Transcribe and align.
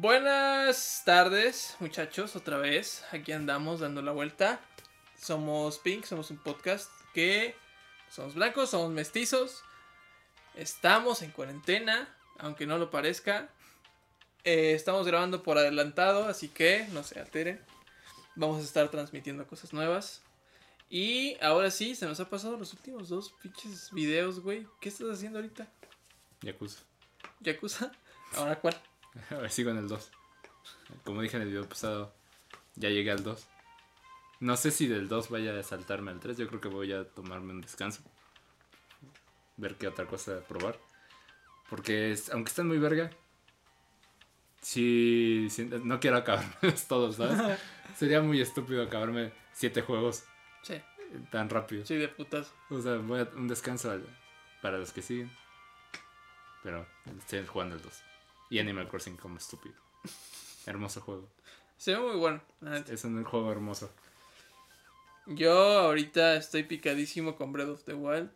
Buenas 0.00 1.02
tardes, 1.04 1.76
muchachos, 1.78 2.34
otra 2.34 2.56
vez. 2.56 3.04
Aquí 3.12 3.32
andamos 3.32 3.80
dando 3.80 4.00
la 4.00 4.12
vuelta. 4.12 4.58
Somos 5.14 5.78
Pink, 5.78 6.06
somos 6.06 6.30
un 6.30 6.38
podcast 6.38 6.90
que 7.12 7.54
somos 8.08 8.34
blancos, 8.34 8.70
somos 8.70 8.90
mestizos. 8.92 9.62
Estamos 10.54 11.20
en 11.20 11.32
cuarentena, 11.32 12.16
aunque 12.38 12.66
no 12.66 12.78
lo 12.78 12.90
parezca. 12.90 13.50
Eh, 14.44 14.72
estamos 14.72 15.06
grabando 15.06 15.42
por 15.42 15.58
adelantado, 15.58 16.28
así 16.28 16.48
que 16.48 16.86
no 16.92 17.02
se 17.02 17.20
alteren. 17.20 17.62
Vamos 18.36 18.62
a 18.62 18.64
estar 18.64 18.90
transmitiendo 18.90 19.46
cosas 19.46 19.74
nuevas. 19.74 20.22
Y 20.88 21.36
ahora 21.42 21.70
sí, 21.70 21.94
se 21.94 22.06
nos 22.06 22.18
ha 22.20 22.30
pasado 22.30 22.56
los 22.56 22.72
últimos 22.72 23.10
dos 23.10 23.34
pinches 23.42 23.90
videos, 23.92 24.40
güey. 24.40 24.66
¿Qué 24.80 24.88
estás 24.88 25.10
haciendo 25.10 25.40
ahorita? 25.40 25.68
Yakuza. 26.40 26.80
¿Yakuza? 27.40 27.92
¿Ahora 28.34 28.58
cuál? 28.58 28.80
A 29.30 29.34
ver, 29.36 29.50
sigo 29.50 29.70
en 29.70 29.78
el 29.78 29.88
2. 29.88 30.10
Como 31.04 31.22
dije 31.22 31.36
en 31.36 31.42
el 31.44 31.48
video 31.48 31.68
pasado, 31.68 32.14
ya 32.76 32.88
llegué 32.88 33.10
al 33.10 33.22
2. 33.22 33.46
No 34.40 34.56
sé 34.56 34.70
si 34.70 34.86
del 34.86 35.08
2 35.08 35.28
vaya 35.30 35.58
a 35.58 35.62
saltarme 35.62 36.10
al 36.10 36.20
3. 36.20 36.36
Yo 36.38 36.48
creo 36.48 36.60
que 36.60 36.68
voy 36.68 36.92
a 36.92 37.04
tomarme 37.08 37.52
un 37.52 37.60
descanso. 37.60 38.02
Ver 39.56 39.76
qué 39.76 39.86
otra 39.88 40.06
cosa 40.06 40.40
probar. 40.46 40.78
Porque 41.68 42.12
es- 42.12 42.30
aunque 42.30 42.48
están 42.48 42.66
muy 42.66 42.78
verga, 42.78 43.10
sí, 44.60 45.48
no 45.84 46.00
quiero 46.00 46.16
acabarme 46.16 46.50
todos, 46.88 47.16
¿sabes? 47.16 47.58
Sería 47.96 48.20
muy 48.22 48.40
estúpido 48.40 48.82
acabarme 48.82 49.32
7 49.52 49.82
juegos 49.82 50.24
Sí, 50.62 50.80
tan 51.30 51.48
rápido. 51.50 51.84
sí, 51.84 51.96
de 51.96 52.08
putas. 52.08 52.52
O 52.70 52.80
sea, 52.80 52.96
voy 52.96 53.20
a 53.20 53.28
un 53.34 53.48
descanso 53.48 53.98
para 54.62 54.78
los 54.78 54.92
que 54.92 55.02
siguen. 55.02 55.30
Pero 56.62 56.86
estoy 57.18 57.46
jugando 57.46 57.76
el 57.76 57.82
2. 57.82 58.02
Y 58.50 58.58
Animal 58.58 58.88
Crossing 58.88 59.16
como 59.16 59.38
estúpido. 59.38 59.76
Hermoso 60.66 61.00
juego. 61.00 61.28
Se 61.78 61.94
ve 61.94 62.00
muy 62.00 62.16
bueno. 62.16 62.42
Es 62.88 63.04
un 63.04 63.24
juego 63.24 63.50
hermoso. 63.50 63.90
Yo 65.26 65.78
ahorita 65.78 66.36
estoy 66.36 66.64
picadísimo 66.64 67.36
con 67.36 67.52
Breath 67.52 67.68
of 67.68 67.84
the 67.84 67.94
Wild. 67.94 68.30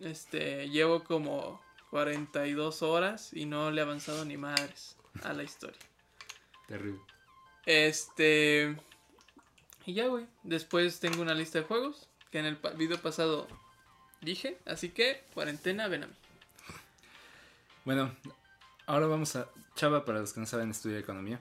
Este, 0.00 0.68
llevo 0.70 1.02
como 1.02 1.60
42 1.90 2.82
horas 2.82 3.32
y 3.32 3.46
no 3.46 3.70
le 3.70 3.80
he 3.80 3.84
avanzado 3.84 4.24
ni 4.24 4.36
madres 4.36 4.96
a 5.22 5.32
la 5.32 5.42
historia. 5.42 5.78
Terrible. 6.68 7.00
Este, 7.66 8.76
y 9.84 9.94
ya, 9.94 10.06
güey. 10.06 10.26
Después 10.44 11.00
tengo 11.00 11.20
una 11.20 11.34
lista 11.34 11.58
de 11.58 11.64
juegos 11.64 12.08
que 12.30 12.38
en 12.38 12.46
el 12.46 12.58
video 12.76 13.00
pasado 13.00 13.48
dije, 14.20 14.58
así 14.66 14.90
que 14.90 15.24
cuarentena, 15.34 15.88
ven 15.88 16.04
a 16.04 16.06
mí. 16.06 16.14
Bueno, 17.84 18.14
ahora 18.88 19.06
vamos 19.06 19.36
a. 19.36 19.48
Chava, 19.76 20.04
para 20.04 20.18
los 20.18 20.32
que 20.32 20.40
no 20.40 20.46
saben, 20.46 20.70
estudia 20.72 20.98
economía. 20.98 21.40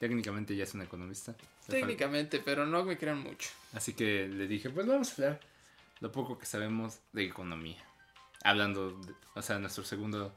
Técnicamente 0.00 0.56
ya 0.56 0.64
es 0.64 0.74
un 0.74 0.82
economista. 0.82 1.34
Técnicamente, 1.68 2.40
pero 2.44 2.66
no 2.66 2.84
me 2.84 2.98
crean 2.98 3.18
mucho. 3.22 3.50
Así 3.72 3.92
que 3.94 4.26
le 4.26 4.48
dije, 4.48 4.68
pues 4.70 4.84
vamos 4.86 5.10
a 5.10 5.14
hablar 5.14 5.40
lo 6.00 6.10
poco 6.10 6.36
que 6.38 6.46
sabemos 6.46 6.98
de 7.12 7.22
economía. 7.24 7.78
Hablando, 8.42 8.90
de- 8.90 9.14
o 9.36 9.42
sea, 9.42 9.60
nuestro 9.60 9.84
segundo, 9.84 10.34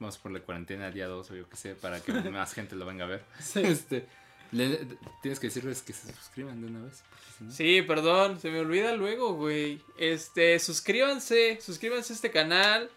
vamos 0.00 0.16
por 0.16 0.32
la 0.32 0.40
cuarentena, 0.40 0.90
día 0.90 1.06
2 1.08 1.30
o 1.30 1.36
yo 1.36 1.46
qué 1.50 1.56
sé, 1.56 1.74
para 1.74 2.00
que 2.00 2.12
más 2.30 2.54
gente 2.54 2.74
lo 2.74 2.86
venga 2.86 3.04
a 3.04 3.08
ver. 3.08 3.24
Este, 3.56 4.08
le- 4.52 4.86
tienes 5.20 5.38
que 5.38 5.48
decirles 5.48 5.82
que 5.82 5.92
se 5.92 6.10
suscriban 6.14 6.62
de 6.62 6.68
una 6.68 6.80
vez. 6.86 7.02
si 7.36 7.44
no- 7.44 7.52
Sí, 7.52 7.82
perdón, 7.82 8.40
se 8.40 8.50
me 8.50 8.60
olvida 8.60 8.96
luego, 8.96 9.34
güey. 9.34 9.82
Este, 9.98 10.58
suscríbanse, 10.58 11.60
suscríbanse 11.60 12.14
a 12.14 12.16
este 12.16 12.30
canal. 12.30 12.88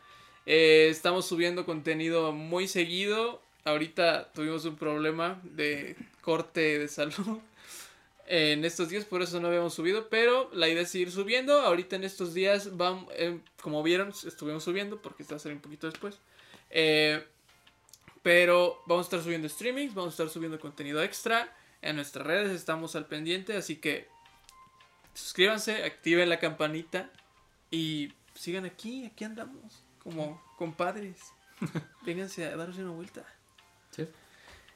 Eh, 0.45 0.88
estamos 0.89 1.25
subiendo 1.25 1.65
contenido 1.65 2.31
muy 2.31 2.67
seguido. 2.67 3.41
Ahorita 3.63 4.31
tuvimos 4.33 4.65
un 4.65 4.75
problema 4.75 5.42
de 5.43 5.95
corte 6.21 6.80
de 6.80 6.87
salud 6.87 7.39
en 8.27 8.64
estos 8.64 8.89
días, 8.89 9.05
por 9.05 9.21
eso 9.21 9.39
no 9.39 9.47
habíamos 9.47 9.73
subido. 9.73 10.09
Pero 10.09 10.49
la 10.53 10.67
idea 10.67 10.83
es 10.83 10.89
seguir 10.89 11.11
subiendo. 11.11 11.61
Ahorita 11.61 11.95
en 11.95 12.03
estos 12.03 12.33
días, 12.33 12.77
vamos, 12.77 13.11
eh, 13.15 13.39
como 13.61 13.81
vieron, 13.83 14.09
estuvimos 14.09 14.64
subiendo 14.64 15.02
porque 15.02 15.23
está 15.23 15.36
a 15.36 15.39
salir 15.39 15.55
un 15.55 15.61
poquito 15.61 15.89
después. 15.89 16.20
Eh, 16.70 17.23
pero 18.21 18.81
vamos 18.87 19.05
a 19.05 19.08
estar 19.08 19.21
subiendo 19.21 19.47
streamings, 19.47 19.93
vamos 19.93 20.14
a 20.14 20.15
estar 20.15 20.30
subiendo 20.30 20.59
contenido 20.59 21.03
extra. 21.03 21.55
En 21.81 21.95
nuestras 21.95 22.25
redes 22.25 22.52
estamos 22.52 22.95
al 22.95 23.05
pendiente, 23.05 23.55
así 23.55 23.75
que 23.75 24.08
suscríbanse, 25.14 25.83
activen 25.83 26.30
la 26.30 26.39
campanita 26.39 27.11
y 27.70 28.11
sigan 28.33 28.65
aquí, 28.65 29.05
aquí 29.05 29.23
andamos, 29.23 29.84
como 30.05 30.42
compadres. 30.58 31.33
Vénganse 32.05 32.45
a 32.45 32.55
darse 32.55 32.82
una 32.82 32.92
vuelta. 32.92 33.26
Sí. 33.92 34.08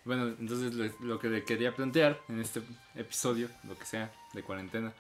Bueno, 0.04 0.28
entonces 0.40 0.74
lo 1.00 1.20
que 1.20 1.30
le 1.30 1.44
quería 1.46 1.74
plantear 1.74 2.20
en 2.28 2.40
este 2.42 2.62
episodio, 2.96 3.50
lo 3.66 3.78
que 3.78 3.86
sea, 3.86 4.12
de 4.34 4.44
cuarentena, 4.44 4.92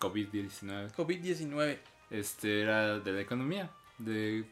COVID-19, 0.00 0.92
COVID-19. 0.92 1.78
este 2.10 2.60
era 2.62 2.98
de 2.98 3.12
la 3.12 3.20
economía, 3.20 3.70
de, 3.98 4.44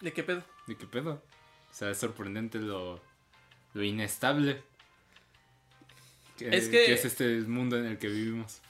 ¿De 0.00 0.12
qué 0.12 0.22
pedo? 0.22 0.42
de 0.66 0.76
qué 0.76 0.86
pedo. 0.86 1.22
O 1.70 1.74
sea, 1.74 1.90
es 1.90 1.98
sorprendente 1.98 2.58
lo, 2.58 3.00
lo 3.74 3.82
inestable 3.84 4.62
que 6.36 6.48
Es 6.48 6.64
que- 6.68 6.86
que 6.86 6.94
es 6.94 7.04
este 7.04 7.40
mundo 7.42 7.76
en 7.78 7.84
el 7.86 7.98
que 7.98 8.08
vivimos. 8.08 8.60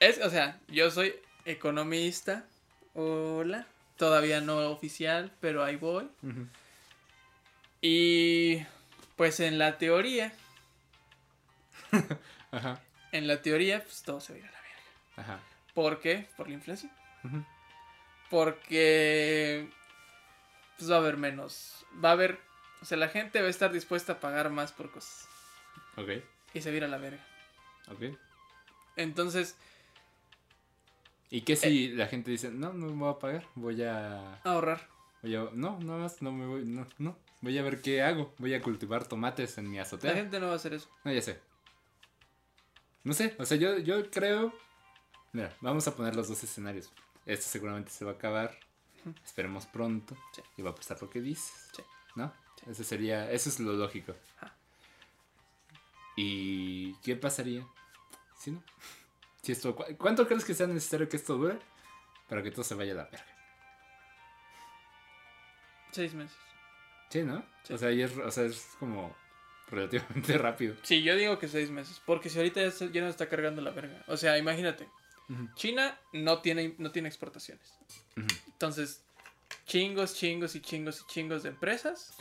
Es, 0.00 0.20
o 0.20 0.28
sea, 0.30 0.60
yo 0.68 0.90
soy 0.90 1.14
economista. 1.46 2.46
Hola. 2.94 3.66
Todavía 3.96 4.40
no 4.40 4.58
oficial, 4.70 5.30
pero 5.40 5.62
ahí 5.64 5.76
voy. 5.76 6.08
Y 7.80 8.64
pues 9.16 9.38
en 9.40 9.58
la 9.58 9.78
teoría, 9.78 10.32
Ajá, 12.50 12.80
en 13.12 13.26
la 13.28 13.40
teoría, 13.42 13.82
pues 13.84 14.02
todo 14.02 14.20
se 14.20 14.32
va 14.32 14.36
a 14.38 14.40
ir 14.40 14.46
a 14.48 14.50
la 14.52 14.58
verga. 14.60 15.22
ajá. 15.34 15.40
¿Por 15.74 16.00
qué? 16.00 16.28
Por 16.36 16.48
la 16.48 16.54
inflación. 16.54 16.90
Porque 18.30 19.68
pues 20.78 20.90
va 20.90 20.96
a 20.96 20.98
haber 20.98 21.16
menos. 21.16 21.84
Va 22.04 22.10
a 22.10 22.12
haber. 22.12 22.40
O 22.82 22.84
sea, 22.84 22.98
la 22.98 23.08
gente 23.08 23.40
va 23.40 23.46
a 23.46 23.50
estar 23.50 23.72
dispuesta 23.72 24.14
a 24.14 24.20
pagar 24.20 24.50
más 24.50 24.72
por 24.72 24.90
cosas. 24.90 25.28
Ok, 25.96 26.08
Y 26.52 26.60
se 26.60 26.70
va 26.70 26.74
a 26.74 26.76
ir 26.78 26.84
a 26.84 26.88
la 26.88 26.98
verga. 26.98 27.24
ok. 27.88 28.16
Entonces, 28.96 29.56
¿Y 31.30 31.42
qué 31.42 31.56
si 31.56 31.88
la 31.88 32.06
gente 32.06 32.30
dice, 32.30 32.50
no, 32.50 32.72
no 32.72 32.86
me 32.86 32.92
voy 32.92 33.10
a 33.10 33.18
pagar, 33.18 33.46
voy 33.54 33.82
a... 33.82 34.40
ahorrar. 34.44 34.88
Voy 35.22 35.34
a 35.34 35.48
no, 35.52 35.78
nada 35.80 35.98
más, 36.00 36.22
no 36.22 36.32
me 36.32 36.46
voy, 36.46 36.64
no, 36.64 36.86
no. 36.98 37.16
Voy 37.40 37.58
a 37.58 37.62
ver 37.62 37.82
qué 37.82 38.02
hago. 38.02 38.34
Voy 38.38 38.54
a 38.54 38.62
cultivar 38.62 39.06
tomates 39.06 39.58
en 39.58 39.68
mi 39.70 39.76
La 39.76 39.82
azotea. 39.82 40.14
gente 40.14 40.38
no 40.40 40.46
va 40.46 40.52
a 40.52 40.56
hacer 40.56 40.74
eso. 40.74 40.88
No, 41.04 41.12
ya 41.12 41.22
sé. 41.22 41.40
No 43.02 43.12
sé, 43.12 43.34
o 43.38 43.44
sea, 43.44 43.56
yo, 43.56 43.78
yo 43.78 44.10
creo... 44.10 44.54
Mira, 45.32 45.52
vamos 45.60 45.86
a 45.88 45.94
poner 45.96 46.14
los 46.14 46.28
dos 46.28 46.42
escenarios. 46.44 46.92
Este 47.26 47.44
seguramente 47.44 47.90
se 47.90 48.04
va 48.04 48.12
a 48.12 48.14
acabar. 48.14 48.56
Esperemos 49.24 49.66
pronto. 49.66 50.16
Sí. 50.32 50.42
Y 50.56 50.62
va 50.62 50.70
a 50.70 50.74
pasar 50.74 51.00
lo 51.02 51.10
que 51.10 51.20
dices. 51.20 51.68
Sí. 51.74 51.82
¿No? 52.14 52.32
Ese 52.70 52.84
sería, 52.84 53.30
eso 53.30 53.48
es 53.50 53.60
lo 53.60 53.72
lógico. 53.72 54.14
Ajá. 54.36 54.54
¿Y 56.16 56.94
qué 57.02 57.16
pasaría? 57.16 57.66
Si 58.38 58.52
no. 58.52 58.62
Si 59.44 59.52
esto, 59.52 59.76
¿cu- 59.76 59.84
¿Cuánto 59.98 60.26
crees 60.26 60.44
que 60.44 60.54
sea 60.54 60.66
necesario 60.66 61.08
que 61.08 61.16
esto 61.18 61.36
dure? 61.36 61.58
Para 62.28 62.42
que 62.42 62.50
todo 62.50 62.64
se 62.64 62.74
vaya 62.74 62.92
a 62.92 62.96
la 62.96 63.04
verga. 63.04 63.24
Seis 65.92 66.14
meses. 66.14 66.36
Sí, 67.10 67.22
¿no? 67.22 67.44
Sí. 67.62 67.74
O, 67.74 67.78
sea, 67.78 67.90
y 67.92 68.02
es, 68.02 68.16
o 68.16 68.30
sea, 68.30 68.44
es 68.44 68.66
como 68.80 69.14
relativamente 69.68 70.36
rápido. 70.38 70.74
Sí, 70.82 71.02
yo 71.02 71.14
digo 71.14 71.38
que 71.38 71.46
seis 71.48 71.70
meses. 71.70 72.00
Porque 72.04 72.28
si 72.28 72.38
ahorita 72.38 72.62
ya, 72.62 72.70
se- 72.70 72.90
ya 72.90 73.00
nos 73.02 73.10
está 73.10 73.28
cargando 73.28 73.62
la 73.62 73.70
verga. 73.70 74.02
O 74.08 74.16
sea, 74.16 74.36
imagínate. 74.38 74.88
China 75.54 75.98
no 76.12 76.42
tiene, 76.42 76.74
no 76.76 76.90
tiene 76.90 77.08
exportaciones. 77.08 77.72
Entonces, 78.46 79.02
chingos, 79.66 80.14
chingos 80.14 80.54
y 80.54 80.60
chingos 80.60 81.00
y 81.00 81.06
chingos 81.06 81.42
de 81.42 81.48
empresas 81.48 82.14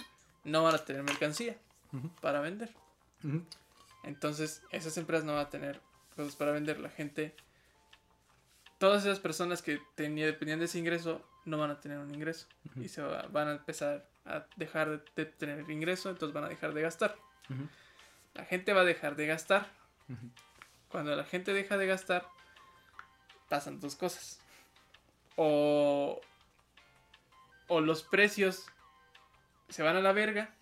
no 0.45 0.63
van 0.63 0.75
a 0.75 0.85
tener 0.85 1.03
mercancía 1.03 1.57
para 2.21 2.39
vender. 2.39 2.73
Entonces, 4.03 4.61
esas 4.71 4.95
empresas 4.97 5.25
no 5.25 5.33
van 5.33 5.45
a 5.47 5.49
tener 5.49 5.81
cosas 6.13 6.35
para 6.35 6.51
vender. 6.51 6.79
La 6.79 6.89
gente, 6.89 7.35
todas 8.77 9.03
esas 9.05 9.19
personas 9.19 9.61
que 9.61 9.81
tenía, 9.95 10.25
dependían 10.25 10.59
de 10.59 10.65
ese 10.65 10.79
ingreso, 10.79 11.21
no 11.45 11.57
van 11.57 11.71
a 11.71 11.79
tener 11.79 11.97
un 11.99 12.13
ingreso. 12.13 12.47
Y 12.75 12.87
se 12.87 13.01
va- 13.01 13.27
van 13.29 13.47
a 13.47 13.51
empezar 13.53 14.07
a 14.25 14.45
dejar 14.55 15.03
de, 15.15 15.25
tener 15.25 15.69
ingreso, 15.69 16.09
entonces 16.09 16.33
van 16.33 16.45
a 16.45 16.49
dejar 16.49 16.73
de 16.73 16.81
gastar. 16.81 17.15
La 18.33 18.45
gente 18.45 18.73
va 18.73 18.81
a 18.81 18.85
dejar 18.85 19.15
de 19.15 19.25
gastar. 19.27 19.69
Cuando 20.89 21.15
la 21.15 21.23
gente 21.25 21.53
deja 21.53 21.77
de 21.77 21.87
gastar, 21.87 22.25
pasan 23.49 23.79
dos 23.79 23.95
cosas. 23.95 24.39
O, 25.35 26.21
o 27.67 27.81
los 27.81 28.03
precios 28.03 28.65
se 29.69 29.81
van 29.83 29.95
a 29.95 30.01
la 30.01 30.11
verga 30.13 30.53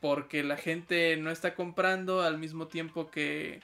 porque 0.00 0.42
la 0.42 0.56
gente 0.56 1.16
no 1.16 1.30
está 1.30 1.54
comprando 1.54 2.22
al 2.22 2.38
mismo 2.38 2.66
tiempo 2.68 3.10
que, 3.10 3.62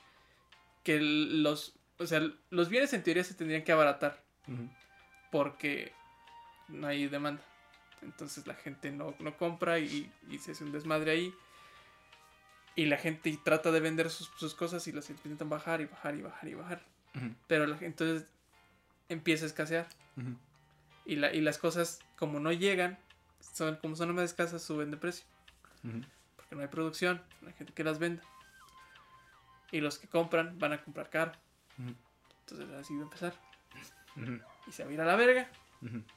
que 0.83 1.01
los, 1.01 1.75
o 1.99 2.07
sea, 2.07 2.21
los 2.51 2.69
bienes 2.69 2.93
en 2.93 3.03
teoría 3.03 3.25
se 3.25 3.35
tendrían 3.35 3.65
que 3.65 3.73
abaratar 3.73 4.23
porque 5.31 5.93
no 6.69 6.87
hay 6.87 7.07
demanda. 7.09 7.43
Entonces 8.03 8.47
la 8.47 8.55
gente 8.55 8.91
no, 8.91 9.15
no 9.19 9.37
compra 9.37 9.79
y, 9.79 10.11
y 10.29 10.39
se 10.39 10.53
hace 10.53 10.65
un 10.65 10.73
desmadre 10.73 11.13
ahí. 11.13 11.35
Y 12.77 12.87
la 12.87 12.97
gente 12.97 13.39
trata 13.45 13.71
de 13.71 13.81
vender 13.81 14.11
sus, 14.11 14.31
sus 14.37 14.55
cosas 14.55 14.87
y 14.87 14.93
las 14.93 15.11
intentan 15.11 15.49
bajar 15.49 15.81
y 15.81 15.87
bajar 15.87 16.15
y 16.15 16.23
bajar 16.23 16.49
y 16.49 16.55
bajar. 16.55 16.83
Pero 17.47 17.67
la 17.67 17.77
entonces 17.81 18.27
empieza 19.09 19.45
a 19.45 19.49
escasear. 19.49 19.87
Y, 21.05 21.17
la, 21.17 21.35
y 21.35 21.41
las 21.41 21.59
cosas, 21.59 21.99
como 22.17 22.41
no 22.41 22.53
llegan, 22.53 22.99
son, 23.41 23.77
como 23.77 23.97
son 23.97 24.15
más 24.15 24.25
escasas, 24.25 24.63
suben 24.63 24.91
de 24.91 24.97
precio. 24.97 25.27
Porque 26.37 26.55
no 26.55 26.63
hay 26.63 26.69
producción, 26.69 27.23
no 27.43 27.49
hay 27.49 27.55
gente 27.55 27.73
que 27.73 27.85
las 27.85 27.99
venda. 27.99 28.23
Y 29.73 29.81
los 29.81 29.99
que 29.99 30.09
compran 30.09 30.59
van 30.59 30.73
a 30.73 30.83
comprar 30.83 31.11
caro. 31.11 31.33
Entonces 32.41 32.69
así 32.77 32.95
va 32.95 33.01
a 33.01 33.05
empezar. 33.05 33.35
Y 34.67 34.73
se 34.73 34.85
va 34.85 34.91
a 34.91 34.93
ir 34.93 35.01
a 35.01 35.05
la 35.05 35.17
verga. 35.17 35.49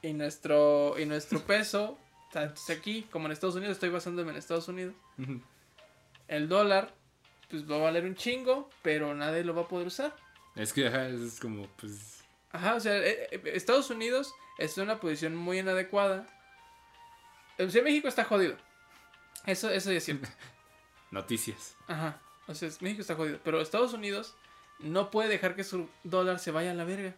Y 0.02 0.12
nuestro, 0.12 0.98
y 0.98 1.06
nuestro 1.06 1.40
peso, 1.40 1.98
tanto 2.32 2.60
aquí 2.70 3.06
como 3.10 3.26
en 3.26 3.32
Estados 3.32 3.56
Unidos, 3.56 3.74
estoy 3.74 3.90
basándome 3.90 4.32
en 4.32 4.36
Estados 4.36 4.68
Unidos. 4.68 4.94
El 6.28 6.48
dólar, 6.48 6.94
pues 7.48 7.70
va 7.70 7.76
a 7.76 7.80
valer 7.80 8.04
un 8.04 8.14
chingo, 8.14 8.70
pero 8.82 9.14
nadie 9.14 9.44
lo 9.44 9.54
va 9.54 9.62
a 9.62 9.68
poder 9.68 9.86
usar. 9.86 10.14
Es 10.54 10.72
que, 10.72 10.86
ajá, 10.86 11.08
es 11.08 11.40
como, 11.40 11.66
pues. 11.76 12.22
Ajá, 12.52 12.74
o 12.74 12.80
sea, 12.80 12.96
eh, 12.96 13.28
eh, 13.32 13.42
Estados 13.54 13.90
Unidos 13.90 14.32
está 14.58 14.82
en 14.82 14.88
una 14.88 15.00
posición 15.00 15.34
muy 15.34 15.58
inadecuada. 15.58 16.26
O 17.58 17.68
sea, 17.68 17.82
México 17.82 18.06
está 18.06 18.24
jodido. 18.24 18.56
Eso, 19.46 19.70
eso 19.70 19.90
ya 19.90 19.98
es 19.98 20.04
cierto. 20.04 20.28
Noticias. 21.10 21.76
Ajá. 21.86 22.20
O 22.46 22.54
sea, 22.54 22.68
México 22.80 23.00
está 23.00 23.14
jodido. 23.14 23.38
Pero 23.42 23.60
Estados 23.60 23.92
Unidos 23.92 24.34
no 24.78 25.10
puede 25.10 25.28
dejar 25.28 25.54
que 25.54 25.64
su 25.64 25.88
dólar 26.02 26.38
se 26.38 26.50
vaya 26.50 26.72
a 26.72 26.74
la 26.74 26.84
verga. 26.84 27.14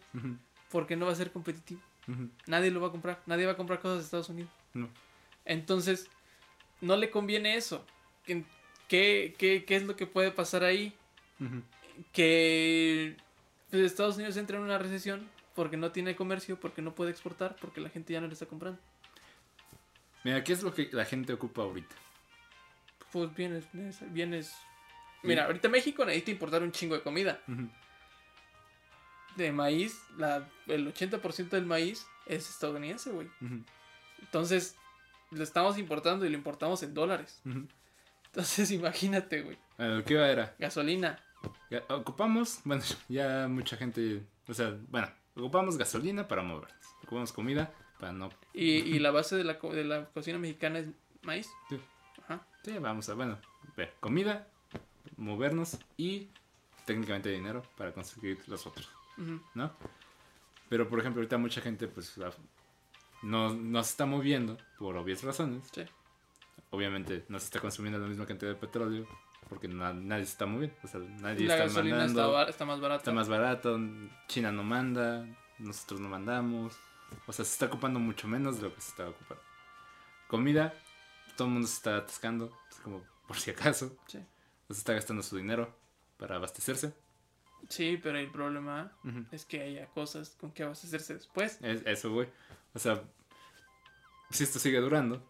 Porque 0.71 0.95
no 0.95 1.05
va 1.05 1.11
a 1.11 1.15
ser 1.15 1.31
competitivo. 1.31 1.81
Nadie 2.45 2.71
lo 2.71 2.79
va 2.81 2.87
a 2.87 2.91
comprar. 2.91 3.21
Nadie 3.25 3.45
va 3.45 3.53
a 3.53 3.57
comprar 3.57 3.79
cosas 3.79 3.99
de 3.99 4.03
Estados 4.05 4.29
Unidos. 4.29 4.51
No. 4.73 4.89
Entonces, 5.45 6.07
no 6.81 6.95
le 6.95 7.09
conviene 7.09 7.55
eso. 7.55 7.85
¿Qué, 8.25 8.43
qué, 8.87 9.35
qué, 9.37 9.65
qué 9.65 9.75
es 9.75 9.83
lo 9.83 9.95
que 9.95 10.07
puede 10.07 10.31
pasar 10.31 10.63
ahí? 10.63 10.93
Que 12.11 13.15
pues, 13.69 13.83
Estados 13.83 14.15
Unidos 14.15 14.37
entra 14.37 14.57
en 14.57 14.63
una 14.63 14.77
recesión 14.77 15.27
porque 15.55 15.77
no 15.77 15.91
tiene 15.91 16.15
comercio, 16.15 16.59
porque 16.59 16.81
no 16.81 16.93
puede 16.93 17.11
exportar, 17.11 17.55
porque 17.59 17.81
la 17.81 17.89
gente 17.89 18.13
ya 18.13 18.21
no 18.21 18.27
le 18.27 18.33
está 18.33 18.45
comprando. 18.45 18.79
Mira, 20.23 20.43
¿qué 20.43 20.53
es 20.53 20.61
lo 20.61 20.73
que 20.73 20.89
la 20.91 21.05
gente 21.05 21.33
ocupa 21.33 21.63
ahorita? 21.63 21.95
Pues 23.11 23.33
bienes, 23.33 23.65
bienes, 23.71 24.13
bienes. 24.13 24.55
Mira, 25.23 25.45
ahorita 25.45 25.69
México 25.69 26.05
necesita 26.05 26.31
importar 26.31 26.63
un 26.63 26.71
chingo 26.71 26.95
de 26.95 27.01
comida. 27.01 27.41
De 29.35 29.51
maíz, 29.51 30.01
la, 30.17 30.47
el 30.67 30.93
80% 30.93 31.49
del 31.49 31.65
maíz 31.65 32.07
es 32.25 32.49
estadounidense, 32.49 33.11
güey. 33.11 33.27
Entonces, 34.19 34.75
lo 35.31 35.43
estamos 35.43 35.77
importando 35.77 36.25
y 36.25 36.29
lo 36.29 36.35
importamos 36.35 36.81
en 36.83 36.93
dólares. 36.93 37.41
Entonces, 38.25 38.71
imagínate, 38.71 39.41
güey. 39.41 39.57
Bueno, 39.77 40.03
¿qué 40.03 40.15
era? 40.15 40.55
Gasolina. 40.59 41.19
Ocupamos, 41.89 42.61
bueno, 42.63 42.83
ya 43.09 43.47
mucha 43.47 43.77
gente, 43.77 44.23
o 44.47 44.53
sea, 44.53 44.75
bueno, 44.89 45.09
ocupamos 45.35 45.77
gasolina 45.77 46.27
para 46.27 46.41
movernos, 46.41 46.75
ocupamos 47.03 47.31
comida 47.31 47.71
para 47.99 48.11
no, 48.11 48.29
Y, 48.53 48.71
y 48.71 48.99
la 48.99 49.11
base 49.11 49.35
de 49.35 49.43
la, 49.43 49.53
de 49.53 49.83
la 49.83 50.05
cocina 50.05 50.37
mexicana 50.37 50.79
es 50.79 50.87
maíz. 51.23 51.49
Sí. 51.69 51.79
Ajá. 52.23 52.45
sí, 52.63 52.77
vamos 52.79 53.07
a, 53.09 53.13
bueno, 53.13 53.39
comida, 53.99 54.47
movernos 55.17 55.77
y 55.97 56.29
técnicamente 56.85 57.29
dinero 57.29 57.63
para 57.77 57.91
conseguir 57.93 58.39
los 58.47 58.65
otros, 58.67 58.89
Ujú. 59.17 59.39
¿no? 59.55 59.71
Pero, 60.69 60.89
por 60.89 60.99
ejemplo, 60.99 61.21
ahorita 61.21 61.37
mucha 61.37 61.61
gente, 61.61 61.87
pues, 61.87 62.17
la- 62.17 62.31
no, 63.23 63.53
no 63.53 63.83
se 63.83 63.91
está 63.91 64.05
moviendo 64.05 64.57
por 64.77 64.95
obvias 64.97 65.23
razones. 65.23 65.67
Sí. 65.71 65.83
Obviamente 66.71 67.25
no 67.29 67.39
se 67.39 67.45
está 67.45 67.59
consumiendo 67.59 67.99
la 67.99 68.07
misma 68.07 68.25
cantidad 68.25 68.51
de 68.51 68.57
petróleo 68.57 69.07
porque 69.49 69.67
na- 69.69 69.93
nadie 69.93 70.25
se 70.25 70.31
está 70.33 70.45
moviendo, 70.45 70.75
o 70.83 70.87
sea, 70.87 70.99
nadie 70.99 71.47
La 71.47 71.53
está 71.55 71.67
gasolina 71.67 71.97
mandando. 71.97 72.37
está, 72.39 72.49
está 72.51 72.65
más 72.65 72.79
barata. 72.81 72.97
Está 73.01 73.11
más 73.13 73.29
barato, 73.29 73.79
China 74.27 74.51
no 74.51 74.63
manda, 74.63 75.25
nosotros 75.59 76.01
no 76.01 76.09
mandamos. 76.09 76.77
O 77.25 77.31
sea, 77.31 77.45
se 77.45 77.53
está 77.53 77.67
ocupando 77.67 77.99
mucho 77.99 78.27
menos 78.27 78.57
de 78.57 78.63
lo 78.63 78.75
que 78.75 78.81
se 78.81 78.89
estaba 78.89 79.09
ocupando. 79.11 79.41
Comida, 80.27 80.73
todo 81.37 81.47
el 81.47 81.53
mundo 81.53 81.67
se 81.69 81.75
está 81.75 81.95
atascando, 81.97 82.51
es 82.69 82.77
como 82.81 83.01
por 83.27 83.37
si 83.37 83.51
acaso. 83.51 83.95
Sí. 84.07 84.19
Está 84.69 84.93
gastando 84.93 85.23
su 85.23 85.37
dinero 85.37 85.73
para 86.17 86.35
abastecerse. 86.35 86.93
Sí, 87.69 87.99
pero 88.01 88.17
el 88.19 88.29
problema 88.31 88.91
es 89.31 89.45
que 89.45 89.61
haya 89.61 89.87
cosas 89.87 90.31
con 90.39 90.51
que 90.51 90.63
abastecerse 90.63 91.13
después. 91.15 91.57
Es- 91.61 91.85
eso, 91.85 92.11
güey. 92.11 92.27
O 92.73 92.79
sea, 92.79 93.03
si 94.29 94.43
esto 94.43 94.59
sigue 94.59 94.79
durando, 94.79 95.23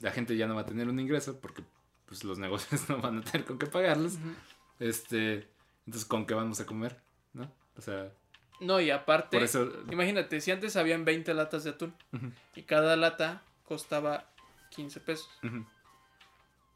la 0.00 0.10
gente 0.12 0.36
ya 0.36 0.46
no 0.46 0.54
va 0.54 0.62
a 0.62 0.66
tener 0.66 0.88
un 0.88 1.00
ingreso 1.00 1.40
porque 1.40 1.62
pues, 2.06 2.24
los 2.24 2.38
negocios 2.78 2.88
no 2.88 2.98
van 3.00 3.18
a 3.18 3.22
tener 3.22 3.46
con 3.46 3.58
qué 3.58 3.66
pagarles. 3.66 4.14
Ujú. 4.16 4.34
Este, 4.80 5.48
entonces, 5.86 6.04
¿con 6.08 6.26
qué 6.26 6.34
vamos 6.34 6.60
a 6.60 6.66
comer? 6.66 7.00
¿No? 7.32 7.50
O 7.76 7.80
sea, 7.80 8.12
No, 8.60 8.80
y 8.80 8.90
aparte, 8.90 9.36
por 9.36 9.44
eso... 9.44 9.72
imagínate, 9.90 10.40
si 10.40 10.50
antes 10.50 10.76
habían 10.76 11.04
20 11.04 11.32
latas 11.34 11.64
de 11.64 11.70
atún 11.70 11.94
y 12.54 12.62
cada 12.64 12.96
lata 12.96 13.42
costaba 13.64 14.30
15 14.70 15.00
pesos. 15.00 15.30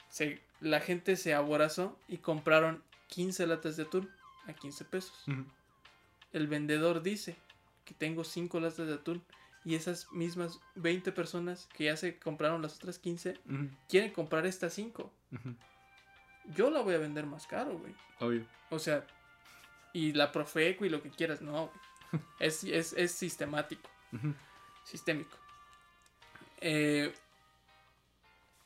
Se, 0.08 0.42
la 0.62 0.80
gente 0.80 1.16
se 1.16 1.34
aborazó 1.34 1.98
y 2.08 2.18
compraron 2.18 2.82
15 3.08 3.46
latas 3.46 3.76
de 3.76 3.82
atún 3.84 4.10
a 4.46 4.52
15 4.54 4.84
pesos. 4.86 5.24
El 6.32 6.46
vendedor 6.46 7.02
dice 7.02 7.36
que 7.84 7.94
tengo 7.94 8.24
5 8.24 8.58
latas 8.60 8.86
de 8.86 8.94
atún 8.94 9.22
y 9.64 9.74
esas 9.74 10.10
mismas 10.12 10.58
20 10.76 11.12
personas 11.12 11.68
que 11.76 11.84
ya 11.84 11.96
se 11.96 12.18
compraron 12.18 12.62
las 12.62 12.76
otras 12.76 12.98
15 12.98 13.38
Ujú, 13.48 13.68
quieren 13.88 14.12
comprar 14.12 14.46
estas 14.46 14.72
5. 14.74 15.12
ujú. 15.32 15.54
Yo 16.56 16.70
la 16.70 16.80
voy 16.80 16.94
a 16.94 16.98
vender 16.98 17.24
más 17.26 17.46
caro, 17.46 17.78
güey. 17.78 17.94
Obvio. 18.18 18.44
O 18.70 18.78
sea, 18.80 19.06
y 19.92 20.12
la 20.14 20.32
Profeco 20.32 20.84
y 20.84 20.88
lo 20.88 21.00
que 21.02 21.10
quieras, 21.10 21.40
no. 21.42 21.52
güey. 21.66 21.80
Es, 22.40 22.64
es, 22.64 22.92
es 22.94 23.12
sistemático, 23.12 23.88
sistémico. 24.84 25.36
Eh, 26.60 27.12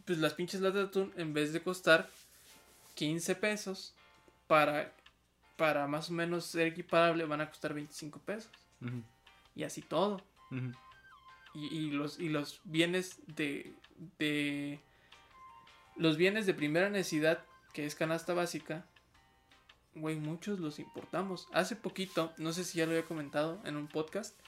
pues 0.06 0.18
las 0.18 0.34
pinches 0.34 0.60
latas 0.60 0.74
de 0.76 0.86
atún, 0.88 1.12
en 1.16 1.34
vez 1.34 1.52
de 1.52 1.62
costar 1.62 2.08
15 2.94 3.34
pesos, 3.36 3.94
para, 4.46 4.92
para 5.56 5.86
más 5.86 6.10
o 6.10 6.12
menos 6.12 6.46
ser 6.46 6.68
equiparable, 6.68 7.24
van 7.24 7.40
a 7.40 7.48
costar 7.48 7.74
25 7.74 8.20
pesos. 8.20 8.50
Y 9.54 9.64
así 9.64 9.82
todo. 9.82 10.22
y 11.54 11.90
los, 11.90 12.18
y 12.20 12.28
los 12.28 12.60
bienes 12.64 13.18
de, 13.26 13.74
de. 14.18 14.80
Los 15.96 16.16
bienes 16.16 16.46
de 16.46 16.54
primera 16.54 16.90
necesidad, 16.90 17.42
que 17.72 17.86
es 17.86 17.94
canasta 17.94 18.34
básica, 18.34 18.86
güey, 19.96 20.16
muchos 20.16 20.60
los 20.60 20.78
importamos. 20.78 21.48
Hace 21.52 21.74
poquito, 21.74 22.32
no 22.36 22.52
sé 22.52 22.64
si 22.64 22.78
ya 22.78 22.86
lo 22.86 22.92
había 22.92 23.04
comentado 23.04 23.60
en 23.64 23.76
un 23.76 23.88
podcast, 23.88 24.38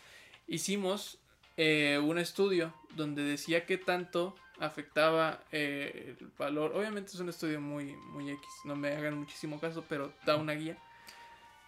hicimos 0.47 1.19
eh, 1.57 1.99
un 2.03 2.19
estudio 2.19 2.73
donde 2.95 3.23
decía 3.23 3.67
que 3.67 3.79
tanto 3.79 4.37
afectaba 4.61 5.41
eh, 5.53 6.17
el 6.21 6.31
valor. 6.39 6.73
Obviamente 6.75 7.13
es 7.13 7.21
un 7.21 7.29
estudio 7.29 7.61
muy, 7.61 7.97
muy 7.97 8.31
X, 8.31 8.47
no 8.65 8.77
me 8.77 8.95
hagan 8.95 9.19
muchísimo 9.19 9.61
caso, 9.61 9.85
pero 9.89 10.13
da 10.25 10.37
una 10.37 10.53
guía. 10.53 10.77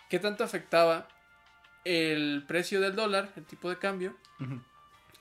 ¿Qué 0.09 0.19
tanto 0.19 0.43
afectaba 0.43 1.09
el 1.85 2.45
precio 2.47 2.81
del 2.81 2.95
dólar, 2.95 3.33
el 3.37 3.45
tipo 3.45 3.71
de 3.71 3.79
cambio, 3.79 4.17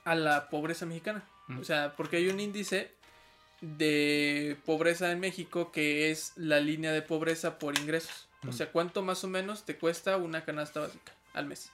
a 0.04 0.14
la 0.14 0.48
pobreza 0.48 0.86
mexicana. 0.86 1.24
O 1.58 1.64
sea, 1.64 1.94
porque 1.96 2.18
hay 2.18 2.28
un 2.28 2.38
índice 2.38 2.92
de 3.60 4.56
pobreza 4.64 5.10
en 5.10 5.20
México 5.20 5.72
que 5.72 6.10
es 6.10 6.32
la 6.36 6.60
línea 6.60 6.92
de 6.92 7.02
pobreza 7.02 7.58
por 7.58 7.78
ingresos. 7.78 8.28
O 8.48 8.52
sea, 8.52 8.70
cuánto 8.70 9.02
más 9.02 9.24
o 9.24 9.28
menos 9.28 9.64
te 9.64 9.76
cuesta 9.76 10.16
una 10.16 10.44
canasta 10.44 10.80
básica 10.80 11.12
al 11.34 11.46
mes. 11.46 11.70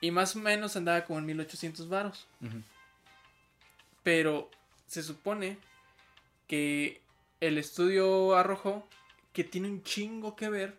Y 0.00 0.10
más 0.10 0.36
o 0.36 0.40
menos 0.40 0.76
andaba 0.76 1.04
como 1.04 1.18
en 1.18 1.26
1800 1.26 1.88
varos. 1.88 2.26
Pero 4.06 4.52
se 4.86 5.02
supone 5.02 5.58
que 6.46 7.02
el 7.40 7.58
estudio 7.58 8.36
arrojó 8.36 8.88
que 9.32 9.42
tiene 9.42 9.66
un 9.66 9.82
chingo 9.82 10.36
que 10.36 10.48
ver 10.48 10.78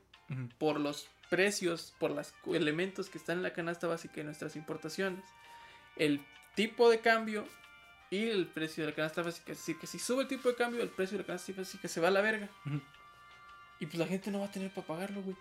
por 0.58 0.80
los 0.80 1.10
precios, 1.30 1.94
por 2.00 2.12
los 2.12 2.34
elementos 2.46 3.10
que 3.10 3.18
están 3.18 3.40
en 3.40 3.44
la 3.44 3.52
canasta 3.52 3.86
básica 3.86 4.16
de 4.16 4.24
nuestras 4.24 4.56
importaciones, 4.56 5.26
el 5.98 6.26
tipo 6.56 6.90
de 6.90 7.02
cambio 7.02 7.46
y 8.10 8.30
el 8.30 8.48
precio 8.48 8.86
de 8.86 8.92
la 8.92 8.96
canasta 8.96 9.24
básica. 9.24 9.52
Es 9.52 9.58
decir, 9.58 9.78
que 9.78 9.88
si 9.88 10.00
sube 10.00 10.22
el 10.22 10.30
tipo 10.30 10.48
de 10.48 10.56
cambio, 10.56 10.82
el 10.82 10.90
precio 10.90 11.18
de 11.18 11.24
la 11.24 11.28
canasta 11.28 11.52
básica 11.52 11.90
se 11.90 12.00
va 12.00 12.08
a 12.08 12.12
la 12.12 12.22
verga. 12.22 12.48
Y 13.82 13.88
pues 13.88 13.96
la 13.96 14.08
gente 14.08 14.32
no 14.32 14.40
va 14.40 14.46
a 14.46 14.52
tener 14.52 14.72
para 14.72 14.88
pagarlo, 14.88 15.22
güey. 15.22 15.36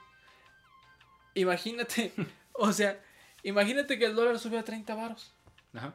Imagínate, 1.34 2.12
o 2.52 2.72
sea, 2.72 3.00
imagínate 3.44 3.96
que 3.96 4.06
el 4.06 4.16
dólar 4.16 4.40
sube 4.40 4.58
a 4.58 4.64
30 4.64 4.92
varos. 4.92 5.32
Ajá. 5.72 5.94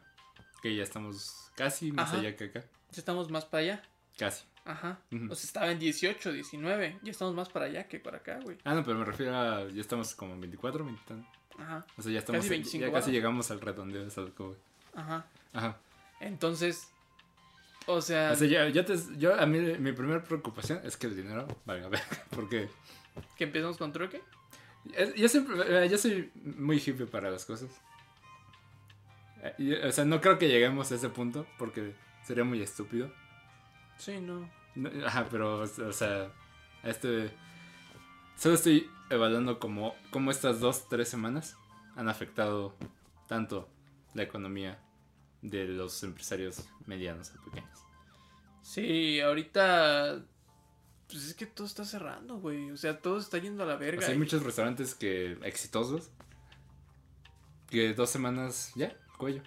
Que 0.61 0.75
ya 0.75 0.83
estamos 0.83 1.51
casi 1.55 1.91
más 1.91 2.09
Ajá. 2.09 2.19
allá 2.19 2.35
que 2.35 2.45
acá. 2.45 2.61
Ya 2.91 2.99
estamos 2.99 3.29
más 3.31 3.45
para 3.45 3.61
allá. 3.63 3.83
Casi. 4.17 4.45
Ajá. 4.63 4.99
O 5.29 5.35
sea, 5.35 5.45
estaba 5.47 5.71
en 5.71 5.79
18, 5.79 6.31
19. 6.33 6.99
Ya 7.01 7.11
estamos 7.11 7.33
más 7.33 7.49
para 7.49 7.65
allá 7.65 7.87
que 7.87 7.99
para 7.99 8.17
acá, 8.17 8.39
güey. 8.43 8.57
Ah, 8.63 8.75
no, 8.75 8.83
pero 8.83 8.97
me 8.99 9.05
refiero 9.05 9.35
a. 9.35 9.67
Ya 9.69 9.81
estamos 9.81 10.13
como 10.13 10.33
en 10.33 10.41
24, 10.41 10.85
20 10.85 11.01
tan- 11.07 11.27
Ajá. 11.57 11.85
O 11.97 12.01
sea, 12.01 12.11
ya 12.11 12.19
estamos. 12.19 12.39
Casi 12.41 12.49
25 12.49 12.85
ya 12.85 12.91
casi 12.91 13.11
llegamos 13.11 13.49
al 13.51 13.59
redondeo. 13.61 14.07
¿sabes 14.09 14.33
cómo? 14.33 14.55
Ajá. 14.93 15.25
Ajá. 15.53 15.79
Entonces, 16.19 16.87
o 17.87 17.99
sea... 18.01 18.31
O 18.31 18.35
sea, 18.35 18.47
yo, 18.47 18.67
yo, 18.69 18.85
te, 18.85 18.95
yo 19.17 19.33
a 19.39 19.45
mí 19.47 19.57
mi 19.79 19.91
primera 19.91 20.23
preocupación 20.23 20.79
es 20.83 20.95
que 20.97 21.07
el 21.07 21.15
dinero 21.15 21.47
valga 21.65 21.87
ver, 21.89 22.01
porque... 22.29 22.69
¿Que 23.37 23.45
empezamos 23.45 23.77
con 23.77 23.91
trueque? 23.91 24.21
es- 24.93 25.15
Yo 25.15 25.27
siempre, 25.27 25.55
eh, 25.85 25.89
yo 25.89 25.97
soy 25.97 26.29
muy 26.35 26.77
hippie 26.77 27.07
para 27.07 27.31
las 27.31 27.45
cosas. 27.45 27.69
Eh, 29.43 29.81
O 29.87 29.91
sea, 29.91 30.05
no 30.05 30.21
creo 30.21 30.37
que 30.37 30.47
lleguemos 30.47 30.91
a 30.91 30.95
ese 30.95 31.09
punto, 31.09 31.45
porque 31.57 31.95
sería 32.23 32.43
muy 32.43 32.61
estúpido. 32.61 33.11
Sí, 33.97 34.19
no. 34.19 34.49
No, 34.75 34.89
Ajá, 35.05 35.27
pero, 35.29 35.59
o 35.61 35.93
sea, 35.93 36.31
este... 36.83 37.31
Solo 38.37 38.55
estoy 38.55 38.89
evaluando 39.09 39.59
cómo, 39.59 39.95
cómo 40.11 40.31
estas 40.31 40.59
dos, 40.59 40.87
tres 40.89 41.09
semanas 41.09 41.57
han 41.95 42.07
afectado 42.09 42.75
tanto 43.27 43.69
la 44.13 44.23
economía 44.23 44.79
de 45.41 45.65
los 45.65 46.01
empresarios 46.03 46.67
medianos 46.85 47.31
y 47.35 47.49
pequeños. 47.49 47.79
Sí, 48.61 49.19
ahorita... 49.19 50.23
Pues 51.07 51.25
es 51.25 51.33
que 51.33 51.45
todo 51.45 51.67
está 51.67 51.83
cerrando, 51.83 52.37
güey. 52.37 52.71
O 52.71 52.77
sea, 52.77 52.99
todo 53.01 53.19
está 53.19 53.37
yendo 53.37 53.63
a 53.63 53.65
la 53.65 53.75
O 53.75 53.79
verga. 53.79 54.01
sea, 54.01 54.11
hay 54.11 54.17
muchos 54.17 54.43
restaurantes 54.43 54.95
que 54.95 55.33
exitosos 55.43 56.09
que 57.69 57.93
dos 57.93 58.09
semanas 58.09 58.71
ya, 58.75 58.95
cuello. 59.21 59.43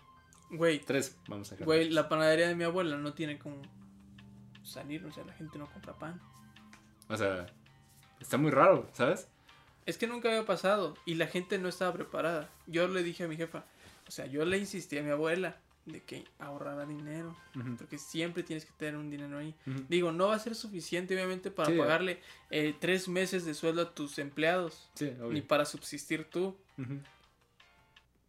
Güey, 0.51 0.79
Tres, 0.81 1.17
vamos 1.29 1.51
a 1.53 1.57
güey, 1.57 1.91
la 1.91 2.09
panadería 2.09 2.49
de 2.49 2.55
mi 2.55 2.65
abuela 2.65 2.97
no 2.97 3.13
tiene 3.15 3.39
como 3.39 3.61
salir. 4.63 5.05
O 5.05 5.13
sea, 5.13 5.25
la 5.25 5.33
gente 5.33 5.59
no 5.59 5.67
compra 5.73 5.95
pan. 5.95 6.21
O 7.09 7.17
sea, 7.17 7.47
está 8.21 8.37
muy 8.39 8.51
raro, 8.51 8.89
¿sabes? 8.93 9.29
Es 9.87 9.99
que 9.99 10.07
nunca 10.07 10.29
había 10.29 10.47
pasado 10.47 10.95
y 11.05 11.15
la 11.15 11.27
gente 11.27 11.59
no 11.59 11.69
estaba 11.69 11.93
preparada. 11.93 12.49
Yo 12.67 12.89
le 12.89 13.03
dije 13.03 13.25
a 13.25 13.29
mi 13.29 13.37
jefa, 13.37 13.65
o 14.09 14.11
sea, 14.11 14.27
yo 14.27 14.45
le 14.45 14.57
insistí 14.59 14.97
a 14.99 15.03
mi 15.03 15.11
abuela 15.11 15.57
de 15.85 16.03
que 16.03 16.25
ahorrara 16.39 16.87
dinero, 16.87 17.37
porque 17.77 17.99
siempre 17.99 18.43
tienes 18.43 18.65
que 18.65 18.73
tener 18.79 18.97
un 18.97 19.11
dinero 19.11 19.37
ahí. 19.37 19.55
Digo, 19.91 20.13
no 20.13 20.29
va 20.29 20.37
a 20.37 20.39
ser 20.39 20.55
suficiente 20.55 21.15
obviamente 21.15 21.51
para 21.51 21.71
Sí. 21.71 21.77
pagarle 21.77 22.21
eh, 22.51 22.75
tres 22.81 23.07
meses 23.09 23.45
de 23.45 23.53
sueldo 23.53 23.83
a 23.83 23.95
tus 23.95 24.19
empleados, 24.19 24.89
Sí, 24.95 25.13
ni 25.31 25.43
para 25.43 25.67
subsistir 25.67 26.25
tú. 26.25 26.57
Ujú. 26.79 27.01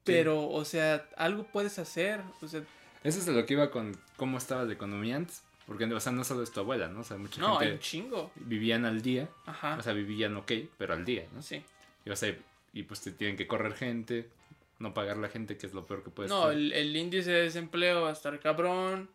Pero, 0.06 0.48
o 0.50 0.64
sea, 0.66 1.08
algo 1.18 1.44
puedes 1.44 1.80
hacer. 1.80 2.22
O 2.42 2.48
sea, 2.48 2.62
Eso 3.04 3.20
es 3.20 3.26
de 3.26 3.34
lo 3.34 3.46
que 3.46 3.54
iba 3.54 3.72
con 3.72 3.98
cómo 4.18 4.38
estaba 4.38 4.64
la 4.64 4.74
economía 4.74 5.16
antes. 5.18 5.44
Porque, 5.68 5.86
o 5.86 6.00
sea, 6.00 6.12
no 6.12 6.24
solo 6.24 6.44
es 6.44 6.52
tu 6.52 6.60
abuela, 6.60 6.88
¿no? 6.90 7.00
O 7.00 7.04
sea, 7.04 7.18
mucha 7.18 7.42
no, 7.42 7.58
hay 7.58 7.66
un 7.68 7.72
gente 7.74 7.80
chingo. 7.84 8.32
vivían 8.36 8.86
al 8.86 9.02
día. 9.02 9.28
Ajá. 9.48 9.78
O 9.80 9.82
sea, 9.82 9.94
vivían 9.94 10.36
ok, 10.38 10.52
pero 10.78 10.94
al 10.94 11.04
día, 11.06 11.26
¿no? 11.34 11.42
sí. 11.42 11.64
Y, 12.06 12.12
o 12.12 12.16
sea, 12.16 12.38
y 12.72 12.84
pues 12.84 13.02
te 13.02 13.12
tienen 13.12 13.36
que 13.36 13.48
correr 13.48 13.74
gente, 13.74 14.30
no 14.78 14.94
pagar 14.94 15.18
la 15.18 15.28
gente, 15.28 15.58
que 15.58 15.66
es 15.66 15.74
lo 15.74 15.88
peor 15.88 16.04
que 16.04 16.12
puedes 16.12 16.30
No, 16.30 16.52
el, 16.52 16.72
el 16.72 16.96
índice 16.96 17.32
de 17.32 17.42
desempleo 17.42 18.04
va 18.04 18.10
a 18.10 18.14
estar 18.14 18.40
cabrón. 18.40 19.10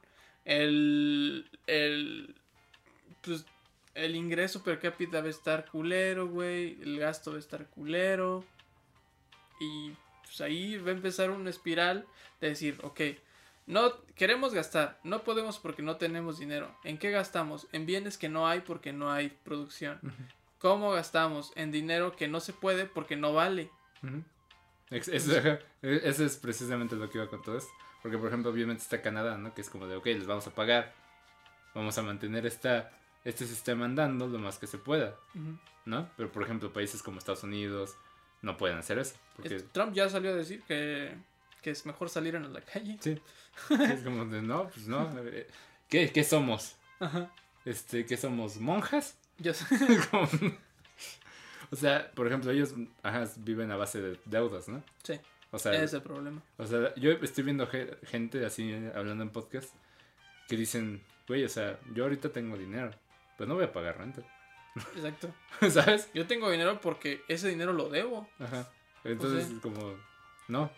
El, 0.44 1.48
el, 1.68 2.34
pues, 3.22 3.44
el 3.94 4.16
ingreso 4.16 4.64
per 4.64 4.80
cápita 4.80 5.20
va 5.20 5.28
a 5.28 5.30
estar 5.30 5.66
culero, 5.70 6.26
güey. 6.26 6.78
El 6.82 6.98
gasto 6.98 7.30
va 7.30 7.36
a 7.36 7.40
estar 7.40 7.66
culero. 7.68 8.44
Y 9.60 9.92
pues 10.30 10.40
ahí 10.42 10.78
va 10.78 10.90
a 10.90 10.94
empezar 10.94 11.30
una 11.30 11.50
espiral 11.50 12.06
de 12.40 12.48
decir, 12.50 12.78
ok, 12.82 13.00
no 13.66 13.92
queremos 14.14 14.54
gastar, 14.54 14.98
no 15.04 15.22
podemos 15.22 15.58
porque 15.58 15.82
no 15.82 15.96
tenemos 15.96 16.38
dinero. 16.38 16.74
¿En 16.84 16.98
qué 16.98 17.10
gastamos? 17.10 17.66
En 17.72 17.84
bienes 17.86 18.16
que 18.18 18.28
no 18.28 18.46
hay 18.48 18.60
porque 18.60 18.92
no 18.92 19.10
hay 19.12 19.28
producción. 19.44 19.98
¿Cómo 20.58 20.90
gastamos? 20.92 21.52
En 21.56 21.70
dinero 21.72 22.14
que 22.16 22.28
no 22.28 22.40
se 22.40 22.52
puede 22.52 22.86
porque 22.86 23.16
no 23.16 23.32
vale. 23.32 23.70
Ex- 24.90 25.08
Eso, 25.08 25.32
e- 25.82 26.02
es 26.04 26.36
precisamente 26.36 26.96
lo 26.96 27.08
que 27.10 27.18
iba 27.18 27.28
con 27.28 27.42
todo 27.42 27.58
esto. 27.58 27.70
Porque, 28.02 28.18
por 28.18 28.28
ejemplo, 28.28 28.50
obviamente 28.50 28.82
está 28.82 29.02
Canadá, 29.02 29.36
¿no? 29.38 29.54
Que 29.54 29.60
es 29.60 29.70
como 29.70 29.86
de, 29.86 29.96
ok, 29.96 30.06
les 30.06 30.26
vamos 30.26 30.46
a 30.46 30.54
pagar. 30.54 30.92
Vamos 31.74 31.96
a 31.98 32.02
mantener 32.02 32.46
esta, 32.46 32.90
este 33.24 33.46
sistema 33.46 33.84
andando 33.84 34.26
lo 34.26 34.38
más 34.38 34.58
que 34.58 34.66
se 34.66 34.78
pueda. 34.78 35.16
¿no? 35.86 36.08
Pero, 36.16 36.30
por 36.32 36.42
ejemplo, 36.42 36.72
países 36.72 37.02
como 37.02 37.18
Estados 37.18 37.42
Unidos 37.44 37.96
no 38.42 38.56
pueden 38.56 38.78
hacer 38.78 38.98
eso. 38.98 39.14
Porque 39.36 39.60
Trump 39.60 39.92
ya 39.94 40.08
salió 40.08 40.30
a 40.30 40.34
decir 40.34 40.62
que, 40.62 41.14
que 41.62 41.70
es 41.70 41.84
mejor 41.86 42.08
salir 42.08 42.34
en 42.34 42.52
la 42.52 42.60
calle. 42.60 42.96
sí, 43.00 43.20
es 43.70 44.00
como 44.02 44.24
de, 44.26 44.42
no, 44.42 44.68
pues 44.68 44.86
no. 44.88 45.10
eh, 45.26 45.46
¿Qué, 45.88 46.10
qué 46.12 46.24
somos? 46.24 46.76
Ajá. 47.00 47.30
Este, 47.64 48.06
¿Qué 48.06 48.16
somos? 48.16 48.56
¿Monjas? 48.58 49.16
Ya 49.38 49.52
sé. 49.54 49.64
Como- 50.10 50.28
o 51.72 51.76
sea, 51.76 52.10
por 52.12 52.26
ejemplo, 52.26 52.50
ellos 52.50 52.74
ajá, 53.02 53.28
viven 53.38 53.70
a 53.70 53.76
base 53.76 54.00
de 54.00 54.18
deudas, 54.24 54.68
¿no? 54.68 54.82
Sí, 55.04 55.14
O 55.52 55.58
sea, 55.58 55.72
es 55.82 55.92
el 55.92 56.02
problema. 56.02 56.42
O 56.58 56.66
sea, 56.66 56.94
yo 56.96 57.12
estoy 57.12 57.44
viendo 57.44 57.66
ge- 57.66 57.96
gente 58.04 58.44
así 58.44 58.72
eh, 58.72 58.92
hablando 58.94 59.22
en 59.22 59.30
podcast 59.30 59.72
que 60.48 60.56
dicen, 60.56 61.00
güey, 61.28 61.44
o 61.44 61.48
sea, 61.48 61.78
yo 61.94 62.04
ahorita 62.04 62.30
tengo 62.30 62.56
dinero, 62.58 62.90
pero 63.38 63.48
no 63.48 63.54
voy 63.54 63.64
a 63.64 63.72
pagar 63.72 63.98
renta. 63.98 64.22
Exacto. 64.96 65.32
¿Sabes? 65.70 66.08
Yo 66.14 66.26
tengo 66.26 66.50
dinero 66.50 66.80
porque 66.80 67.22
ese 67.28 67.48
dinero 67.48 67.72
lo 67.72 67.88
debo. 67.88 68.28
Ajá. 68.38 68.68
Entonces, 69.04 69.46
sea- 69.48 69.60
como, 69.60 69.94
no. 70.48 70.70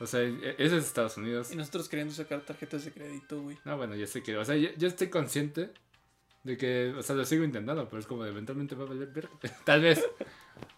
O 0.00 0.06
sea, 0.06 0.20
e- 0.22 0.54
eso 0.58 0.76
es 0.76 0.86
Estados 0.86 1.16
Unidos. 1.18 1.52
Y 1.52 1.56
nosotros 1.56 1.88
queriendo 1.88 2.14
sacar 2.14 2.40
tarjetas 2.40 2.84
de 2.84 2.92
crédito, 2.92 3.40
güey. 3.42 3.58
No, 3.64 3.76
bueno, 3.76 3.94
yo 3.94 4.06
sé 4.06 4.22
que, 4.22 4.36
o 4.36 4.44
sea, 4.44 4.56
yo, 4.56 4.70
yo 4.76 4.88
estoy 4.88 5.08
consciente 5.10 5.72
de 6.42 6.56
que, 6.56 6.94
o 6.96 7.02
sea, 7.02 7.14
lo 7.16 7.24
sigo 7.24 7.44
intentando, 7.44 7.86
pero 7.88 8.00
es 8.00 8.06
como 8.06 8.24
de 8.24 8.30
eventualmente 8.30 8.74
va 8.74 8.84
a 8.84 8.88
valer 8.88 9.08
verga. 9.08 9.30
Tal 9.64 9.82
vez. 9.82 10.02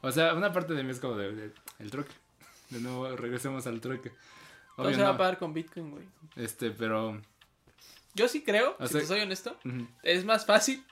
O 0.00 0.10
sea, 0.10 0.34
una 0.34 0.52
parte 0.52 0.74
de 0.74 0.82
mí 0.82 0.90
es 0.90 0.98
como 1.00 1.16
de, 1.16 1.32
de- 1.32 1.52
el 1.78 1.90
trueque. 1.90 2.12
De 2.70 2.80
nuevo, 2.80 3.14
regresemos 3.16 3.66
al 3.66 3.80
trueque. 3.80 4.10
Todo 4.76 4.86
Obvio, 4.86 4.96
se 4.96 5.02
va 5.02 5.10
a 5.10 5.12
no. 5.12 5.18
pagar 5.18 5.38
con 5.38 5.52
Bitcoin, 5.54 5.90
güey. 5.90 6.04
Este, 6.36 6.70
pero. 6.70 7.20
Yo 8.14 8.26
sí 8.28 8.42
creo, 8.42 8.76
O 8.80 8.86
si 8.86 8.92
sea- 8.94 9.00
te 9.02 9.06
soy 9.06 9.20
honesto, 9.20 9.58
ujú. 9.64 9.86
es 10.02 10.24
más 10.24 10.44
fácil 10.46 10.84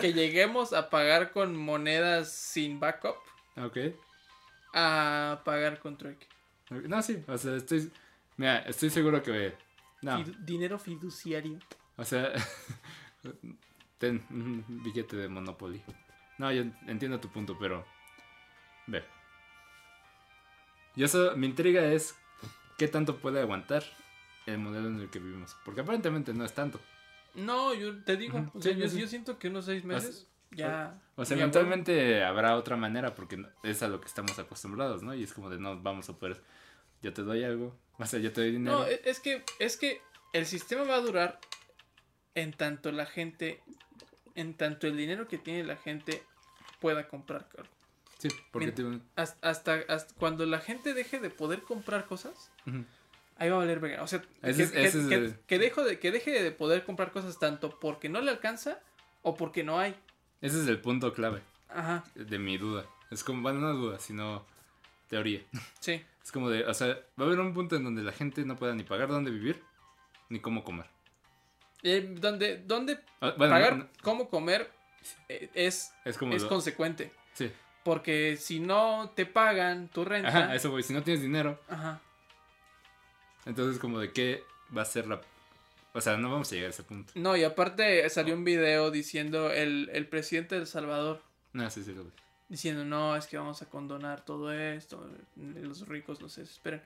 que 0.00 0.12
lleguemos 0.12 0.72
a 0.72 0.90
pagar 0.90 1.32
con 1.32 1.56
monedas 1.56 2.32
sin 2.32 2.80
backup 2.80 3.16
Ok. 3.56 3.76
a 4.74 5.42
pagar 5.44 5.78
con 5.80 5.96
trueque. 5.98 6.26
No, 6.70 7.02
sí, 7.02 7.22
o 7.26 7.36
sea, 7.36 7.56
estoy. 7.56 7.90
Mira, 8.36 8.58
estoy 8.60 8.90
seguro 8.90 9.22
que. 9.22 9.54
No, 10.02 10.22
dinero 10.40 10.78
fiduciario. 10.78 11.58
o 11.96 12.04
sea. 12.04 12.32
ten 13.98 14.24
un 14.30 14.64
billete 14.82 15.16
de 15.16 15.28
Monopoly. 15.28 15.82
No, 16.38 16.50
yo 16.52 16.62
entiendo 16.86 17.20
tu 17.20 17.28
punto, 17.28 17.56
pero. 17.58 17.84
Ve. 18.86 19.04
Yo 20.96 21.06
eso, 21.06 21.36
mi 21.36 21.46
intriga 21.46 21.84
es. 21.84 22.14
¿Qué 22.78 22.88
tanto 22.88 23.18
puede 23.18 23.40
aguantar 23.40 23.84
el 24.46 24.56
modelo 24.58 24.88
en 24.88 25.00
el 25.00 25.10
que 25.10 25.18
vivimos? 25.18 25.54
Porque 25.64 25.82
aparentemente 25.82 26.32
no 26.32 26.44
es 26.44 26.54
tanto. 26.54 26.80
No, 27.34 27.74
yo 27.74 28.02
te 28.04 28.16
digo, 28.16 28.50
o 28.54 28.60
sea, 28.60 28.72
sí, 28.72 28.78
yo, 28.78 28.88
sí. 28.88 29.00
yo 29.00 29.06
siento 29.06 29.38
que 29.38 29.48
unos 29.48 29.64
seis 29.66 29.84
meses 29.84 30.26
ya. 30.50 31.00
O 31.16 31.24
sea, 31.24 31.36
eventualmente 31.36 32.24
habrá 32.24 32.56
otra 32.56 32.76
manera 32.76 33.14
porque 33.14 33.44
es 33.62 33.82
a 33.82 33.88
lo 33.88 34.00
que 34.00 34.08
estamos 34.08 34.38
acostumbrados, 34.38 35.02
¿no? 35.02 35.14
Y 35.14 35.22
es 35.22 35.32
como 35.32 35.50
de 35.50 35.58
no 35.58 35.80
vamos 35.80 36.08
a 36.08 36.14
poder. 36.18 36.42
Yo 37.02 37.12
te 37.12 37.22
doy 37.22 37.44
algo. 37.44 37.78
O 37.98 38.06
sea, 38.06 38.18
yo 38.18 38.32
te 38.32 38.40
doy 38.42 38.52
dinero. 38.52 38.78
No, 38.80 38.86
e- 38.86 39.00
es 39.04 39.20
que, 39.20 39.44
es 39.58 39.76
que 39.76 40.00
el 40.32 40.46
sistema 40.46 40.84
va 40.84 40.96
a 40.96 41.00
durar 41.00 41.38
en 42.34 42.52
tanto 42.52 42.92
la 42.92 43.06
gente, 43.06 43.62
en 44.34 44.54
tanto 44.54 44.86
el 44.86 44.96
dinero 44.96 45.28
que 45.28 45.38
tiene 45.38 45.64
la 45.64 45.76
gente 45.76 46.22
pueda 46.80 47.08
comprar 47.08 47.46
algo. 47.56 47.68
sí, 48.18 48.28
porque 48.50 48.72
Mira, 48.76 48.98
te- 49.00 49.04
Hasta, 49.20 49.48
hasta, 49.48 49.74
hasta 49.88 50.14
cuando 50.14 50.46
la 50.46 50.58
gente 50.58 50.94
deje 50.94 51.20
de 51.20 51.30
poder 51.30 51.62
comprar 51.62 52.06
cosas, 52.06 52.50
Ujú. 52.66 52.84
Ahí 53.40 53.48
va 53.50 53.56
a 53.56 53.58
valer 53.58 53.80
verga. 53.80 54.02
O 54.02 54.06
sea, 54.06 54.22
Ese 54.42 54.56
que, 54.58 54.62
es- 54.62 54.70
que- 54.72 54.84
ese 54.84 55.00
es 55.24 55.34
que- 55.48 55.58
dejo 55.58 55.82
de, 55.82 55.98
que 55.98 56.12
deje 56.12 56.30
de 56.42 56.52
poder 56.52 56.84
comprar 56.84 57.10
cosas 57.10 57.38
tanto 57.40 57.78
porque 57.80 58.08
no 58.08 58.20
le 58.20 58.30
alcanza 58.30 58.78
o 59.22 59.34
porque 59.36 59.64
no 59.64 59.80
hay. 59.80 59.96
Ese 60.40 60.62
es 60.62 60.68
el 60.68 60.80
punto 60.80 61.12
clave 61.12 61.42
Ajá, 61.68 62.04
de 62.14 62.38
mi 62.38 62.56
duda. 62.58 62.84
Es 63.10 63.24
como, 63.24 63.42
bueno, 63.42 63.58
no 63.60 63.72
duda, 63.74 63.98
sino 63.98 64.46
teoría. 65.08 65.40
sí. 65.80 66.04
Es 66.22 66.30
como 66.32 66.48
de, 66.50 66.64
o 66.66 66.74
sea, 66.74 66.88
va 67.18 67.24
a 67.24 67.26
haber 67.26 67.40
un 67.40 67.52
punto 67.54 67.74
en 67.76 67.82
donde 67.82 68.02
la 68.02 68.12
gente 68.12 68.44
no 68.44 68.54
pueda 68.56 68.74
ni 68.74 68.84
pagar 68.84 69.08
dónde 69.08 69.30
vivir, 69.32 69.60
ni 70.28 70.38
cómo 70.38 70.62
comer. 70.62 70.86
Eh, 71.82 72.14
donde, 72.20 72.58
donde 72.58 73.00
Ah, 73.20 73.34
Bueno, 73.36 73.52
pagar 73.54 73.76
no- 73.76 73.84
no, 73.84 73.90
cómo 74.02 74.28
comer 74.28 74.70
eh, 75.28 75.50
es, 75.54 75.92
es 76.04 76.18
como... 76.18 76.34
es 76.34 76.42
lo- 76.42 76.48
consecuente. 76.48 77.10
sí. 77.34 77.50
Porque 77.82 78.36
si 78.36 78.60
no 78.60 79.10
te 79.16 79.24
pagan 79.24 79.88
tu 79.88 80.04
renta. 80.04 80.28
Ajá, 80.28 80.54
eso 80.54 80.70
voy. 80.70 80.82
Si 80.82 80.92
no 80.92 81.02
tienes 81.02 81.22
dinero, 81.22 81.58
Ajá. 81.66 81.98
Entonces 83.46 83.78
como 83.80 83.98
de 83.98 84.12
qué 84.12 84.44
va 84.76 84.82
a 84.82 84.86
ser 84.86 85.06
la... 85.06 85.20
O 85.92 86.00
sea, 86.00 86.16
no 86.16 86.30
vamos 86.30 86.50
a 86.52 86.54
llegar 86.54 86.68
a 86.68 86.70
ese 86.70 86.84
punto. 86.84 87.12
No, 87.16 87.36
y 87.36 87.42
aparte 87.42 88.08
salió 88.10 88.34
un 88.34 88.44
video 88.44 88.90
diciendo 88.92 89.50
el, 89.50 89.90
el 89.92 90.06
presidente 90.06 90.54
de 90.54 90.60
El 90.62 90.66
Salvador 90.68 91.20
No, 91.52 91.68
sí, 91.68 91.82
sí, 91.82 91.92
lo 91.92 92.04
vi. 92.04 92.10
diciendo, 92.48 92.84
no, 92.84 93.16
es 93.16 93.26
que 93.26 93.36
vamos 93.36 93.60
a 93.62 93.66
condonar 93.68 94.24
todo 94.24 94.52
esto, 94.52 95.04
los 95.36 95.88
ricos 95.88 96.20
no 96.20 96.28
se 96.28 96.42
desesperan. 96.42 96.82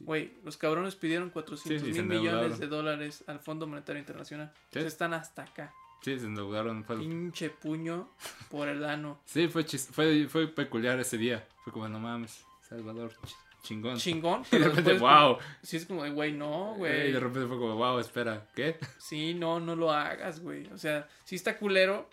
Güey, 0.00 0.32
los 0.44 0.56
cabrones 0.56 0.94
pidieron 0.96 1.30
400 1.30 1.80
Sí, 1.82 1.86
sí, 1.92 1.94
se 1.94 2.02
mil 2.04 2.18
millones 2.20 2.58
de 2.58 2.66
dólares 2.68 3.22
al 3.26 3.38
Fondo 3.40 3.66
Monetario 3.66 3.98
Internacional. 4.00 4.52
Sí. 4.72 4.78
Están 4.80 5.12
hasta 5.14 5.42
acá. 5.42 5.72
Sí, 6.02 6.18
se 6.18 6.26
endeudaron. 6.26 6.84
Fue... 6.84 6.98
Pinche 6.98 7.50
puño 7.50 8.08
por 8.50 8.68
el 8.68 8.84
ano. 8.84 9.20
Sí, 9.26 9.48
fue, 9.48 9.64
chis- 9.64 9.88
fue, 9.90 10.26
fue 10.28 10.46
peculiar 10.48 10.98
ese 11.00 11.16
día. 11.18 11.46
Fue 11.64 11.72
como, 11.72 11.88
no 11.88 11.98
mames, 12.00 12.44
Salvador, 12.68 13.12
ch- 13.60 13.62
chingón. 13.62 13.96
chingón. 13.98 14.42
Y 14.52 14.58
de 14.58 14.68
repente, 14.68 14.94
wow. 14.94 15.38
sí 15.62 15.76
es 15.76 15.86
como 15.86 16.04
de, 16.04 16.10
güey, 16.10 16.32
no, 16.32 16.74
Y 16.76 16.78
güey. 16.78 17.12
de 17.12 17.20
repente 17.20 17.46
fue 17.48 17.58
como, 17.58 17.74
wow, 17.76 17.98
espera, 17.98 18.46
¿qué? 18.54 18.78
Sí, 18.98 19.34
no, 19.34 19.60
no 19.60 19.76
lo 19.76 19.92
hagas, 19.92 20.40
güey. 20.40 20.66
O 20.68 20.78
sea, 20.78 21.08
sí 21.24 21.34
está 21.36 21.56
culero, 21.58 22.08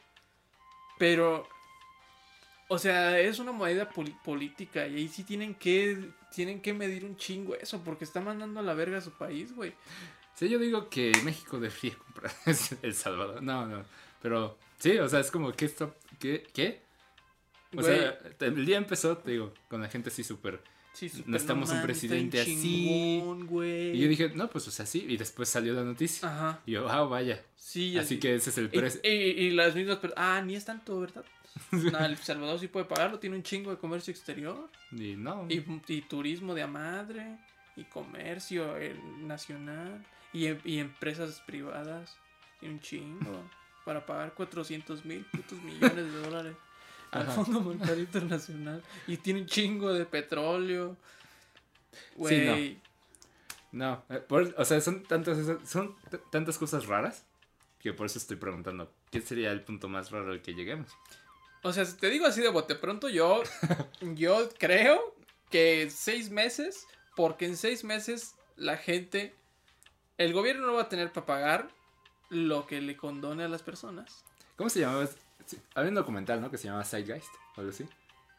pero... 0.98 1.48
O 2.68 2.80
sea, 2.80 3.20
es 3.20 3.38
una 3.38 3.52
poli- 3.94 4.16
política 4.24 4.88
y 4.88 4.96
ahí 4.96 5.08
sí 5.08 5.24
tienen 5.24 5.54
que, 5.54 6.10
tienen 6.34 6.62
que 6.62 6.74
medir 6.74 7.06
un 7.06 7.16
chingo 7.16 7.54
eso, 7.56 7.84
porque 7.84 8.04
está 8.06 8.22
mandando 8.22 8.60
a 8.60 8.64
la 8.64 8.74
verga 8.74 8.98
a 8.98 9.02
su 9.02 9.12
país, 9.12 9.54
güey. 9.56 9.72
Sí, 10.34 10.50
yo 10.50 10.58
digo 10.58 10.90
que 10.90 11.12
México 11.24 11.60
debería 11.60 11.96
comprar 12.06 12.32
El 12.82 12.94
Salvador. 12.96 13.44
No, 13.44 13.68
no. 13.68 13.86
Pero 14.20 14.58
sí, 14.80 14.98
o 14.98 15.08
sea, 15.08 15.20
es 15.20 15.30
como, 15.30 15.52
¿qué 15.54 15.66
está? 15.66 15.92
¿Qué? 16.20 16.48
¿Qué? 16.54 16.82
O 17.78 17.84
sea, 17.84 18.18
el 18.40 18.66
día 18.66 18.78
empezó, 18.78 19.18
te 19.18 19.32
digo, 19.32 19.54
con 19.70 19.82
la 19.82 19.88
gente 19.90 20.10
así 20.10 20.24
súper. 20.24 20.60
Sí, 20.96 21.12
necesitamos 21.28 21.70
un 21.72 21.82
presidente 21.82 22.42
así. 22.42 22.56
chingón. 22.62 23.48
Y 23.94 24.00
yo 24.00 24.08
dije, 24.08 24.30
no, 24.34 24.50
pues 24.50 24.68
o 24.68 24.72
sea, 24.72 24.86
sí. 24.86 25.06
Y 25.08 25.18
después 25.18 25.50
salió 25.50 25.74
la 25.74 25.84
noticia. 25.84 26.28
Ajá, 26.28 26.62
Y 26.66 26.72
yo, 26.74 26.90
ah, 26.90 27.04
vaya. 27.04 27.44
sí. 27.56 27.98
Así 27.98 28.20
que 28.20 28.36
ese 28.36 28.50
es 28.50 28.58
el 28.58 28.70
precio. 28.70 29.00
y- 29.04 29.08
y 29.08 29.50
las 29.52 29.76
mismas 29.76 29.98
personas, 29.98 30.24
ah, 30.26 30.42
ni 30.42 30.56
es 30.56 30.66
tanto, 30.66 31.00
¿verdad? 31.00 31.24
El 32.10 32.18
Salvador 32.18 32.60
sí 32.60 32.68
puede 32.68 32.86
pagarlo, 32.86 33.18
tiene 33.20 33.36
un 33.38 33.44
chingo 33.44 33.72
de 33.72 33.78
comercio 33.78 34.12
exterior. 34.12 34.70
Y 34.92 35.16
no. 35.16 35.46
Y, 35.50 35.64
y 35.88 36.02
turismo 36.02 36.54
de 36.54 36.64
a 36.64 36.68
madre. 36.68 37.38
Y 37.78 37.84
comercio 37.86 38.74
nacional. 39.20 40.06
Y, 40.34 40.48
y 40.70 40.80
empresas 40.80 41.42
privadas. 41.46 42.16
Tiene 42.60 42.76
un 42.76 42.82
chingo. 42.82 43.44
Para 43.86 44.06
pagar 44.06 44.34
400 44.34 45.06
mil 45.06 45.24
putos 45.26 45.62
millones 45.62 45.96
de 46.12 46.20
dólares. 46.22 46.56
Al. 47.12 47.28
Fondo 47.28 47.62
Monetario 47.62 48.04
Internacional. 48.04 48.84
Y 49.08 49.18
tiene 49.18 49.42
un 49.42 49.46
chingo 49.48 49.94
de 49.94 50.06
petróleo. 50.06 50.98
Güey. 52.16 52.80
No, 53.72 54.04
eh, 54.10 54.18
por- 54.20 54.54
o 54.58 54.66
sea, 54.66 54.80
son 54.82 55.04
tantas, 55.04 55.38
son 55.68 55.96
tantas 56.32 56.58
cosas 56.58 56.86
raras 56.88 57.24
que 57.80 57.94
por 57.94 58.06
eso 58.06 58.18
estoy 58.18 58.38
preguntando, 58.38 58.92
¿qué 59.12 59.22
sería 59.22 59.52
el 59.52 59.62
punto 59.62 59.88
más 59.90 60.12
raro 60.12 60.32
al 60.32 60.42
que 60.42 60.54
lleguemos? 60.54 60.90
O 61.62 61.74
sea, 61.74 61.86
si 61.86 61.98
te 61.98 62.10
digo 62.10 62.26
así 62.26 62.42
de 62.42 62.50
bote 62.50 62.76
pronto, 62.76 63.10
yo, 63.10 63.44
yo 64.16 64.50
creo 64.58 65.16
que 65.52 65.90
seis 65.92 66.30
meses, 66.30 66.88
porque 67.16 67.46
en 67.46 67.58
seis 67.58 67.84
meses 67.84 68.36
la 68.56 68.78
gente, 68.78 69.36
el 70.18 70.34
gobierno 70.34 70.66
no 70.68 70.74
va 70.74 70.84
a 70.84 70.90
tener 70.90 71.12
para 71.12 71.26
pagar 71.26 71.70
lo 72.30 72.66
que 72.66 72.82
le 72.82 72.96
condone 72.98 73.44
a 73.44 73.48
las 73.50 73.62
personas. 73.62 74.24
¿Cómo 74.56 74.70
se 74.70 74.80
llamaba? 74.80 75.08
Sí, 75.46 75.58
había 75.76 75.90
un 75.90 75.96
documental, 75.96 76.42
¿no? 76.42 76.50
Que 76.50 76.58
se 76.58 76.66
llamaba 76.66 76.84
Zeitgeist, 76.86 77.34
o 77.56 77.62
algo 77.62 77.72
así. 77.72 77.88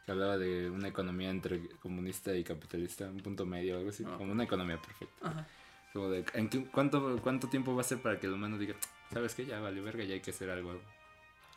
Que 0.05 0.11
hablaba 0.11 0.37
de 0.37 0.69
una 0.69 0.87
economía 0.87 1.29
entre 1.29 1.67
comunista 1.79 2.33
y 2.35 2.43
capitalista, 2.43 3.05
un 3.05 3.19
punto 3.19 3.45
medio, 3.45 3.77
algo 3.77 3.89
así. 3.89 4.03
Ah. 4.07 4.15
Como 4.17 4.31
una 4.31 4.43
economía 4.43 4.81
perfecta. 4.81 5.27
Aja. 5.27 5.47
Como 5.93 6.09
de, 6.09 6.25
¿en 6.33 6.49
qué- 6.49 6.65
cuánto, 6.65 7.19
¿cuánto 7.21 7.47
tiempo 7.49 7.75
va 7.75 7.81
a 7.81 7.85
ser 7.85 8.01
para 8.01 8.19
que 8.19 8.27
el 8.27 8.33
humano 8.33 8.57
diga, 8.57 8.75
¿sabes 9.11 9.33
qué? 9.35 9.45
Ya 9.45 9.59
vale 9.59 9.81
verga, 9.81 10.03
ya 10.03 10.13
hay 10.15 10.21
que 10.21 10.31
hacer 10.31 10.49
algo. 10.49 10.79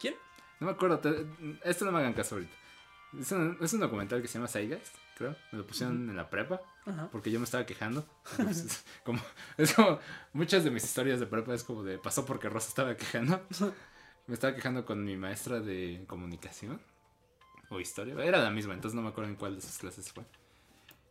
¿Quién? 0.00 0.14
No 0.60 0.66
me 0.66 0.72
acuerdo, 0.72 0.98
te- 1.00 1.26
esto 1.64 1.84
no 1.84 1.92
me 1.92 1.98
hagan 1.98 2.12
caso 2.12 2.36
ahorita. 2.36 2.52
Es 3.20 3.32
un, 3.32 3.58
es 3.60 3.72
un 3.72 3.80
documental 3.80 4.22
que 4.22 4.28
se 4.28 4.34
llama 4.34 4.46
Zeitgeist, 4.48 4.94
creo. 5.18 5.34
Me 5.50 5.58
lo 5.58 5.66
pusieron 5.66 6.08
en 6.08 6.16
la 6.16 6.30
prepa. 6.30 6.60
Ajá. 6.86 7.08
porque 7.12 7.30
yo 7.30 7.38
me 7.38 7.44
estaba 7.44 7.66
quejando. 7.66 8.06
Entonces, 8.38 8.84
como, 9.04 9.20
es 9.58 9.74
como 9.74 9.98
muchas 10.32 10.64
de 10.64 10.70
mis 10.70 10.82
historias 10.84 11.20
de 11.20 11.26
prepa 11.26 11.52
es 11.54 11.62
como 11.62 11.82
de 11.84 11.98
pasó 11.98 12.24
porque 12.24 12.48
Rosa 12.48 12.68
estaba 12.68 12.96
quejando. 12.96 13.44
Me 14.30 14.34
estaba 14.34 14.54
quejando 14.54 14.86
con 14.86 15.04
mi 15.04 15.16
maestra 15.16 15.58
de 15.58 16.04
comunicación 16.06 16.80
o 17.68 17.80
historia. 17.80 18.14
Era 18.22 18.40
la 18.40 18.50
misma, 18.50 18.74
entonces 18.74 18.94
no 18.94 19.02
me 19.02 19.08
acuerdo 19.08 19.28
en 19.28 19.34
cuál 19.34 19.56
de 19.56 19.60
sus 19.60 19.78
clases 19.78 20.12
fue. 20.12 20.22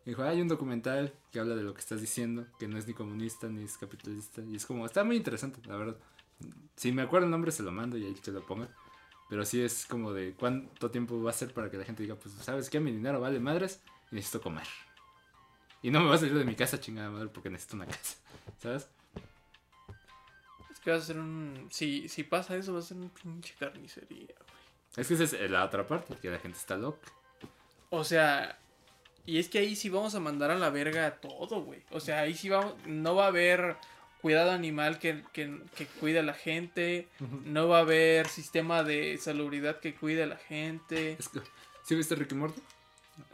Me 0.06 0.12
dijo, 0.12 0.22
hay 0.22 0.40
un 0.40 0.48
documental 0.48 1.12
que 1.30 1.38
habla 1.38 1.54
de 1.54 1.62
lo 1.62 1.74
que 1.74 1.80
estás 1.80 2.00
diciendo, 2.00 2.46
que 2.58 2.66
no 2.66 2.78
es 2.78 2.86
ni 2.86 2.94
comunista 2.94 3.46
ni 3.48 3.62
es 3.62 3.76
capitalista. 3.76 4.40
Y 4.40 4.56
es 4.56 4.64
como, 4.64 4.86
está 4.86 5.04
muy 5.04 5.16
interesante, 5.16 5.60
la 5.68 5.76
verdad. 5.76 5.98
Si 6.76 6.92
me 6.92 7.02
acuerdo 7.02 7.26
el 7.26 7.30
nombre 7.30 7.52
se 7.52 7.62
lo 7.62 7.70
mando 7.72 7.98
y 7.98 8.06
ahí 8.06 8.14
que 8.14 8.30
lo 8.30 8.40
ponga. 8.46 8.74
Pero 9.28 9.44
sí 9.44 9.60
es 9.60 9.84
como 9.84 10.14
de 10.14 10.32
cuánto 10.32 10.90
tiempo 10.90 11.22
va 11.22 11.28
a 11.28 11.34
ser 11.34 11.52
para 11.52 11.70
que 11.70 11.76
la 11.76 11.84
gente 11.84 12.02
diga, 12.02 12.14
pues, 12.14 12.34
¿sabes 12.36 12.70
qué? 12.70 12.80
Mi 12.80 12.90
dinero 12.90 13.20
vale 13.20 13.38
madres 13.38 13.82
y 14.10 14.14
necesito 14.14 14.40
comer. 14.40 14.66
Y 15.82 15.90
no 15.90 16.00
me 16.00 16.08
va 16.08 16.14
a 16.14 16.18
salir 16.18 16.38
de 16.38 16.46
mi 16.46 16.54
casa, 16.54 16.80
chingada 16.80 17.10
madre, 17.10 17.28
porque 17.28 17.50
necesito 17.50 17.76
una 17.76 17.86
casa. 17.86 18.16
¿Sabes? 18.56 18.88
Que 20.82 20.90
va 20.90 20.96
a 20.96 21.00
ser 21.00 21.18
un... 21.18 21.68
Si, 21.70 22.08
si 22.08 22.24
pasa 22.24 22.56
eso, 22.56 22.72
va 22.72 22.78
a 22.78 22.82
ser 22.82 22.96
un 22.96 23.10
pinche 23.10 23.54
carnicería, 23.58 24.34
güey. 24.38 24.60
Es 24.96 25.08
que 25.08 25.14
esa 25.14 25.24
es 25.24 25.50
la 25.50 25.64
otra 25.64 25.86
parte, 25.86 26.16
que 26.16 26.30
la 26.30 26.38
gente 26.38 26.58
está 26.58 26.76
loca. 26.76 27.12
O 27.90 28.04
sea... 28.04 28.58
Y 29.26 29.38
es 29.38 29.48
que 29.48 29.58
ahí 29.58 29.76
sí 29.76 29.90
vamos 29.90 30.14
a 30.14 30.20
mandar 30.20 30.50
a 30.50 30.56
la 30.56 30.70
verga 30.70 31.20
todo, 31.20 31.62
güey. 31.62 31.82
O 31.90 32.00
sea, 32.00 32.20
ahí 32.20 32.34
sí 32.34 32.48
vamos... 32.48 32.74
No 32.86 33.14
va 33.14 33.24
a 33.24 33.28
haber 33.28 33.76
cuidado 34.22 34.50
animal 34.50 34.98
que, 34.98 35.22
que, 35.32 35.60
que 35.76 35.86
cuide 35.86 36.20
a 36.20 36.22
la 36.22 36.34
gente. 36.34 37.08
No 37.44 37.68
va 37.68 37.78
a 37.78 37.82
haber 37.82 38.28
sistema 38.28 38.82
de 38.82 39.18
salubridad 39.18 39.80
que 39.80 39.94
cuide 39.94 40.22
a 40.24 40.26
la 40.26 40.36
gente. 40.36 41.16
Es 41.18 41.28
que, 41.28 41.40
¿Sí 41.84 41.94
viste 41.94 42.14
Ricky 42.14 42.34
Morty? 42.34 42.60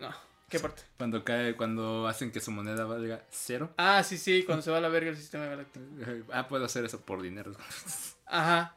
No, 0.01 0.11
¿qué 0.49 0.61
parte? 0.61 0.83
Cuando 0.97 1.25
cae, 1.25 1.57
cuando 1.57 2.07
hacen 2.07 2.31
que 2.33 2.41
su 2.41 2.51
moneda 2.51 2.85
valga 2.85 3.23
cero. 3.31 3.73
Ah, 3.77 4.03
sí, 4.03 4.17
sí, 4.19 4.43
cuando 4.45 4.63
se 4.63 4.71
va 4.71 4.79
a 4.79 4.81
la 4.81 4.89
verga 4.89 5.11
el 5.11 5.17
sistema 5.17 5.47
galáctico. 5.47 5.85
Ah, 6.33 6.49
puedo 6.49 6.65
hacer 6.65 6.85
eso 6.85 7.01
por 7.01 7.23
dinero. 7.23 7.53
Ajá. 8.27 8.75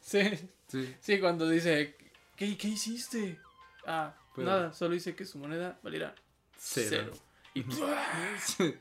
Sí, 0.00 0.20
Sí. 0.68 0.94
sí, 1.00 1.18
cuando 1.20 1.48
dice, 1.48 1.96
¿qué, 2.36 2.56
qué 2.56 2.68
hiciste? 2.68 3.38
Ah, 3.86 4.14
Pues- 4.34 4.46
nada, 4.46 4.72
solo 4.72 4.94
hice 4.94 5.14
que 5.16 5.24
su 5.24 5.38
moneda 5.38 5.78
valiera 5.82 6.14
Cero. 6.56 7.10
cero. 7.12 7.12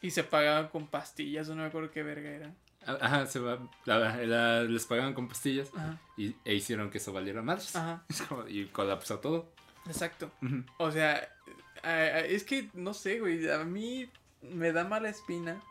Y, 0.00 0.06
y 0.06 0.10
se 0.10 0.24
pagaban 0.24 0.68
con 0.68 0.86
pastillas, 0.88 1.48
o 1.48 1.54
no 1.54 1.62
me 1.62 1.68
acuerdo 1.68 1.90
qué 1.90 2.02
verga 2.02 2.30
eran. 2.30 2.56
Ajá, 2.86 3.26
se 3.26 3.38
va. 3.38 3.58
la- 3.84 4.16
la- 4.24 4.62
les 4.64 4.86
pagaban 4.86 5.14
con 5.14 5.28
pastillas 5.28 5.68
Ajá, 5.76 6.00
y, 6.16 6.34
e 6.44 6.54
hicieron 6.54 6.90
que 6.90 6.98
eso 6.98 7.12
valiera 7.12 7.42
más. 7.42 7.76
ajá, 7.76 8.02
y 8.48 8.64
colapsó 8.66 9.18
todo. 9.20 9.52
exacto. 9.86 10.32
Ujú. 10.42 10.64
O 10.78 10.90
sea, 10.90 11.28
es 11.82 12.44
que 12.44 12.68
no 12.74 12.94
sé, 12.94 13.20
güey. 13.20 13.50
A 13.50 13.64
mí 13.64 14.08
me 14.42 14.72
da 14.72 14.84
mala 14.84 15.08
espina 15.08 15.62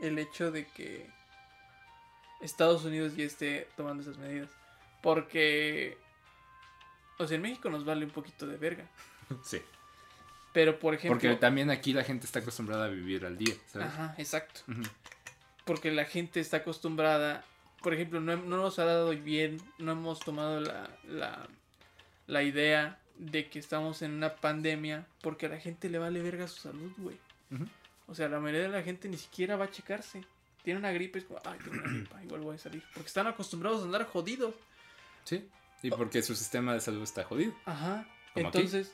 el 0.00 0.18
hecho 0.18 0.50
de 0.50 0.66
que 0.66 1.08
Estados 2.40 2.84
Unidos 2.84 3.16
ya 3.16 3.24
esté 3.24 3.68
tomando 3.76 4.02
esas 4.02 4.18
medidas. 4.18 4.50
Porque, 5.02 5.96
o 7.18 7.26
sea, 7.26 7.36
en 7.36 7.42
México 7.42 7.70
nos 7.70 7.84
vale 7.84 8.04
un 8.04 8.10
poquito 8.10 8.46
de 8.46 8.56
verga. 8.56 8.84
Sí. 9.44 9.62
Pero, 10.52 10.80
por 10.80 10.92
ejemplo. 10.94 11.20
Porque 11.20 11.36
también 11.36 11.70
aquí 11.70 11.92
la 11.92 12.02
gente 12.02 12.26
está 12.26 12.40
acostumbrada 12.40 12.86
a 12.86 12.88
vivir 12.88 13.24
al 13.24 13.38
día, 13.38 13.54
¿sabes? 13.68 13.86
Ajá, 13.86 14.16
exacto. 14.18 14.62
Porque 15.64 15.92
la 15.92 16.04
gente 16.04 16.40
está 16.40 16.56
acostumbrada. 16.56 17.44
Por 17.80 17.94
ejemplo, 17.94 18.18
no, 18.18 18.36
no 18.36 18.56
nos 18.56 18.80
ha 18.80 18.84
dado 18.84 19.10
bien, 19.10 19.58
no 19.78 19.92
hemos 19.92 20.18
tomado 20.18 20.58
la, 20.58 20.90
la, 21.06 21.46
la 22.26 22.42
idea 22.42 22.98
de 23.20 23.48
que 23.50 23.58
estamos 23.58 24.02
en 24.02 24.12
una 24.14 24.34
pandemia 24.36 25.06
porque 25.20 25.46
a 25.46 25.48
la 25.50 25.58
gente 25.60 25.88
le 25.90 25.98
vale 25.98 26.22
verga 26.22 26.48
su 26.48 26.60
salud, 26.60 26.90
güey. 26.98 27.16
O 28.06 28.14
sea, 28.14 28.28
la 28.28 28.40
mayoría 28.40 28.62
de 28.62 28.68
la 28.70 28.82
gente 28.82 29.08
ni 29.08 29.16
siquiera 29.16 29.56
va 29.56 29.66
a 29.66 29.70
checarse. 29.70 30.24
Tiene 30.64 30.78
una 30.80 30.90
gripe, 30.92 31.18
es 31.20 31.24
como, 31.26 31.40
ay, 31.44 31.58
tengo 31.58 31.72
una 31.82 31.90
gripa, 31.90 32.22
igual 32.24 32.40
voy 32.42 32.56
a 32.56 32.58
salir. 32.58 32.82
Porque 32.94 33.06
están 33.08 33.26
acostumbrados 33.26 33.82
a 33.82 33.84
andar 33.84 34.04
jodidos. 34.06 34.54
Sí. 35.24 35.48
Y 35.82 35.90
porque 35.90 36.22
su 36.22 36.34
sistema 36.34 36.74
de 36.74 36.80
salud 36.80 37.02
está 37.02 37.24
jodido. 37.24 37.54
Ajá. 37.64 38.06
Como 38.34 38.48
aquí. 38.48 38.58
Entonces, 38.58 38.92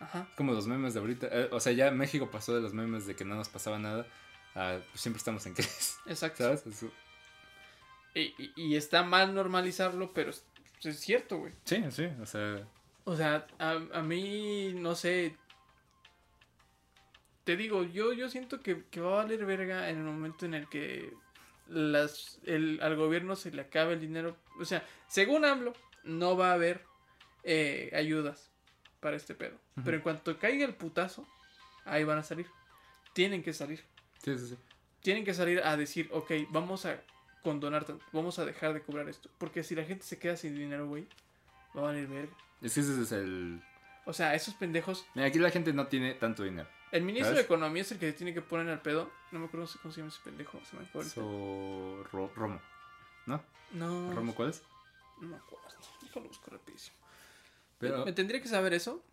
ajá. 0.00 0.28
Como 0.36 0.52
los 0.52 0.66
memes 0.66 0.94
de 0.94 1.00
ahorita. 1.00 1.26
Eh, 1.30 1.48
o 1.50 1.60
sea, 1.60 1.72
ya 1.72 1.90
México 1.90 2.30
pasó 2.30 2.54
de 2.54 2.60
los 2.60 2.72
memes 2.74 3.06
de 3.06 3.16
que 3.16 3.24
no 3.24 3.34
nos 3.34 3.48
pasaba 3.48 3.78
nada 3.78 4.06
a 4.54 4.78
pues, 4.90 5.00
siempre 5.00 5.18
estamos 5.18 5.44
en 5.46 5.54
crisis. 5.54 5.98
Exacto. 6.06 6.44
¿Sabes? 6.44 6.66
Eso- 6.66 6.92
Y, 8.14 8.34
y- 8.38 8.52
y 8.56 8.76
está 8.76 9.02
mal 9.02 9.34
normalizarlo, 9.34 10.12
pero 10.12 10.30
es, 10.30 10.44
es 10.82 11.00
cierto, 11.00 11.38
güey. 11.38 11.52
Sí, 11.64 11.82
sí. 11.90 12.06
O 12.20 12.26
sea, 12.26 12.62
O 13.08 13.16
sea, 13.16 13.46
a, 13.58 13.80
a 13.94 14.02
mí, 14.02 14.74
no 14.74 14.94
sé. 14.94 15.34
Te 17.44 17.56
digo, 17.56 17.82
yo, 17.84 18.12
yo 18.12 18.28
siento 18.28 18.60
que, 18.60 18.84
que 18.90 19.00
va 19.00 19.12
a 19.12 19.24
valer 19.24 19.46
verga 19.46 19.88
en 19.88 19.96
el 19.96 20.04
momento 20.04 20.44
en 20.44 20.52
el 20.52 20.68
que 20.68 21.14
las, 21.68 22.38
el, 22.44 22.78
al 22.82 22.96
gobierno 22.96 23.34
se 23.34 23.50
le 23.50 23.62
acabe 23.62 23.94
el 23.94 24.00
dinero. 24.00 24.36
O 24.60 24.66
sea, 24.66 24.86
según 25.06 25.46
AMLO, 25.46 25.72
no 26.04 26.36
va 26.36 26.50
a 26.50 26.52
haber 26.52 26.84
eh, 27.44 27.90
ayudas 27.94 28.50
para 29.00 29.16
este 29.16 29.34
pedo. 29.34 29.56
Pero 29.82 29.96
en 29.96 30.02
cuanto 30.02 30.38
caiga 30.38 30.66
el 30.66 30.74
putazo, 30.74 31.26
ahí 31.86 32.04
van 32.04 32.18
a 32.18 32.22
salir. 32.22 32.46
Tienen 33.14 33.42
que 33.42 33.54
salir. 33.54 33.82
sí, 34.22 34.36
sí, 34.36 34.48
sí. 34.48 34.56
Tienen 35.00 35.24
que 35.24 35.32
salir 35.32 35.62
a 35.64 35.78
decir, 35.78 36.10
ok, 36.12 36.30
vamos 36.50 36.84
a 36.84 37.00
condonar, 37.42 37.86
tanto, 37.86 38.04
vamos 38.12 38.38
a 38.38 38.44
dejar 38.44 38.74
de 38.74 38.82
cobrar 38.82 39.08
esto. 39.08 39.30
Porque 39.38 39.62
si 39.62 39.74
la 39.74 39.84
gente 39.84 40.04
se 40.04 40.18
queda 40.18 40.36
sin 40.36 40.54
dinero, 40.54 40.86
güey, 40.86 41.06
Va 41.76 41.80
a 41.80 41.84
valer 41.84 42.06
verga. 42.06 42.36
Es 42.60 42.74
que 42.74 42.80
ese 42.80 43.02
es 43.02 43.12
el. 43.12 43.62
O 44.04 44.12
sea, 44.12 44.34
esos 44.34 44.54
pendejos. 44.54 45.06
Mira, 45.14 45.28
aquí 45.28 45.38
la 45.38 45.50
gente 45.50 45.72
no 45.72 45.86
tiene 45.86 46.14
tanto 46.14 46.42
dinero. 46.42 46.68
El 46.90 47.02
ministro 47.02 47.34
de 47.34 47.42
Economía 47.42 47.82
es 47.82 47.92
el 47.92 47.98
que 47.98 48.12
tiene 48.12 48.32
que 48.32 48.40
poner 48.40 48.68
al 48.70 48.80
pedo. 48.80 49.10
No 49.30 49.38
me 49.38 49.46
acuerdo 49.46 49.68
cómo 49.82 49.92
se 49.92 50.00
llama 50.00 50.10
ese 50.10 50.22
pendejo. 50.24 50.58
Se 50.64 50.76
me 50.76 50.84
acuerda. 50.84 51.12
Romo. 52.34 52.60
¿No? 53.26 53.42
No. 53.72 54.14
¿Romo 54.14 54.34
cuál 54.34 54.50
es? 54.50 54.62
No 55.20 55.28
me 55.28 55.36
acuerdo. 55.36 55.66
Déjalo 56.00 56.28
busco 56.28 56.50
rapidísimo. 56.50 56.96
Pero... 57.78 58.04
¿Me 58.06 58.12
tendría 58.12 58.40
que 58.40 58.48
saber 58.48 58.72
eso? 58.72 59.04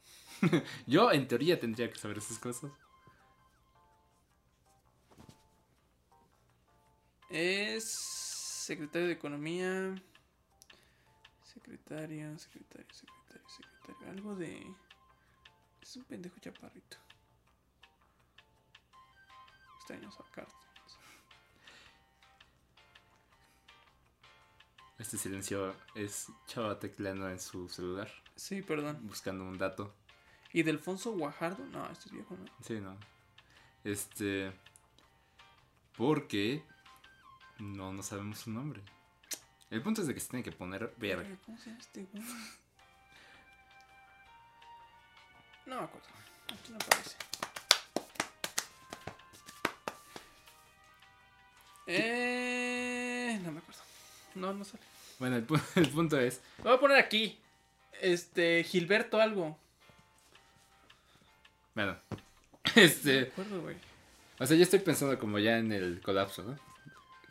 Yo, 0.88 1.12
en 1.12 1.28
teoría, 1.28 1.60
tendría 1.60 1.91
que 1.91 2.00
saber 2.00 2.18
esas 2.18 2.39
cosas. 2.39 2.72
Es 7.30 7.84
secretario 7.84 9.08
de 9.08 9.13
Economía. 9.13 9.96
Secretaria, 11.56 12.38
secretario, 12.38 12.94
secretario, 12.94 13.50
secretario. 13.50 14.12
Algo 14.12 14.36
de. 14.36 14.76
Es 15.82 15.96
un 15.96 16.04
pendejo 16.04 16.38
chaparrito. 16.39 16.98
Extraño 19.78 20.12
sacar. 20.12 20.48
Este 24.98 25.18
silencio 25.18 25.76
es 25.96 26.28
Chava 26.48 26.78
tecleando 26.78 27.30
en 27.30 27.39
su 27.39 27.70
celular. 27.70 28.12
Sí, 28.36 28.62
perdón. 28.62 29.00
Buscando 29.08 29.46
un 29.46 29.58
dato. 29.58 29.96
¿Y 30.52 30.63
de 30.63 30.72
Alfonso 30.72 31.13
Guajardo? 31.13 31.65
No, 31.68 31.89
este 31.89 32.08
es 32.08 32.12
viejo, 32.12 32.36
¿no? 32.36 32.46
Sí, 32.62 32.82
no. 32.82 32.98
Este. 33.86 34.54
Porque. 35.96 36.63
No, 37.60 37.94
no 37.94 38.04
sabemos 38.04 38.39
su 38.39 38.52
nombre. 38.52 38.82
El 39.75 39.81
punto 39.81 39.99
es 39.99 40.07
de 40.07 40.13
que 40.13 40.21
se 40.21 40.29
tiene 40.29 40.41
que 40.43 40.53
poner 40.53 40.93
verga. 40.95 41.27
¿Cómo 41.45 41.57
se 41.57 41.65
llama 41.65 41.79
este 41.81 42.03
güey? 42.03 42.23
No 45.65 45.75
me 45.79 45.83
acuerdo. 45.83 46.07
Aquí 46.47 46.71
no 46.71 46.77
aparece. 46.77 47.17
Eh, 51.88 53.39
no 53.43 53.51
me 53.51 53.59
acuerdo. 53.59 53.81
No, 54.35 54.53
no 54.53 54.63
sale. 54.63 54.83
Bueno, 55.19 55.35
el, 55.38 55.47
pu- 55.47 55.61
el 55.75 55.89
punto 55.89 56.19
es. 56.19 56.41
Lo 56.59 56.63
voy 56.65 56.73
a 56.75 56.79
poner 56.79 56.97
aquí. 56.97 57.38
Este, 58.01 58.63
Gilberto 58.63 59.19
algo. 59.19 59.57
Bueno. 61.73 61.97
No 62.75 62.81
me 62.81 62.83
Este. 62.88 63.21
acuerdo, 63.31 63.61
güey. 63.61 63.75
O 64.39 64.45
sea, 64.45 64.57
yo 64.57 64.63
estoy 64.63 64.79
pensando 64.79 65.17
como 65.19 65.38
ya 65.39 65.57
en 65.59 65.71
el 65.71 66.01
colapso, 66.01 66.43
¿no? 66.43 66.57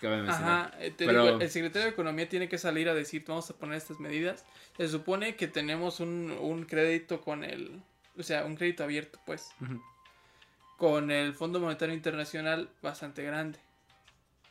Cabe 0.00 0.22
mencionar. 0.22 0.66
Ajá, 0.68 0.76
eh, 0.80 0.90
te 0.90 1.06
Pero- 1.06 1.24
digo, 1.26 1.40
el 1.40 1.50
secretario 1.50 1.86
de 1.86 1.92
Economía 1.92 2.28
tiene 2.28 2.48
que 2.48 2.58
salir 2.58 2.88
a 2.88 2.94
decir, 2.94 3.24
vamos 3.26 3.48
a 3.50 3.54
poner 3.56 3.76
estas 3.76 4.00
medidas. 4.00 4.44
Se 4.76 4.88
supone 4.88 5.36
que 5.36 5.48
tenemos 5.48 6.00
un, 6.00 6.30
un 6.30 6.64
crédito 6.64 7.20
con 7.20 7.44
el, 7.44 7.80
o 8.18 8.22
sea, 8.22 8.44
un 8.44 8.56
crédito 8.56 8.84
abierto, 8.84 9.18
pues, 9.24 9.50
con 10.76 11.10
el 11.10 11.34
Fondo 11.34 11.60
Monetario 11.60 11.94
Internacional 11.94 12.68
bastante 12.82 13.22
grande, 13.22 13.58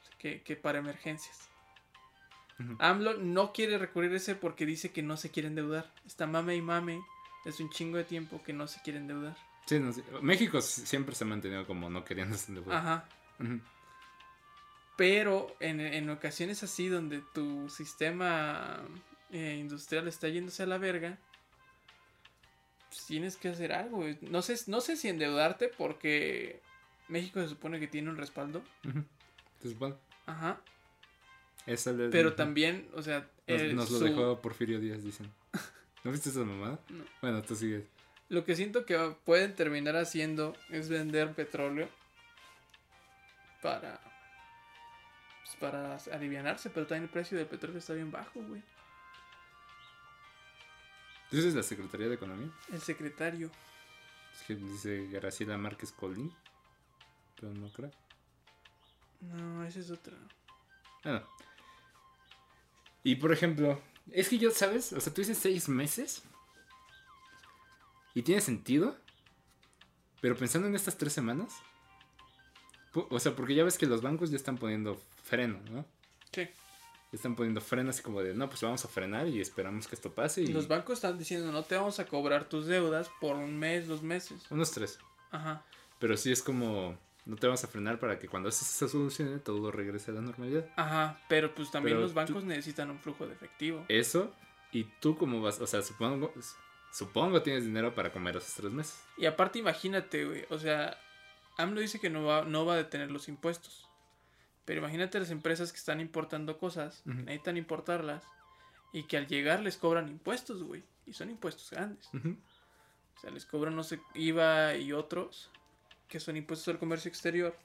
o 0.01 0.05
sea, 0.07 0.17
que, 0.17 0.41
que 0.41 0.55
para 0.55 0.79
emergencias. 0.79 1.49
Ujú. 2.59 2.75
AMLO 2.79 3.15
no 3.15 3.51
quiere 3.51 3.77
recurrir 3.77 4.13
a 4.13 4.17
ese 4.17 4.35
porque 4.35 4.65
dice 4.65 4.91
que 4.91 5.01
no 5.03 5.17
se 5.17 5.31
quiere 5.31 5.47
endeudar. 5.49 5.91
Está 6.05 6.27
mame 6.27 6.55
y 6.55 6.61
mame, 6.61 7.01
es 7.45 7.59
un 7.59 7.69
chingo 7.69 7.97
de 7.97 8.03
tiempo 8.03 8.41
que 8.43 8.53
no 8.53 8.67
se 8.67 8.81
quiere 8.81 8.99
endeudar. 8.99 9.35
Sí, 9.65 9.79
no, 9.79 9.91
sí. 9.91 10.03
México 10.21 10.61
siempre 10.61 11.15
se 11.15 11.23
ha 11.23 11.27
mantenido 11.27 11.65
como 11.65 11.89
no 11.89 12.05
queriendo 12.05 12.37
endeudar. 12.47 12.77
Ajá. 12.77 13.05
Pero 14.95 15.55
en, 15.59 15.79
en 15.79 16.09
ocasiones 16.09 16.61
así 16.63 16.87
donde 16.87 17.23
tu 17.33 17.67
sistema 17.69 18.81
eh, 19.31 19.57
industrial 19.59 20.07
está 20.07 20.27
yéndose 20.29 20.61
a 20.63 20.67
la 20.67 20.77
verga, 20.77 21.17
pues 22.89 23.05
tienes 23.07 23.35
que 23.37 23.49
hacer 23.49 23.73
algo. 23.73 24.05
No 24.21 24.41
sé, 24.43 24.55
no 24.67 24.81
sé 24.81 24.95
si 24.95 25.09
endeudarte 25.09 25.67
porque 25.69 26.61
México 27.07 27.41
se 27.41 27.47
supone 27.49 27.79
que 27.79 27.87
tiene 27.87 28.09
un 28.11 28.17
respaldo. 28.17 28.61
Se 29.61 29.69
supone. 29.71 29.95
Ajá. 30.27 30.61
Esa 31.65 31.91
le- 31.91 32.09
Pero 32.09 32.29
ujú. 32.29 32.35
también, 32.37 32.87
o 32.93 33.01
sea, 33.01 33.27
Nos, 33.47 33.61
nos 33.73 33.91
lo 33.91 33.97
su- 33.99 34.03
dejó 34.05 34.41
Porfirio 34.41 34.79
Díaz, 34.79 35.03
dicen. 35.03 35.31
¿No 36.03 36.11
viste 36.11 36.29
esa 36.29 36.41
mamada? 36.43 36.79
No. 36.89 37.03
Bueno, 37.21 37.41
tú 37.41 37.55
sigues. 37.55 37.83
lo 38.29 38.45
que 38.45 38.55
siento 38.55 38.85
que 38.85 38.97
pueden 39.25 39.55
terminar 39.55 39.95
haciendo 39.95 40.55
es 40.69 40.87
vender 40.89 41.33
petróleo 41.33 41.89
para 43.61 43.99
para 45.55 45.97
alivianarse, 46.11 46.69
pero 46.69 46.85
también 46.85 47.03
el 47.03 47.09
precio 47.09 47.37
del 47.37 47.47
petróleo 47.47 47.79
está 47.79 47.93
bien 47.93 48.11
bajo, 48.11 48.41
güey. 48.41 48.61
¿Tú 51.29 51.37
dices 51.37 51.55
la 51.55 51.63
Secretaría 51.63 52.07
de 52.07 52.15
Economía? 52.15 52.51
El 52.71 52.81
secretario. 52.81 53.49
Es 54.33 54.43
que 54.45 54.55
dice 54.55 55.07
Graciela 55.07 55.57
Márquez 55.57 55.91
Colín. 55.91 56.31
Pero 57.39 57.51
no 57.53 57.71
creo. 57.71 57.91
No, 59.21 59.63
esa 59.63 59.79
es 59.79 59.89
otra. 59.89 60.15
Bueno. 61.03 61.27
Y 63.03 63.15
por 63.15 63.31
ejemplo, 63.31 63.81
es 64.11 64.29
que 64.29 64.37
yo, 64.37 64.51
¿sabes? 64.51 64.93
O 64.93 65.01
sea, 65.01 65.13
tú 65.13 65.21
dices 65.21 65.37
seis 65.37 65.67
meses. 65.67 66.23
Y 68.13 68.21
tiene 68.21 68.41
sentido. 68.41 68.97
Pero 70.21 70.35
pensando 70.35 70.67
en 70.67 70.75
estas 70.75 70.97
tres 70.97 71.13
semanas. 71.13 71.53
O 72.93 73.19
sea, 73.19 73.35
porque 73.35 73.55
ya 73.55 73.63
ves 73.63 73.77
que 73.77 73.85
los 73.85 74.01
bancos 74.01 74.29
ya 74.29 74.35
están 74.35 74.57
poniendo 74.57 74.99
freno, 75.23 75.59
¿no? 75.71 75.85
Sí. 76.31 76.43
Ya 76.43 77.17
están 77.17 77.35
poniendo 77.35 77.61
freno 77.61 77.89
así 77.89 78.01
como 78.01 78.21
de, 78.21 78.33
no, 78.33 78.49
pues 78.49 78.61
vamos 78.61 78.83
a 78.85 78.87
frenar 78.87 79.27
y 79.27 79.39
esperamos 79.39 79.87
que 79.87 79.95
esto 79.95 80.11
pase. 80.11 80.41
Y 80.41 80.47
Los 80.47 80.67
bancos 80.67 80.97
están 80.97 81.17
diciendo 81.17 81.51
no 81.51 81.63
te 81.63 81.75
vamos 81.75 81.99
a 81.99 82.05
cobrar 82.05 82.45
tus 82.45 82.65
deudas 82.65 83.09
por 83.19 83.35
un 83.35 83.57
mes, 83.57 83.87
dos 83.87 84.01
meses. 84.01 84.43
Unos 84.49 84.71
tres. 84.71 84.99
Ajá. 85.31 85.63
Pero 85.99 86.17
sí 86.17 86.31
es 86.31 86.41
como, 86.41 86.97
no 87.25 87.35
te 87.35 87.47
vamos 87.47 87.63
a 87.63 87.67
frenar 87.67 87.99
para 87.99 88.19
que 88.19 88.27
cuando 88.27 88.49
eso 88.49 88.65
se 88.65 88.87
solucione 88.87 89.39
todo 89.39 89.71
regrese 89.71 90.11
a 90.11 90.15
la 90.15 90.21
normalidad. 90.21 90.67
Ajá. 90.75 91.19
Pero 91.29 91.53
pues 91.53 91.71
también 91.71 91.95
Pero 91.95 92.01
los 92.01 92.13
bancos 92.13 92.43
necesitan 92.43 92.89
un 92.89 92.99
flujo 92.99 93.25
de 93.25 93.33
efectivo. 93.33 93.85
Eso, 93.87 94.33
y 94.71 94.85
tú 94.99 95.17
cómo 95.17 95.41
vas, 95.41 95.61
o 95.61 95.67
sea, 95.67 95.81
supongo, 95.81 96.33
supongo 96.91 97.41
tienes 97.41 97.63
dinero 97.63 97.93
para 97.93 98.11
comer 98.11 98.37
esos 98.37 98.53
tres 98.55 98.71
meses. 98.71 99.01
Y 99.17 99.25
aparte 99.25 99.59
imagínate, 99.59 100.25
güey. 100.25 100.45
O 100.49 100.59
sea, 100.59 100.97
AMLO 101.57 101.81
dice 101.81 101.99
que 101.99 102.09
no 102.09 102.23
va, 102.23 102.43
no 102.43 102.65
va 102.65 102.73
a 102.73 102.77
detener 102.77 103.11
los 103.11 103.27
impuestos. 103.27 103.87
Pero 104.65 104.79
imagínate 104.79 105.19
las 105.19 105.29
empresas 105.29 105.71
que 105.71 105.77
están 105.77 105.99
importando 105.99 106.57
cosas, 106.57 107.01
Ujú. 107.05 107.15
necesitan 107.17 107.57
importarlas. 107.57 108.23
Y 108.93 109.03
que 109.03 109.17
al 109.17 109.27
llegar 109.27 109.59
les 109.61 109.77
cobran 109.77 110.07
impuestos, 110.07 110.63
güey. 110.63 110.83
Y 111.05 111.13
son 111.13 111.29
impuestos 111.29 111.69
grandes. 111.71 112.07
Ujú. 112.13 112.37
O 113.15 113.19
sea, 113.19 113.31
les 113.31 113.45
cobran, 113.45 113.75
no 113.75 113.83
sé, 113.83 113.99
IVA 114.13 114.75
y 114.75 114.93
otros, 114.93 115.49
que 116.07 116.19
son 116.19 116.37
impuestos 116.37 116.67
al 116.69 116.79
comercio 116.79 117.09
exterior. 117.09 117.57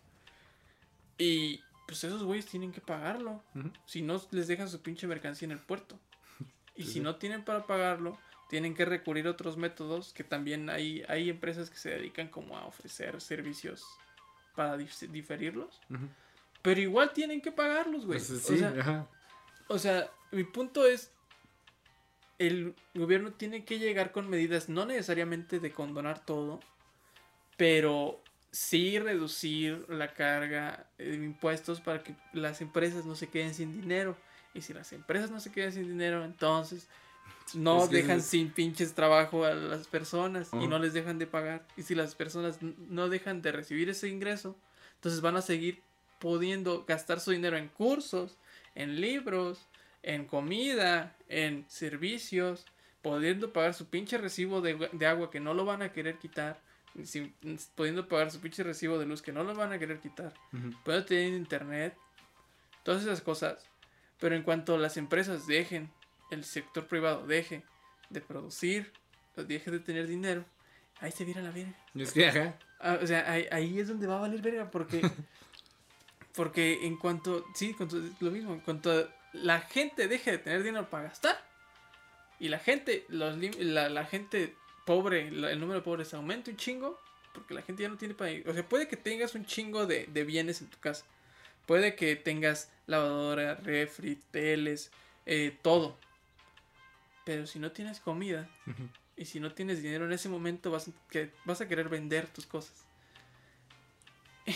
Y 1.19 1.61
pues 1.87 2.05
esos 2.05 2.23
güeyes 2.23 2.47
tienen 2.47 2.73
que 2.73 2.81
pagarlo. 2.81 3.43
Si 3.87 4.03
no, 4.03 4.21
les 4.31 4.47
dejan 4.49 4.69
su 4.69 4.81
pinche 4.83 5.07
mercancía 5.07 5.47
en 5.47 5.53
el 5.53 5.61
puerto. 5.61 5.99
Y 6.77 6.85
si 6.85 7.01
no 7.01 7.17
tienen 7.17 7.45
para 7.45 7.67
pagarlo, 7.67 8.17
tienen 8.49 8.75
que 8.75 8.85
recurrir 8.85 9.27
a 9.27 9.31
otros 9.31 9.57
métodos 9.57 10.13
que 10.13 10.25
también 10.25 10.71
hay, 10.71 11.05
hay 11.09 11.31
empresas 11.31 11.71
que 11.71 11.77
se 11.77 11.91
dedican 11.91 12.29
como 12.29 12.57
a 12.57 12.65
ofrecer 12.67 13.21
servicios 13.21 13.85
para 14.57 14.77
dif- 14.77 15.09
diferirlos. 15.11 15.81
Pero 16.63 16.81
igual 16.81 17.13
tienen 17.13 17.41
que 17.41 17.53
pagarlos, 17.53 18.07
güey. 18.07 18.19
Pues, 18.19 18.31
o 18.31 18.57
sea, 18.57 18.75
ajá. 18.79 19.09
o 19.69 19.79
sea, 19.79 20.11
mi 20.33 20.45
punto 20.45 20.87
es, 20.87 21.13
el 22.39 22.75
gobierno 22.95 23.33
tiene 23.33 23.65
que 23.65 23.79
llegar 23.79 24.13
con 24.13 24.29
medidas, 24.29 24.69
no 24.69 24.87
necesariamente 24.87 25.61
de 25.61 25.71
condonar 25.71 26.25
todo, 26.25 26.61
pero 27.57 28.23
sí 28.51 28.99
reducir 28.99 29.85
la 29.89 30.15
carga 30.15 30.87
de 30.97 31.15
impuestos 31.15 31.81
para 31.81 32.03
que 32.03 32.15
las 32.33 32.61
empresas 32.61 33.05
no 33.05 33.15
se 33.15 33.29
queden 33.29 33.55
sin 33.55 33.79
dinero. 33.81 34.17
Y 34.55 34.63
si 34.63 34.73
las 34.73 34.93
empresas 34.93 35.31
no 35.31 35.39
se 35.41 35.53
quedan 35.53 35.73
sin 35.73 35.85
dinero, 35.85 36.25
entonces 36.25 36.89
no 37.55 37.85
Es 37.85 37.89
que 37.91 37.97
dejan 37.97 38.19
es- 38.19 38.27
sin 38.27 38.51
pinches 38.51 38.95
trabajo 38.95 39.45
a 39.45 39.55
las 39.55 39.87
personas 39.87 40.51
y 40.53 40.67
no 40.69 40.79
les 40.79 40.93
dejan 40.93 41.19
de 41.19 41.27
pagar. 41.27 41.67
Y 41.77 41.83
si 41.83 41.95
las 41.95 42.15
personas 42.15 42.59
no 42.63 43.09
dejan 43.09 43.41
de 43.43 43.53
recibir 43.53 43.89
ese 43.89 44.09
ingreso, 44.09 44.57
entonces 44.97 45.21
van 45.21 45.37
a 45.37 45.43
seguir 45.43 45.83
pudiendo 46.19 46.85
gastar 46.87 47.21
su 47.21 47.31
dinero 47.31 47.57
en 47.57 47.69
cursos, 47.69 48.37
en 48.75 49.01
libros, 49.01 49.67
en 50.03 50.25
comida, 50.27 51.17
en 51.29 51.65
servicios, 51.69 52.67
pudiendo 53.03 53.53
pagar 53.53 53.75
su 53.75 53.87
pinche 53.89 54.19
recibo 54.19 54.61
de, 54.61 54.89
de 54.93 55.07
agua 55.07 55.31
que 55.31 55.41
no 55.41 55.55
lo 55.55 55.65
van 55.65 55.83
a 55.83 55.93
querer 55.93 56.19
quitar, 56.19 56.61
sin- 57.05 57.35
pudiendo 57.77 58.09
pagar 58.09 58.31
su 58.31 58.41
pinche 58.41 58.63
recibo 58.65 58.99
de 58.99 59.07
luz 59.07 59.23
que 59.23 59.33
no 59.33 59.45
lo 59.45 59.55
van 59.55 59.73
a 59.73 59.79
querer 59.79 60.01
quitar, 60.01 60.35
Ujú. 60.53 60.73
pudiendo 60.85 61.07
tener 61.07 61.33
internet, 61.35 61.97
todas 62.83 63.03
esas 63.03 63.21
cosas. 63.21 63.65
Pero 64.19 64.35
en 64.35 64.43
cuanto 64.43 64.77
las 64.79 64.97
empresas 64.97 65.47
dejen, 65.47 65.91
el 66.31 66.45
sector 66.45 66.87
privado 66.87 67.27
deje 67.27 67.63
de 68.11 68.21
producir, 68.21 68.93
o 69.37 69.43
deje 69.45 69.71
de 69.71 69.81
tener 69.81 70.07
dinero, 70.07 70.45
ahí 71.01 71.13
se 71.13 71.25
viene 71.25 71.43
la 71.43 71.51
verga. 71.51 71.75
Es 71.95 72.13
que, 72.13 72.27
ajá. 72.27 72.59
Ah, 72.81 72.99
o 73.03 73.07
sea, 73.07 73.31
ahí, 73.31 73.47
ahí 73.51 73.81
es 73.81 73.89
donde 73.89 74.07
va 74.07 74.17
a 74.19 74.21
valer 74.21 74.41
verga 74.41 74.71
porque 74.71 75.03
porque 76.35 76.87
en 76.87 76.97
cuanto 76.97 77.45
sí, 77.55 77.75
cuanto, 77.75 77.97
lo 78.21 78.31
mismo, 78.31 78.53
en 78.55 78.61
cuanto 78.61 79.09
la 79.33 79.61
gente 79.61 80.09
deje 80.09 80.33
de 80.33 80.39
tener 80.39 80.63
dinero 80.63 80.89
para 80.89 81.05
gastar 81.05 81.37
y 82.39 82.49
la 82.49 82.59
gente 82.59 83.05
los 83.09 83.37
la, 83.59 83.89
la 83.89 84.05
gente 84.05 84.55
pobre, 84.87 85.31
la- 85.31 85.51
el 85.51 85.61
número 85.61 85.81
de 85.81 85.85
pobres 85.85 86.15
aumenta 86.15 86.51
un 86.51 86.57
chingo 86.57 86.99
porque 87.35 87.55
la 87.55 87.63
gente 87.63 87.83
ya 87.83 87.89
no 87.89 87.97
tiene 87.97 88.15
para 88.15 88.31
o 88.47 88.53
sea, 88.55 88.67
puede 88.69 88.89
que 88.89 88.97
tengas 88.97 89.35
un 89.35 89.45
chingo 89.45 89.87
de, 89.87 90.07
de 90.07 90.25
bienes 90.25 90.61
en 90.61 90.69
tu 90.69 90.79
casa. 90.79 91.05
Puede 91.67 91.95
que 91.95 92.17
tengas 92.17 92.71
lavadora, 92.87 93.57
refri, 93.57 94.17
teles, 94.31 94.91
eh, 95.27 95.57
todo. 95.63 95.99
Pero 97.29 97.47
si 97.47 97.59
no 97.59 97.73
tienes 97.73 98.01
comida, 98.01 98.49
y 99.15 99.27
si 99.27 99.39
no 99.39 99.53
tienes 99.53 99.83
dinero 99.83 100.07
en 100.07 100.13
ese 100.13 100.31
momento 100.31 100.71
vas, 100.71 100.89
a 100.89 100.93
que, 101.11 101.31
vas 101.45 101.61
a 101.61 101.69
querer 101.69 101.91
vender 101.91 102.27
tus 102.29 102.47
cosas. 102.47 102.87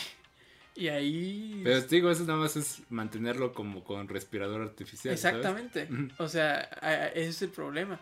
Y 0.74 0.88
ahí... 0.88 1.61
Pero 1.62 1.85
te 1.85 1.96
digo, 1.96 2.11
eso 2.11 2.24
nada 2.24 2.38
más 2.38 2.56
es 2.56 2.80
mantenerlo 2.88 3.52
como 3.52 3.85
con 3.85 4.08
respirador 4.08 4.62
artificial. 4.62 5.12
Exactamente. 5.12 5.87
O 6.16 6.28
sea, 6.28 6.61
ese 7.14 7.28
es 7.28 7.42
el 7.42 7.50
problema. 7.50 8.00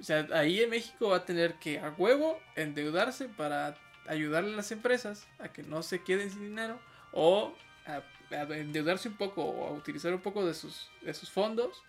O 0.00 0.02
sea, 0.02 0.26
ahí 0.32 0.62
en 0.62 0.70
México 0.70 1.10
va 1.10 1.18
a 1.18 1.24
tener 1.26 1.56
que 1.56 1.78
a 1.78 1.90
huevo 1.90 2.40
endeudarse 2.54 3.28
para 3.28 3.76
ayudarle 4.08 4.54
a 4.54 4.56
las 4.56 4.72
empresas 4.72 5.26
a 5.38 5.52
que 5.52 5.62
no 5.62 5.82
se 5.82 6.04
queden 6.04 6.30
sin 6.30 6.40
dinero 6.40 6.80
o 7.12 7.54
a, 7.84 8.02
endeudarse 8.30 9.10
un 9.10 9.18
poco 9.18 9.44
o 9.44 9.68
a 9.68 9.72
utilizar 9.72 10.14
un 10.14 10.22
poco 10.22 10.46
de 10.46 10.54
sus, 10.54 10.88
de 11.02 11.12
sus 11.12 11.30
fondos 11.30 11.82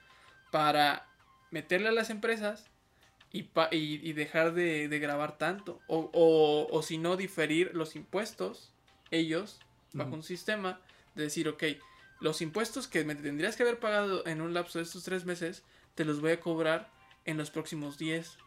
para 0.51 1.07
meterle 1.51 1.89
a 1.89 1.91
las 1.91 2.09
empresas 2.09 2.69
y, 3.31 3.49
y, 3.71 4.13
dejar 4.13 4.53
de, 4.53 4.87
grabar 4.99 5.37
tanto. 5.37 5.79
O, 5.87 6.09
o, 6.13 6.67
o, 6.71 6.81
si 6.81 6.97
no, 6.97 7.17
diferir 7.17 7.71
los 7.73 7.95
impuestos, 7.95 8.73
ellos, 9.11 9.59
bajo 9.93 10.13
un 10.13 10.23
sistema 10.23 10.79
de 11.15 11.23
decir, 11.23 11.47
ok, 11.47 11.63
los 12.19 12.41
impuestos 12.41 12.87
que 12.87 13.03
me 13.03 13.15
tendrías 13.15 13.55
que 13.55 13.63
haber 13.63 13.79
pagado 13.79 14.25
en 14.25 14.41
un 14.41 14.53
lapso 14.53 14.79
de 14.79 14.85
estos 14.85 15.03
tres 15.03 15.25
meses, 15.25 15.63
te 15.95 16.05
los 16.05 16.21
voy 16.21 16.31
a 16.31 16.39
cobrar 16.39 16.89
en 17.25 17.37
los 17.37 17.51
próximos 17.51 17.97
10. 17.97 18.37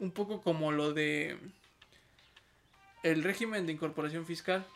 Un 0.00 0.10
poco 0.10 0.40
como 0.40 0.72
lo 0.72 0.92
de 0.92 1.38
el 3.02 3.22
régimen 3.22 3.66
de 3.66 3.72
incorporación 3.72 4.26
fiscal. 4.26 4.66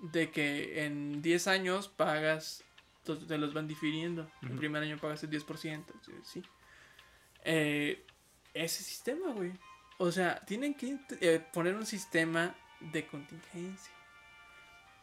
De 0.00 0.30
que 0.30 0.84
en 0.84 1.22
10 1.22 1.48
años 1.48 1.88
pagas, 1.88 2.64
te 3.04 3.38
los 3.38 3.52
van 3.52 3.66
difiriendo. 3.66 4.30
El 4.42 4.56
primer 4.56 4.82
año 4.82 4.96
pagas 4.96 5.22
el 5.24 5.30
10%. 5.30 5.84
Sí. 6.22 6.42
Eh, 7.44 8.04
ese 8.54 8.82
sistema, 8.82 9.32
güey. 9.32 9.52
O 9.98 10.12
sea, 10.12 10.40
tienen 10.46 10.74
que 10.74 10.98
eh, 11.20 11.44
poner 11.52 11.74
un 11.74 11.86
sistema 11.86 12.54
de 12.80 13.06
contingencia. 13.06 13.92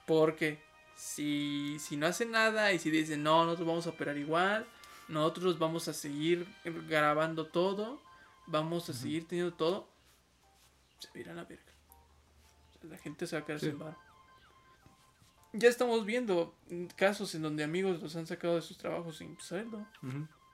Porque 0.05 0.61
si, 0.95 1.77
si 1.79 1.97
no 1.97 2.07
hacen 2.07 2.31
nada 2.31 2.71
y 2.71 2.79
si 2.79 2.89
dicen, 2.89 3.23
no, 3.23 3.43
nosotros 3.43 3.67
vamos 3.67 3.87
a 3.87 3.89
operar 3.91 4.17
igual, 4.17 4.65
nosotros 5.07 5.59
vamos 5.59 5.87
a 5.87 5.93
seguir 5.93 6.47
grabando 6.87 7.47
todo, 7.47 8.01
vamos 8.47 8.89
a 8.89 8.93
seguir 8.93 9.27
teniendo 9.27 9.53
todo, 9.53 9.89
se 10.99 11.07
va 11.09 11.13
a 11.15 11.19
ir 11.19 11.29
a 11.29 11.33
la 11.33 11.43
verga. 11.43 11.63
la 12.83 12.97
gente 12.97 13.27
se 13.27 13.35
va 13.35 13.41
a 13.41 13.45
quedar 13.45 13.59
sin 13.59 13.77
bar. 13.77 13.97
Ya 15.53 15.69
estamos 15.69 16.05
viendo 16.05 16.53
casos 16.95 17.33
en 17.35 17.41
donde 17.41 17.63
amigos 17.63 18.01
los 18.01 18.15
han 18.15 18.27
sacado 18.27 18.55
de 18.55 18.61
sus 18.61 18.77
trabajos 18.77 19.17
sin 19.17 19.39
sueldo. 19.39 19.85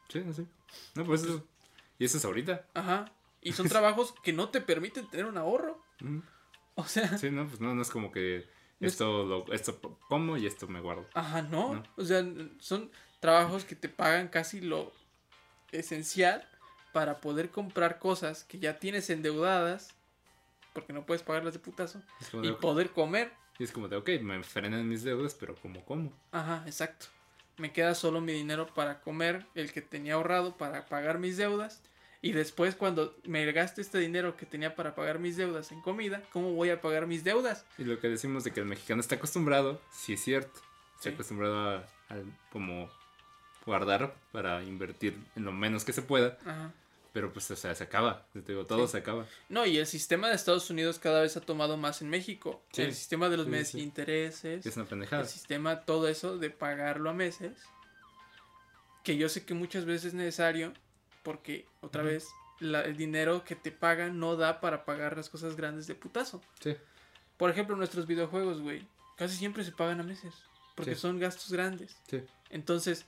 Sí, 0.09 0.23
sí. 0.33 0.47
No, 0.95 1.05
pues 1.05 1.23
eso. 1.23 1.43
Y 2.01 2.05
eso 2.05 2.17
es 2.17 2.25
ahorita. 2.25 2.65
Ajá. 2.73 3.05
Y 3.41 3.51
son 3.51 3.67
trabajos 3.69 4.15
que 4.23 4.33
no 4.33 4.49
te 4.49 4.59
permiten 4.59 5.07
tener 5.07 5.27
un 5.27 5.37
ahorro. 5.37 5.85
O 6.73 6.83
sea. 6.85 7.15
Sí, 7.19 7.29
no, 7.29 7.47
pues 7.47 7.61
no, 7.61 7.75
no 7.75 7.81
es 7.83 7.91
como 7.91 8.11
que 8.11 8.49
esto 8.79 9.23
lo, 9.23 9.53
esto 9.53 9.79
como 10.09 10.35
y 10.35 10.47
esto 10.47 10.67
me 10.67 10.81
guardo. 10.81 11.07
Ajá, 11.13 11.43
no. 11.43 11.83
O 11.97 12.03
sea, 12.03 12.25
son 12.57 12.89
trabajos 13.19 13.65
que 13.65 13.75
te 13.75 13.87
pagan 13.87 14.29
casi 14.29 14.61
lo 14.61 14.91
esencial 15.71 16.49
para 16.91 17.21
poder 17.21 17.51
comprar 17.51 17.99
cosas 17.99 18.45
que 18.45 18.57
ya 18.57 18.79
tienes 18.79 19.11
endeudadas, 19.11 19.93
porque 20.73 20.93
no 20.93 21.05
puedes 21.05 21.21
pagarlas 21.21 21.53
de 21.53 21.59
putazo, 21.59 22.01
y 22.41 22.51
poder 22.53 22.89
comer. 22.89 23.31
Y 23.59 23.63
es 23.63 23.71
como 23.71 23.87
de, 23.87 23.97
ok, 23.97 24.09
me 24.21 24.41
frenan 24.41 24.89
mis 24.89 25.03
deudas, 25.03 25.35
pero 25.35 25.53
como 25.53 25.85
como. 25.85 26.11
Ajá, 26.31 26.63
exacto. 26.65 27.05
Me 27.57 27.71
queda 27.71 27.93
solo 27.93 28.21
mi 28.21 28.33
dinero 28.33 28.73
para 28.73 29.01
comer, 29.01 29.45
el 29.53 29.71
que 29.71 29.83
tenía 29.83 30.15
ahorrado 30.15 30.57
para 30.57 30.87
pagar 30.87 31.19
mis 31.19 31.37
deudas. 31.37 31.83
Y 32.21 32.33
después 32.33 32.75
cuando 32.75 33.15
me 33.23 33.51
gaste 33.51 33.81
este 33.81 33.97
dinero 33.97 34.37
que 34.37 34.45
tenía 34.45 34.75
para 34.75 34.93
pagar 34.93 35.19
mis 35.19 35.37
deudas 35.37 35.71
en 35.71 35.81
comida, 35.81 36.21
¿cómo 36.31 36.53
voy 36.53 36.69
a 36.69 36.79
pagar 36.79 37.07
mis 37.07 37.23
deudas? 37.23 37.65
Y 37.77 37.83
lo 37.83 37.99
que 37.99 38.09
decimos 38.09 38.43
de 38.43 38.51
que 38.51 38.59
el 38.59 38.67
mexicano 38.67 39.01
está 39.01 39.15
acostumbrado, 39.15 39.81
sí 39.91 40.13
es 40.13 40.23
cierto. 40.23 40.59
Está 40.97 41.09
acostumbrado 41.09 41.57
a, 41.57 41.75
a, 41.77 42.17
como 42.51 42.89
guardar 43.65 44.15
para 44.31 44.63
invertir 44.63 45.17
en 45.35 45.45
lo 45.45 45.51
menos 45.51 45.83
que 45.83 45.93
se 45.93 46.01
pueda. 46.01 46.37
Pero 47.13 47.33
pues, 47.33 47.49
o 47.51 47.55
sea, 47.55 47.75
se 47.75 47.83
acaba. 47.83 48.25
Te 48.31 48.41
digo, 48.41 48.65
todo 48.65 48.87
se 48.87 48.99
acaba. 48.99 49.25
No, 49.49 49.65
y 49.65 49.77
el 49.77 49.87
sistema 49.87 50.29
de 50.29 50.35
Estados 50.35 50.69
Unidos 50.69 50.97
cada 50.97 51.21
vez 51.21 51.35
ha 51.35 51.41
tomado 51.41 51.75
más 51.75 52.01
en 52.01 52.09
México. 52.09 52.63
El 52.75 52.93
sistema 52.93 53.29
de 53.29 53.37
los 53.37 53.47
meses 53.47 53.75
intereses. 53.75 54.65
Es 54.65 54.75
una 54.77 54.85
pendejada. 54.85 55.23
El 55.23 55.27
sistema, 55.27 55.81
todo 55.81 56.07
eso 56.07 56.37
de 56.37 56.49
pagarlo 56.49 57.09
a 57.09 57.13
meses. 57.13 57.53
Que 59.03 59.17
yo 59.17 59.27
sé 59.27 59.45
que 59.45 59.53
muchas 59.53 59.85
veces 59.85 60.05
es 60.05 60.13
necesario. 60.13 60.73
Porque, 61.23 61.67
otra 61.81 62.03
vez, 62.03 62.27
el 62.59 62.97
dinero 62.97 63.43
que 63.43 63.55
te 63.55 63.71
pagan 63.71 64.19
no 64.19 64.35
da 64.35 64.59
para 64.59 64.85
pagar 64.85 65.17
las 65.17 65.29
cosas 65.29 65.55
grandes 65.55 65.87
de 65.87 65.95
putazo. 65.95 66.41
Sí. 66.59 66.75
Por 67.37 67.49
ejemplo, 67.49 67.75
nuestros 67.75 68.07
videojuegos, 68.07 68.61
güey. 68.61 68.87
Casi 69.17 69.35
siempre 69.35 69.63
se 69.63 69.71
pagan 69.71 69.99
a 69.99 70.03
meses. 70.03 70.33
Porque 70.75 70.95
son 70.95 71.19
gastos 71.19 71.51
grandes. 71.51 71.95
Sí. 72.09 72.23
Entonces, 72.49 73.05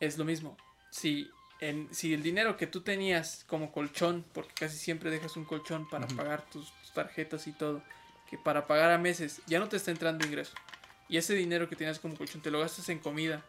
es 0.00 0.18
lo 0.18 0.24
mismo. 0.24 0.56
Si, 0.90 1.30
en, 1.60 1.92
si 1.92 2.14
el 2.14 2.22
dinero 2.22 2.56
que 2.56 2.66
tú 2.66 2.80
tenías 2.80 3.44
como 3.46 3.72
colchón, 3.72 4.24
porque 4.32 4.52
casi 4.54 4.76
siempre 4.76 5.10
dejas 5.10 5.36
un 5.36 5.44
colchón 5.44 5.88
para 5.88 6.06
pagar 6.06 6.48
tus, 6.50 6.72
tarjetas 6.94 7.46
y 7.46 7.52
todo, 7.52 7.82
que 8.30 8.38
para 8.38 8.66
pagar 8.66 8.90
a 8.90 8.98
meses 8.98 9.42
ya 9.46 9.58
no 9.58 9.68
te 9.68 9.76
está 9.76 9.90
entrando 9.90 10.26
ingreso, 10.26 10.54
y 11.08 11.18
ese 11.18 11.34
dinero 11.34 11.68
que 11.68 11.76
tenías 11.76 11.98
como 11.98 12.16
colchón 12.16 12.40
te 12.40 12.50
lo 12.50 12.60
gastas 12.60 12.88
en 12.88 12.98
comida 12.98 13.44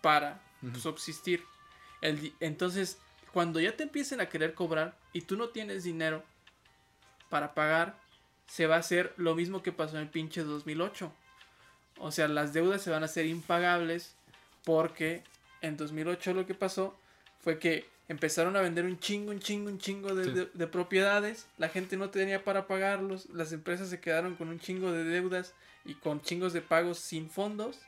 para 0.00 0.40
subsistir, 0.80 1.44
el, 2.04 2.32
entonces 2.40 2.98
cuando 3.32 3.58
ya 3.58 3.76
te 3.76 3.82
empiecen 3.82 4.20
a 4.20 4.28
querer 4.28 4.54
cobrar 4.54 4.96
y 5.12 5.22
tú 5.22 5.36
no 5.36 5.48
tienes 5.48 5.82
dinero 5.82 6.22
para 7.30 7.54
pagar, 7.54 7.98
se 8.46 8.66
va 8.66 8.76
a 8.76 8.78
hacer 8.78 9.12
lo 9.16 9.34
mismo 9.34 9.62
que 9.62 9.72
pasó 9.72 9.96
en 9.96 10.02
el 10.02 10.08
pinche 10.08 10.44
2008. 10.44 11.12
O 11.98 12.12
sea, 12.12 12.28
las 12.28 12.52
deudas 12.52 12.82
se 12.82 12.90
van 12.90 13.02
a 13.02 13.06
hacer 13.06 13.26
impagables 13.26 14.14
porque 14.64 15.24
en 15.62 15.76
2008 15.76 16.34
lo 16.34 16.46
que 16.46 16.54
pasó 16.54 16.96
fue 17.40 17.58
que 17.58 17.88
empezaron 18.08 18.56
a 18.56 18.60
vender 18.60 18.84
un 18.84 18.98
chingo, 18.98 19.30
un 19.30 19.40
chingo, 19.40 19.68
un 19.68 19.78
chingo 19.78 20.14
de, 20.14 20.66
propiedades. 20.66 21.46
La 21.58 21.68
gente 21.68 21.96
no 21.96 22.10
tenía 22.10 22.44
para 22.44 22.66
pagarlos. 22.66 23.26
Las 23.30 23.52
empresas 23.52 23.88
se 23.88 24.00
quedaron 24.00 24.36
con 24.36 24.48
un 24.48 24.60
chingo 24.60 24.92
de 24.92 25.04
deudas 25.04 25.54
y 25.84 25.94
con 25.94 26.20
chingos 26.20 26.52
de 26.52 26.60
pagos 26.60 26.98
sin 26.98 27.30
fondos. 27.30 27.80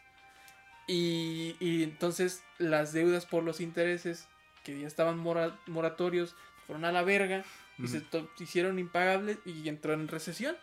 Y, 0.87 1.83
entonces 1.83 2.43
las 2.59 2.93
deudas 2.93 3.27
por 3.27 3.43
los 3.43 3.61
intereses 3.61 4.29
que 4.65 4.81
ya 4.81 4.87
estaban 4.87 5.19
moratorios 5.19 6.35
fueron 6.67 6.85
a 6.85 6.93
la 6.93 7.03
verga 7.03 7.45
y 7.79 7.89
se 7.89 8.03
hicieron 8.39 8.79
impagables 8.79 9.39
y 9.45 9.69
entró 9.69 9.93
en 9.93 10.09
recesión. 10.09 10.57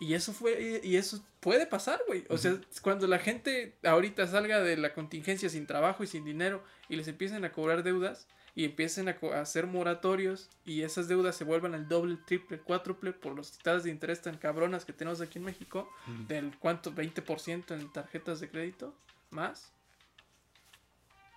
Y 0.00 0.14
eso 0.14 0.32
fue, 0.32 0.80
y 0.82 0.96
eso 0.96 1.24
puede 1.40 1.66
pasar, 1.66 2.00
güey. 2.06 2.24
O 2.28 2.36
sea, 2.36 2.58
cuando 2.82 3.06
la 3.06 3.18
gente 3.18 3.76
ahorita 3.84 4.26
salga 4.26 4.60
de 4.60 4.76
la 4.76 4.92
contingencia 4.92 5.48
sin 5.48 5.66
trabajo 5.66 6.02
y 6.02 6.06
sin 6.06 6.24
dinero 6.24 6.64
y 6.88 6.96
les 6.96 7.08
empiecen 7.08 7.44
a 7.44 7.52
cobrar 7.52 7.82
deudas 7.82 8.26
y 8.54 8.64
empiecen 8.64 9.08
a, 9.08 9.16
hacer 9.40 9.66
moratorios 9.66 10.48
y 10.64 10.82
esas 10.82 11.08
deudas 11.08 11.36
se 11.36 11.44
vuelvan 11.44 11.74
el 11.74 11.88
doble, 11.88 12.18
triple, 12.26 12.58
cuádruple 12.58 13.12
por 13.12 13.34
los 13.34 13.58
tasas 13.58 13.84
de 13.84 13.90
interés 13.90 14.22
tan 14.22 14.38
cabronas 14.38 14.84
que 14.84 14.92
tenemos 14.92 15.20
aquí 15.20 15.38
en 15.38 15.44
México, 15.44 15.88
del 16.28 16.56
cuánto, 16.58 16.92
20% 16.92 17.74
en 17.74 17.92
tarjetas 17.92 18.40
de 18.40 18.48
crédito, 18.48 18.94
más. 19.30 19.72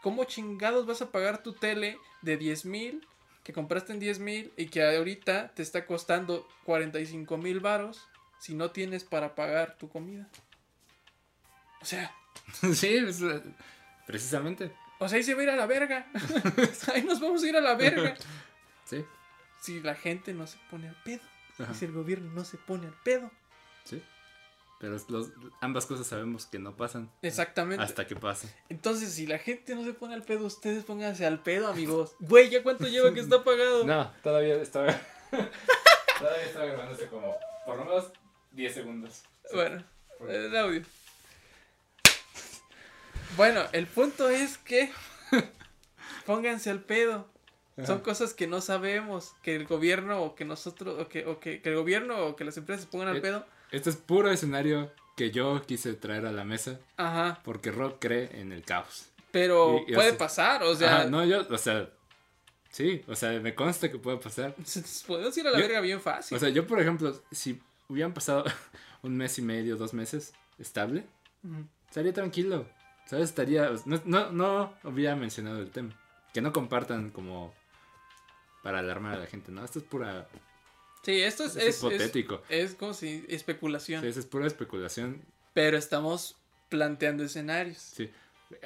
¿Cómo 0.02 0.26
chingados 0.26 0.86
vas 0.86 1.02
a 1.02 1.12
pagar 1.12 1.42
tu 1.42 1.54
tele 1.54 1.98
de 2.22 2.38
10 2.38 2.66
mil 2.66 3.08
que 3.44 3.54
compraste 3.54 3.94
en 3.94 4.00
10 4.00 4.20
mil 4.20 4.54
y 4.58 4.68
que 4.68 4.84
ahorita 4.84 5.54
te 5.56 5.64
está 5.64 5.86
costando 5.86 6.48
45 6.66 7.38
mil 7.38 7.60
varos? 7.60 8.08
si 8.40 8.54
no 8.54 8.72
tienes 8.72 9.04
para 9.04 9.36
pagar 9.36 9.78
tu 9.78 9.90
comida? 9.90 10.28
O 11.82 11.86
sea. 11.86 12.16
sí, 12.74 12.88
eh, 12.88 13.44
precisamente. 14.06 14.72
O 15.00 15.08
sea, 15.08 15.18
ahí 15.18 15.24
se 15.24 15.34
va 15.34 15.42
a 15.42 15.44
ir 15.44 15.50
a 15.50 15.56
la 15.56 15.66
verga. 15.66 16.08
ahí 16.94 17.04
nos 17.04 17.20
vamos 17.20 17.44
a 17.44 17.48
ir 17.48 17.58
a 17.58 17.62
la 17.62 17.76
verga. 17.76 18.16
Sí. 18.86 19.04
Si 19.60 19.82
la 19.82 19.96
gente 19.96 20.34
no 20.34 20.48
se 20.48 20.58
pone 20.72 20.88
al 20.88 20.96
pedo. 21.04 21.20
Y 21.60 21.74
si 21.74 21.84
el 21.84 21.92
gobierno 21.92 22.32
no 22.32 22.46
se 22.46 22.56
pone 22.56 22.88
al 22.88 22.94
pedo. 23.04 23.30
Sí. 23.84 24.02
Pero 24.80 24.96
ambas 25.60 25.86
cosas 25.88 26.08
sabemos 26.08 26.46
que 26.46 26.58
no 26.58 26.78
pasan. 26.78 27.12
Exactamente. 27.22 27.84
Hasta 27.84 28.08
que 28.08 28.16
pasen. 28.16 28.50
Entonces, 28.70 29.12
si 29.12 29.28
la 29.28 29.40
gente 29.40 29.76
no 29.76 29.84
se 29.84 29.94
pone 29.94 30.14
al 30.14 30.24
pedo, 30.24 30.46
ustedes 30.46 30.86
pónganse 30.86 31.26
al 31.26 31.42
pedo, 31.42 31.68
amigos. 31.72 32.16
Güey, 32.20 32.50
¿ya 32.50 32.64
cuánto 32.64 32.88
lleva 32.88 33.14
que 33.14 33.20
está 33.20 33.44
pagado? 33.44 33.84
No, 33.86 34.10
todavía 34.24 34.56
está. 34.56 34.86
todavía 36.18 36.46
está 36.46 36.66
grabándose 36.66 37.08
como. 37.08 37.36
Por 37.66 37.76
lo 37.76 37.86
menos 37.86 38.12
10 38.52 38.74
segundos. 38.74 39.24
Bueno, 39.54 39.84
el 40.30 40.56
audio. 40.56 40.84
Bueno, 43.36 43.64
el 43.72 43.88
punto 43.88 44.30
es 44.30 44.58
que 44.58 44.92
pónganse 46.26 46.70
al 46.70 46.82
pedo. 46.82 47.28
Son 47.86 48.00
cosas 48.00 48.34
que 48.34 48.48
no 48.48 48.60
sabemos, 48.60 49.36
que 49.44 49.56
el 49.56 49.68
gobierno 49.68 50.24
o 50.24 50.34
que 50.34 50.46
nosotros, 50.46 51.00
o 51.00 51.08
que, 51.08 51.28
o 51.28 51.40
que, 51.40 51.62
el 51.64 51.76
gobierno 51.76 52.26
o 52.26 52.36
que 52.36 52.44
las 52.44 52.58
empresas 52.58 52.88
pongan 52.88 53.10
al 53.10 53.18
eh, 53.18 53.22
pedo. 53.22 53.46
Este 53.72 53.92
es 53.92 53.98
puro 53.98 54.32
escenario 54.32 54.92
que 55.16 55.30
yo 55.30 55.62
quise 55.64 55.94
traer 55.94 56.26
a 56.26 56.32
la 56.32 56.44
mesa. 56.44 56.80
Ajá. 56.96 57.40
Porque 57.44 57.72
Rock 57.72 57.98
cree 58.00 58.40
en 58.40 58.52
el 58.52 58.64
caos. 58.64 59.10
Pero 59.32 59.86
puede 59.94 60.14
pasar, 60.14 60.64
o 60.64 60.76
sea. 60.76 61.06
no, 61.06 61.24
yo, 61.24 61.46
o 61.48 61.58
sea, 61.60 61.90
sí, 62.72 63.04
o 63.08 63.16
sea, 63.16 63.40
me 63.40 63.54
consta 63.54 63.92
que 63.92 64.00
puede 64.00 64.18
pasar. 64.18 64.56
Podemos 65.06 65.38
ir 65.38 65.48
a 65.48 65.52
la 65.52 65.60
verga 65.60 65.80
bien 65.80 66.02
fácil. 66.02 66.36
O 66.36 66.40
sea, 66.40 66.50
yo, 66.50 66.66
por 66.66 66.80
ejemplo, 66.82 67.22
si 67.32 67.62
hubieran 67.90 68.14
pasado 68.14 68.44
un 69.04 69.16
mes 69.16 69.38
y 69.38 69.44
medio, 69.44 69.76
dos 69.76 69.94
meses, 69.94 70.34
estable, 70.58 71.06
Ujú. 71.44 71.68
estaría 71.88 72.14
tranquilo. 72.14 72.68
¿Sabes? 73.08 73.30
Estaría. 73.30 73.72
No, 73.86 74.02
no, 74.06 74.32
no 74.32 74.74
había 74.84 75.16
mencionado 75.16 75.60
el 75.60 75.72
tema. 75.72 75.94
Que 76.34 76.42
no 76.42 76.52
compartan 76.54 77.10
como 77.10 77.54
para 78.64 78.80
alarmar 78.80 79.16
a 79.16 79.20
la 79.20 79.26
gente, 79.28 79.52
¿no? 79.52 79.64
Esto 79.64 79.80
es 79.80 79.86
pura. 79.86 80.28
Sí, 81.04 81.22
esto 81.22 81.46
es, 81.46 81.56
Es, 81.56 81.80
hipotético. 81.80 82.42
es 82.50 82.76
como 82.76 82.94
si 82.94 83.26
especulación. 83.30 84.02
Sí, 84.02 84.08
eso 84.08 84.20
es 84.20 84.26
pura 84.26 84.46
especulación. 84.46 85.22
Pero 85.54 85.78
estamos 85.78 86.36
planteando 86.70 87.24
escenarios. 87.24 87.78
Sí. 87.78 88.12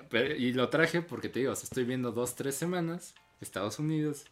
Pero- 0.10 0.36
y 0.36 0.54
lo 0.54 0.70
traje 0.70 1.02
porque 1.02 1.30
te 1.30 1.40
digo, 1.40 1.52
o 1.52 1.56
sea, 1.56 1.64
estoy 1.66 1.84
viendo 1.86 2.12
dos, 2.12 2.36
tres 2.36 2.56
semanas. 2.56 3.14
Estados 3.42 3.80
Unidos, 3.80 4.26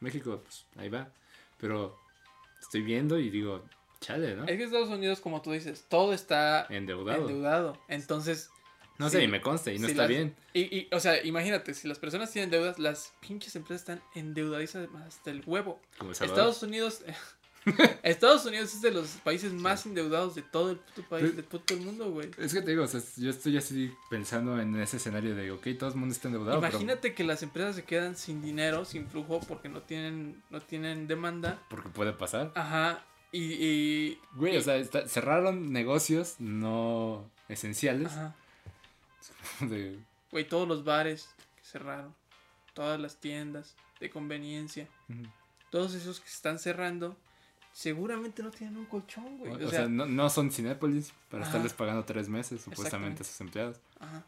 México, 0.00 0.40
pues 0.44 0.64
ahí 0.76 0.88
va. 0.88 1.12
Pero 1.58 1.98
estoy 2.60 2.82
viendo 2.82 3.18
y 3.18 3.30
digo, 3.30 3.64
chale, 4.00 4.34
¿no? 4.36 4.44
Es 4.44 4.56
que 4.56 4.64
Estados 4.64 4.88
Unidos, 4.88 5.20
como 5.20 5.42
tú 5.42 5.52
dices, 5.52 5.84
todo 5.88 6.12
está 6.12 6.66
Endeudado. 6.70 7.20
endeudado. 7.22 7.80
Entonces, 7.88 8.50
No 8.98 9.10
Sí. 9.10 9.16
sé, 9.18 9.24
y 9.24 9.28
me 9.28 9.40
consta, 9.40 9.72
y 9.72 9.78
no 9.78 9.86
está 9.88 10.02
las- 10.02 10.08
bien. 10.08 10.34
y, 10.54 10.60
y, 10.60 10.88
o 10.92 11.00
sea, 11.00 11.22
imagínate, 11.24 11.74
si 11.74 11.86
las 11.88 11.98
personas 11.98 12.30
tienen 12.32 12.50
deudas, 12.50 12.78
las 12.78 13.12
pinches 13.20 13.54
empresas 13.56 13.82
están 13.82 14.02
endeudadizas 14.14 14.88
hasta 15.06 15.30
el 15.30 15.42
huevo. 15.46 15.80
Como 15.98 16.12
El. 16.12 16.16
Estados 16.16 16.62
Unidos. 16.62 17.02
Estados 18.04 18.44
Unidos 18.46 18.72
es 18.74 18.80
de 18.80 18.92
los 18.92 19.08
países 19.24 19.52
más 19.52 19.86
endeudados 19.86 20.36
de 20.36 20.42
todo 20.42 20.70
el 20.70 20.76
puto 20.76 21.02
país, 21.08 21.34
de 21.34 21.42
todo 21.42 21.60
el 21.70 21.80
mundo, 21.80 22.10
güey. 22.12 22.30
Es 22.38 22.54
que 22.54 22.62
te 22.62 22.70
digo, 22.70 22.84
o 22.84 22.86
sea, 22.86 23.00
yo 23.16 23.28
estoy 23.30 23.56
así 23.56 23.92
pensando 24.08 24.60
en 24.60 24.76
ese 24.80 24.98
escenario 24.98 25.34
de, 25.34 25.50
ok, 25.50 25.66
todo 25.76 25.90
el 25.90 25.96
mundo 25.96 26.14
está 26.14 26.28
endeudado. 26.28 26.60
pero- 26.60 26.70
Imagínate 26.70 27.12
que 27.14 27.24
las 27.24 27.42
empresas 27.42 27.74
se 27.74 27.82
quedan 27.84 28.14
sin 28.16 28.40
dinero, 28.40 28.84
sin 28.84 29.08
flujo, 29.08 29.40
porque 29.48 29.68
no 29.68 29.82
tienen, 29.82 30.40
no 30.50 30.60
tienen 30.60 31.08
demanda. 31.08 31.60
Porque 31.68 31.88
puede 31.88 32.12
pasar. 32.12 32.52
Ajá. 32.54 33.04
Y, 33.32 33.42
y- 33.54 34.18
Güey, 34.36 34.56
o 34.56 34.62
sea, 34.62 34.76
está- 34.76 35.08
cerraron 35.08 35.72
negocios 35.72 36.36
no 36.38 37.28
esenciales. 37.48 38.12
ajá. 38.12 38.36
de- 39.60 39.98
Güey, 40.30 40.46
todos 40.48 40.66
los 40.68 40.84
bares 40.84 41.28
que 41.56 41.64
cerraron, 41.64 42.14
todas 42.74 43.00
las 43.00 43.16
tiendas 43.20 43.74
de 44.00 44.10
conveniencia, 44.10 44.88
todos 45.70 45.94
esos 45.94 46.20
que 46.20 46.28
están 46.28 46.58
cerrando, 46.58 47.16
seguramente 47.72 48.42
no 48.42 48.50
tienen 48.50 48.76
un 48.76 48.86
colchón, 48.86 49.38
güey. 49.38 49.52
o, 49.62 49.70
sea, 49.70 49.86
no, 49.88 50.06
no 50.06 50.28
son 50.30 50.50
Cinépolis 50.50 51.12
para 51.30 51.42
Ajá. 51.42 51.50
estarles 51.52 51.72
pagando 51.74 52.04
tres 52.04 52.28
meses, 52.28 52.60
supuestamente, 52.60 53.22
a 53.22 53.26
sus 53.26 53.40
empleados. 53.40 53.80
ajá. 54.00 54.24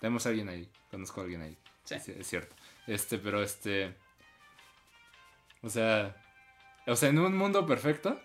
Tenemos 0.00 0.26
a 0.26 0.30
alguien 0.30 0.48
ahí, 0.48 0.68
conozco 0.90 1.20
a 1.20 1.24
alguien 1.24 1.42
ahí. 1.42 1.56
Sí. 1.84 1.94
Es, 1.94 2.08
es 2.08 2.26
cierto. 2.26 2.56
Este, 2.88 3.18
pero 3.18 3.40
este. 3.40 3.94
O 5.62 5.68
sea. 5.68 6.16
O 6.88 6.96
sea, 6.96 7.10
en 7.10 7.20
un 7.20 7.36
mundo 7.36 7.64
perfecto, 7.66 8.20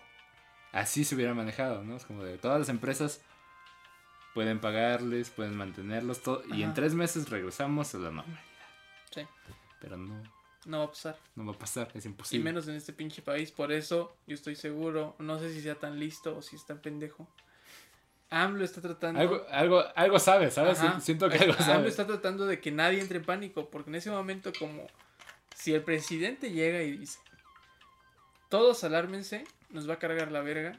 así 0.72 1.04
se 1.04 1.14
hubiera 1.14 1.34
manejado, 1.34 1.84
¿no? 1.84 1.96
Es 1.96 2.04
como 2.04 2.24
de 2.24 2.36
todas 2.38 2.58
las 2.58 2.68
empresas 2.68 3.20
pueden 4.38 4.60
pagarles, 4.60 5.30
pueden 5.30 5.56
mantenerlos, 5.56 6.22
todo, 6.22 6.44
y 6.54 6.62
en 6.62 6.72
tres 6.72 6.94
meses 6.94 7.28
regresamos 7.28 7.92
a 7.96 7.98
la 7.98 8.10
normalidad. 8.12 8.40
Sí. 9.12 9.22
Pero 9.80 9.96
no, 9.96 10.22
No 10.64 10.78
va 10.78 10.84
a 10.84 10.88
pasar. 10.90 11.18
no 11.34 11.44
va 11.44 11.52
a 11.54 11.58
pasar, 11.58 11.90
es 11.94 12.04
Y 12.04 12.08
imposible. 12.08 12.44
menos 12.44 12.68
en 12.68 12.76
este 12.76 12.92
pinche 12.92 13.20
país. 13.20 13.50
Por 13.50 13.72
eso 13.72 14.16
yo 14.28 14.34
estoy 14.36 14.54
seguro. 14.54 15.16
No 15.18 15.40
sé 15.40 15.52
si 15.52 15.60
sea 15.60 15.74
tan 15.74 15.98
listo 15.98 16.36
o 16.36 16.40
si 16.42 16.54
es 16.54 16.64
tan 16.64 16.78
pendejo. 16.78 17.26
AMLO 18.30 18.64
está 18.64 18.80
tratando. 18.80 19.18
Algo, 19.20 19.44
algo, 19.50 19.82
algo 19.96 20.18
sabe, 20.20 20.52
¿sabes? 20.52 20.78
Ajá. 20.78 21.00
Siento 21.00 21.28
que 21.28 21.38
algo 21.38 21.54
AMLO 21.54 21.64
sabe. 21.66 21.88
está 21.88 22.06
tratando 22.06 22.46
de 22.46 22.60
que 22.60 22.70
nadie 22.70 23.00
entre 23.00 23.18
en 23.18 23.24
pánico. 23.24 23.68
Porque 23.70 23.90
en 23.90 23.96
ese 23.96 24.12
momento, 24.12 24.52
como 24.56 24.86
si 25.56 25.74
el 25.74 25.82
presidente 25.82 26.52
llega 26.52 26.80
y 26.82 26.96
dice: 26.96 27.18
Todos 28.48 28.84
alármense, 28.84 29.42
nos 29.70 29.88
va 29.90 29.94
a 29.94 29.98
cargar 29.98 30.30
la 30.30 30.42
verga. 30.42 30.78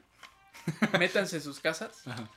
Métanse 0.98 1.36
en 1.38 1.42
sus 1.42 1.60
casas. 1.60 2.08
Ajá. 2.08 2.30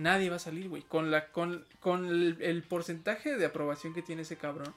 Nadie 0.00 0.30
va 0.30 0.36
a 0.36 0.40
salir, 0.40 0.68
güey. 0.68 0.82
Con, 0.82 1.10
la, 1.10 1.26
con, 1.28 1.64
con 1.80 2.06
el, 2.06 2.36
el 2.40 2.62
porcentaje 2.62 3.36
de 3.36 3.46
aprobación 3.46 3.92
que 3.94 4.02
tiene 4.02 4.22
ese 4.22 4.36
cabrón. 4.36 4.74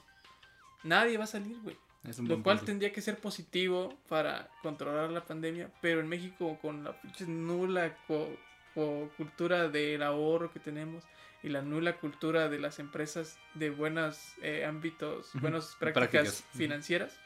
Nadie 0.82 1.16
va 1.16 1.24
a 1.24 1.28
salir, 1.28 1.56
güey. 1.62 1.76
Lo 2.18 2.42
cual 2.42 2.58
punto. 2.58 2.66
tendría 2.66 2.92
que 2.92 3.00
ser 3.00 3.16
positivo 3.18 3.96
para 4.10 4.50
controlar 4.62 5.10
la 5.10 5.24
pandemia, 5.24 5.70
pero 5.80 6.00
en 6.00 6.08
México 6.08 6.58
con 6.60 6.84
la 6.84 6.94
nula 7.26 7.96
co- 8.06 8.36
co- 8.74 9.10
cultura 9.16 9.68
del 9.68 10.02
ahorro 10.02 10.52
que 10.52 10.60
tenemos 10.60 11.04
y 11.42 11.48
la 11.50 11.60
nula 11.60 11.98
cultura 11.98 12.48
de 12.48 12.58
las 12.58 12.78
empresas 12.78 13.36
de 13.54 13.68
buenos 13.70 14.18
eh, 14.40 14.64
ámbitos, 14.64 15.28
buenas 15.34 15.76
prácticas, 15.78 16.42
financieras, 16.56 17.20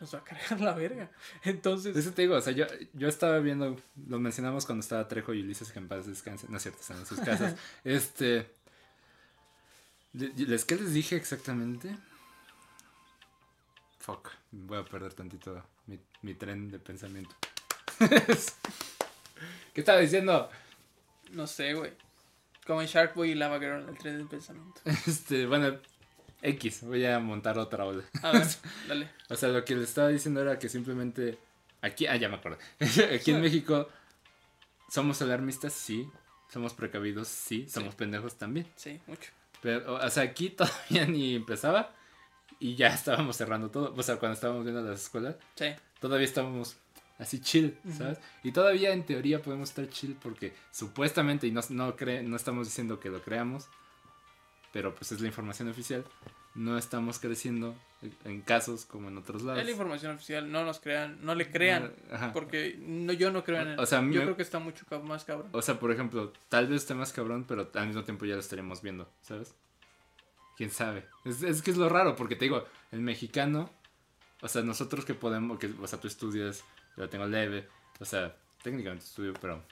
nos 0.00 0.14
va 0.14 0.20
a 0.20 0.24
cargar 0.24 0.60
la 0.62 0.72
verga. 0.74 1.10
Entonces, 1.44 1.94
Eso 1.94 2.12
te 2.12 2.22
digo, 2.22 2.34
o 2.36 2.40
sea, 2.40 2.54
yo, 2.54 2.64
yo 2.94 3.08
estaba 3.08 3.38
viendo, 3.40 3.76
lo 4.08 4.18
mencionamos 4.18 4.64
cuando 4.64 4.80
estaba 4.80 5.06
Trejo 5.06 5.34
y 5.34 5.42
Ulises 5.42 5.70
que 5.70 5.78
en 5.80 5.86
paz 5.88 6.06
descansen, 6.06 6.50
no 6.50 6.56
es 6.56 6.62
cierto, 6.62 6.80
están 6.80 6.98
en 6.98 7.06
sus 7.06 7.20
casas. 7.20 7.56
este. 7.84 8.50
le- 10.14 10.32
¿Les 10.34 10.64
qué 10.64 10.76
les 10.76 10.94
dije 10.94 11.16
exactamente? 11.16 11.94
Fuck, 13.98 14.30
voy 14.50 14.78
a 14.78 14.84
perder 14.86 15.12
tantito 15.12 15.62
mi, 15.86 15.98
mi 16.22 16.32
tren 16.34 16.70
de 16.70 16.78
pensamiento. 16.78 17.34
¿Qué 19.74 19.80
estaba 19.82 19.98
diciendo? 19.98 20.48
No 21.32 21.46
sé, 21.46 21.74
güey. 21.74 21.92
Como 22.66 22.82
en 22.82 22.86
Shark 22.86 23.14
Boy 23.14 23.30
y 23.30 23.34
Lava 23.34 23.58
Girl, 23.58 23.88
el 23.88 23.96
tren 23.98 24.18
del 24.18 24.28
pensamiento. 24.28 24.80
Este, 25.06 25.46
bueno, 25.46 25.78
X, 26.42 26.82
voy 26.82 27.04
a 27.06 27.18
montar 27.18 27.58
otra 27.58 27.84
ola. 27.84 28.04
A 28.22 28.32
ver, 28.32 28.46
dale. 28.88 29.10
O 29.28 29.36
sea, 29.36 29.48
lo 29.48 29.64
que 29.64 29.74
les 29.74 29.88
estaba 29.88 30.08
diciendo 30.08 30.40
era 30.40 30.58
que 30.58 30.68
simplemente 30.68 31.38
aquí, 31.80 32.06
ah, 32.06 32.16
ya 32.16 32.28
me 32.28 32.36
acuerdo. 32.36 32.58
aquí 33.14 33.30
en 33.30 33.40
México 33.40 33.88
somos 34.88 35.20
alarmistas, 35.22 35.72
sí. 35.72 36.08
Somos 36.50 36.72
precavidos, 36.74 37.28
sí. 37.28 37.68
Somos 37.68 37.94
pendejos 37.94 38.36
también. 38.36 38.66
Sí, 38.76 39.00
mucho. 39.06 39.32
Pero, 39.60 39.94
o 39.94 40.10
sea, 40.10 40.22
aquí 40.22 40.50
todavía 40.50 41.06
ni 41.06 41.34
empezaba 41.34 41.94
y 42.60 42.74
ya 42.74 42.88
estábamos 42.88 43.36
cerrando 43.36 43.70
todo. 43.70 43.94
O 43.94 44.02
sea, 44.02 44.16
cuando 44.16 44.34
estábamos 44.34 44.64
viendo 44.64 44.82
las 44.82 45.02
escuelas, 45.02 45.36
Sí, 45.56 45.66
todavía 46.00 46.24
estábamos 46.24 46.76
así 47.18 47.40
chill, 47.40 47.76
¿sabes? 47.96 48.18
Y 48.44 48.52
todavía 48.52 48.92
en 48.92 49.04
teoría 49.04 49.42
podemos 49.42 49.70
estar 49.70 49.88
chill 49.88 50.16
porque 50.22 50.54
supuestamente, 50.70 51.46
y 51.46 51.50
no, 51.52 51.60
no, 51.70 51.96
cre- 51.96 52.22
no 52.22 52.36
estamos 52.36 52.66
diciendo 52.66 53.00
que 53.00 53.10
lo 53.10 53.20
creamos, 53.22 53.68
pero 54.72 54.94
pues 54.94 55.12
es 55.12 55.20
la 55.20 55.26
información 55.26 55.68
oficial, 55.68 56.04
no 56.54 56.76
estamos 56.78 57.18
creciendo 57.18 57.74
en- 58.24 58.42
casos 58.42 58.84
como 58.84 59.08
en 59.08 59.18
otros 59.18 59.42
lados. 59.42 59.60
es 59.60 59.64
la 59.66 59.70
información 59.72 60.14
oficial, 60.14 60.50
no 60.50 60.64
nos 60.64 60.78
crean, 60.80 61.18
no 61.24 61.34
le 61.34 61.50
crean. 61.50 61.92
Ajá. 62.12 62.32
Porque 62.32 62.76
no, 62.80 63.12
yo 63.12 63.30
no 63.32 63.42
creo 63.44 63.62
en 63.62 63.68
él. 63.68 63.78
O 63.80 63.86
sea, 63.86 63.98
yo 64.00 64.04
me- 64.06 64.14
creo 64.22 64.36
que 64.36 64.42
está 64.42 64.58
mucho 64.58 64.84
más 65.02 65.24
cabrón. 65.24 65.48
O 65.52 65.62
sea, 65.62 65.78
por 65.80 65.90
ejemplo, 65.90 66.32
tal 66.48 66.66
vez 66.68 66.82
esté 66.82 66.94
más 66.94 67.12
cabrón, 67.12 67.44
pero 67.48 67.68
al 67.74 67.86
mismo 67.86 68.04
tiempo 68.04 68.24
ya 68.26 68.34
lo 68.34 68.40
estaríamos 68.40 68.82
viendo, 68.82 69.08
¿sabes? 69.22 69.54
¿Quién 70.56 70.70
sabe? 70.70 71.06
Es, 71.24 71.42
es 71.42 71.62
que 71.62 71.70
es 71.70 71.76
lo 71.76 71.88
raro, 71.88 72.14
porque 72.16 72.34
te 72.36 72.44
digo, 72.44 72.64
el 72.92 73.00
mexicano, 73.00 73.70
o 74.42 74.48
sea, 74.48 74.62
nosotros 74.62 75.04
que 75.04 75.14
podemos, 75.14 75.58
que, 75.58 75.72
o 75.80 75.86
sea, 75.86 76.00
tú 76.00 76.08
estudias, 76.08 76.64
yo 76.98 77.08
tengo 77.08 77.26
leve, 77.26 77.68
o 78.00 78.04
sea, 78.04 78.36
técnicamente 78.62 79.04
estudio, 79.04 79.32
pero, 79.40 79.62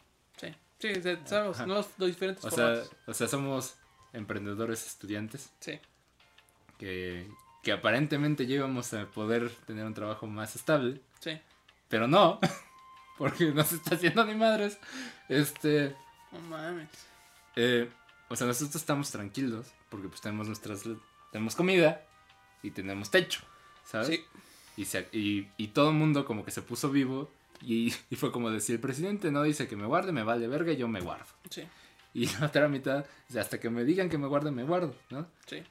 Sí, 0.78 0.92
sí, 0.94 1.02
sabemos, 1.24 1.58
no 1.60 1.74
los, 1.74 1.88
los 1.96 2.08
diferentes 2.08 2.44
o 2.44 2.50
sea, 2.50 2.82
o 3.06 3.14
sea, 3.14 3.28
somos 3.28 3.76
emprendedores 4.12 4.86
estudiantes 4.86 5.50
Sí, 5.58 5.80
que, 6.78 7.26
que 7.62 7.72
aparentemente 7.72 8.46
llegamos 8.46 8.92
a 8.92 9.06
poder 9.06 9.48
tener 9.66 9.86
un 9.86 9.94
trabajo 9.94 10.26
más 10.26 10.54
estable, 10.54 11.00
sí. 11.20 11.40
pero 11.88 12.06
no, 12.08 12.38
porque 13.18 13.46
no 13.52 13.64
se 13.64 13.76
está 13.76 13.94
haciendo 13.94 14.24
ni 14.26 14.34
madres. 14.34 14.78
Este, 15.30 15.96
No 16.30 16.40
mames. 16.40 16.90
Eh, 17.56 17.88
o 18.28 18.36
sea, 18.36 18.46
nosotros 18.46 18.76
estamos 18.76 19.10
tranquilos 19.10 19.72
porque 19.88 20.08
pues 20.08 20.20
tenemos 20.20 20.46
nuestras 20.46 20.84
tenemos 21.32 21.54
comida 21.54 22.02
y 22.62 22.70
tenemos 22.70 23.10
techo, 23.10 23.40
¿sabes? 23.84 24.08
Sí, 24.08 24.24
Y, 24.76 24.84
se- 24.84 25.08
y, 25.12 25.48
y 25.56 25.68
todo 25.68 25.90
el 25.90 25.96
mundo 25.96 26.24
como 26.24 26.44
que 26.44 26.50
se 26.50 26.62
puso 26.62 26.90
vivo 26.90 27.30
y, 27.62 27.94
y 28.10 28.16
fue 28.16 28.30
como 28.32 28.50
decir, 28.50 28.74
el 28.76 28.80
presidente 28.80 29.30
no 29.30 29.42
dice 29.42 29.66
que 29.68 29.76
me 29.76 29.86
guarde, 29.86 30.12
me 30.12 30.22
vale 30.22 30.46
verga, 30.48 30.72
yo 30.74 30.88
me 30.88 31.00
guardo. 31.00 31.26
sí, 31.50 31.62
Y 32.14 32.26
la 32.26 32.46
otra 32.46 32.68
mitad, 32.68 33.04
o 33.28 33.32
sea, 33.32 33.42
hasta 33.42 33.58
que 33.60 33.70
me 33.70 33.84
digan 33.84 34.08
que 34.10 34.18
me 34.18 34.26
guarde, 34.26 34.50
me 34.50 34.64
guardo, 34.64 34.94
¿no? 35.10 35.26
sí. 35.46 35.62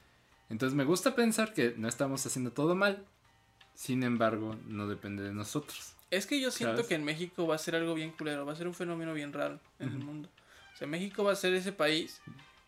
Entonces 0.48 0.76
me 0.76 0.84
gusta 0.84 1.14
pensar 1.16 1.52
que 1.54 1.74
no 1.76 1.88
estamos 1.88 2.24
haciendo 2.24 2.52
todo 2.52 2.74
mal, 2.76 3.04
sin 3.74 4.02
embargo, 4.04 4.56
no 4.66 4.86
depende 4.86 5.22
de 5.24 5.32
nosotros. 5.32 5.92
Es 6.10 6.24
que 6.26 6.40
yo 6.40 6.52
siento 6.52 6.76
¿Sabes? 6.76 6.86
que 6.86 6.94
en 6.94 7.04
México 7.04 7.46
va 7.48 7.56
a 7.56 7.58
ser 7.58 7.74
algo 7.74 7.94
bien 7.94 8.12
culero, 8.12 8.46
va 8.46 8.52
a 8.52 8.56
ser 8.56 8.68
un 8.68 8.74
fenómeno 8.74 9.12
bien 9.12 9.32
raro 9.32 9.58
en 9.80 9.88
el 9.88 9.98
mundo. 9.98 10.28
O 10.72 10.76
sea, 10.76 10.86
México 10.86 11.24
va 11.24 11.32
a 11.32 11.36
ser 11.36 11.52
ese 11.54 11.72
país 11.72 12.20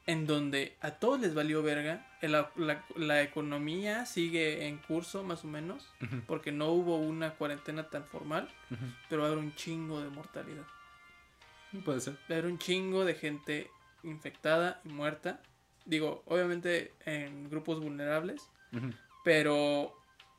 en 0.08 0.26
donde 0.26 0.74
a 0.80 0.92
todos 0.92 1.20
les 1.20 1.34
valió 1.34 1.62
verga, 1.62 2.06
la, 2.22 2.50
la- 2.56 2.82
la 2.96 3.22
economía 3.22 4.06
sigue 4.06 4.66
en 4.66 4.78
curso 4.78 5.22
más 5.22 5.44
o 5.44 5.48
menos, 5.48 5.86
porque 6.26 6.50
no 6.50 6.68
hubo 6.72 6.96
una 6.96 7.34
cuarentena 7.34 7.90
tan 7.90 8.04
formal, 8.06 8.48
ujú. 8.70 8.84
pero 9.08 9.20
va 9.22 9.28
a 9.28 9.30
haber 9.32 9.44
un 9.44 9.54
chingo 9.54 10.00
de 10.00 10.08
mortalidad. 10.08 10.64
Puede 11.84 12.00
ser. 12.00 12.14
Va 12.14 12.36
a 12.36 12.38
haber 12.38 12.46
un 12.46 12.58
chingo 12.58 13.04
de 13.04 13.14
gente 13.14 13.70
infectada 14.02 14.80
y 14.84 14.88
muerta. 14.88 15.42
Digo, 15.84 16.22
obviamente 16.26 16.92
en 17.04 17.50
grupos 17.50 17.78
vulnerables, 17.80 18.48
pero 19.24 19.94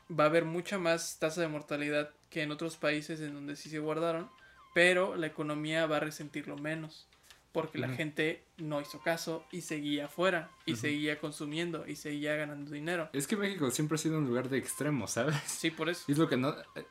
va 0.09 0.24
a 0.24 0.28
haber 0.28 0.45
mucha 0.45 0.80
más 0.80 1.20
tasa 1.20 1.41
de 1.41 1.47
mortalidad 1.47 2.09
que 2.32 2.41
en 2.41 2.51
otros 2.51 2.78
países 2.78 3.20
en 3.22 3.34
donde 3.36 3.55
sí 3.55 3.70
se 3.70 3.80
guardaron, 3.80 4.30
pero 4.74 5.15
la 5.15 5.28
economía 5.28 5.86
va 5.88 5.97
a 5.97 5.99
resentirlo 5.99 6.55
menos, 6.57 7.07
porque 7.51 7.77
la 7.79 7.89
gente 7.89 8.43
no 8.57 8.79
hizo 8.81 8.99
caso 9.01 9.45
y 9.51 9.61
seguía 9.61 10.05
afuera 10.05 10.51
y 10.65 10.73
Ujú. 10.73 10.81
seguía 10.81 11.19
consumiendo 11.19 11.87
y 11.87 11.95
seguía 11.95 12.35
ganando 12.35 12.71
dinero. 12.71 13.09
Es 13.13 13.25
que 13.27 13.35
México 13.37 13.71
siempre 13.71 13.95
ha 13.95 13.97
sido 13.97 14.17
un 14.19 14.27
lugar 14.27 14.49
de 14.49 14.57
extremos, 14.57 15.11
¿sabes? 15.11 15.35
Sí, 15.47 15.71
por 15.71 15.89
eso. 15.89 16.03
Es 16.07 16.17
lo 16.17 16.29
que 16.29 16.37
no... 16.37 16.51
eh, 16.75 16.85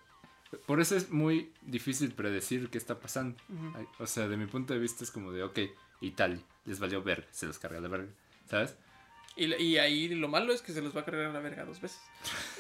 Por 0.66 0.80
eso 0.80 0.96
es 0.96 1.11
muy 1.11 1.52
difícil 1.62 2.12
predecir 2.12 2.70
qué 2.70 2.78
está 2.78 2.98
pasando. 2.98 3.36
Ujú. 3.48 3.72
Ay, 3.76 3.86
O 3.98 4.06
sea, 4.06 4.26
de 4.28 4.36
mi 4.36 4.46
punto 4.46 4.72
de 4.74 4.80
vista 4.80 5.04
es 5.04 5.11
como 5.11 5.30
de, 5.32 5.42
ok, 5.44 5.59
Italia, 6.00 6.40
les 6.64 6.78
valió 6.80 7.02
verga, 7.02 7.26
se 7.30 7.46
los 7.46 7.59
carga 7.59 7.80
la 7.80 7.88
verga, 7.88 8.09
¿sabes? 8.50 8.74
Y, 9.36 9.54
y 9.62 9.78
ahí 9.78 10.09
lo 10.09 10.26
malo 10.26 10.52
es 10.52 10.62
que 10.62 10.72
se 10.72 10.82
los 10.82 10.96
va 10.96 11.02
a 11.02 11.04
cargar 11.04 11.32
la 11.32 11.38
verga 11.38 11.64
dos 11.64 11.80
veces. 11.80 12.00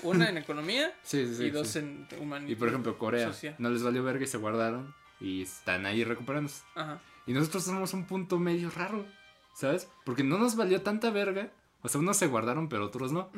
Una 0.04 0.28
en 0.28 0.38
economía 0.38 0.92
Sí, 1.02 1.26
sí, 1.26 1.34
sí. 1.34 1.44
y 1.46 1.50
dos 1.50 1.74
en 1.74 2.06
humanidad. 2.20 2.50
Y 2.52 2.54
por 2.54 2.68
ejemplo, 2.68 2.96
Corea, 2.96 3.26
social. 3.26 3.56
no 3.58 3.70
les 3.70 3.82
valió 3.82 4.04
verga 4.04 4.22
y 4.22 4.28
se 4.28 4.38
guardaron 4.38 4.94
y 5.20 5.42
están 5.42 5.86
ahí 5.86 6.04
recuperándose. 6.04 6.62
Ajá. 6.76 7.00
Y 7.28 7.32
nosotros 7.32 7.62
somos 7.62 7.92
un 7.94 8.06
punto 8.06 8.38
medio 8.38 8.70
raro, 8.70 9.06
¿sabes? 9.54 9.88
Porque 10.04 10.24
no 10.24 10.38
nos 10.38 10.56
valió 10.56 10.82
tanta 10.82 11.10
verga. 11.10 11.52
O 11.82 11.88
sea, 11.88 12.00
unos 12.00 12.16
se 12.16 12.26
guardaron, 12.26 12.68
pero 12.68 12.86
otros 12.86 13.12
no. 13.12 13.30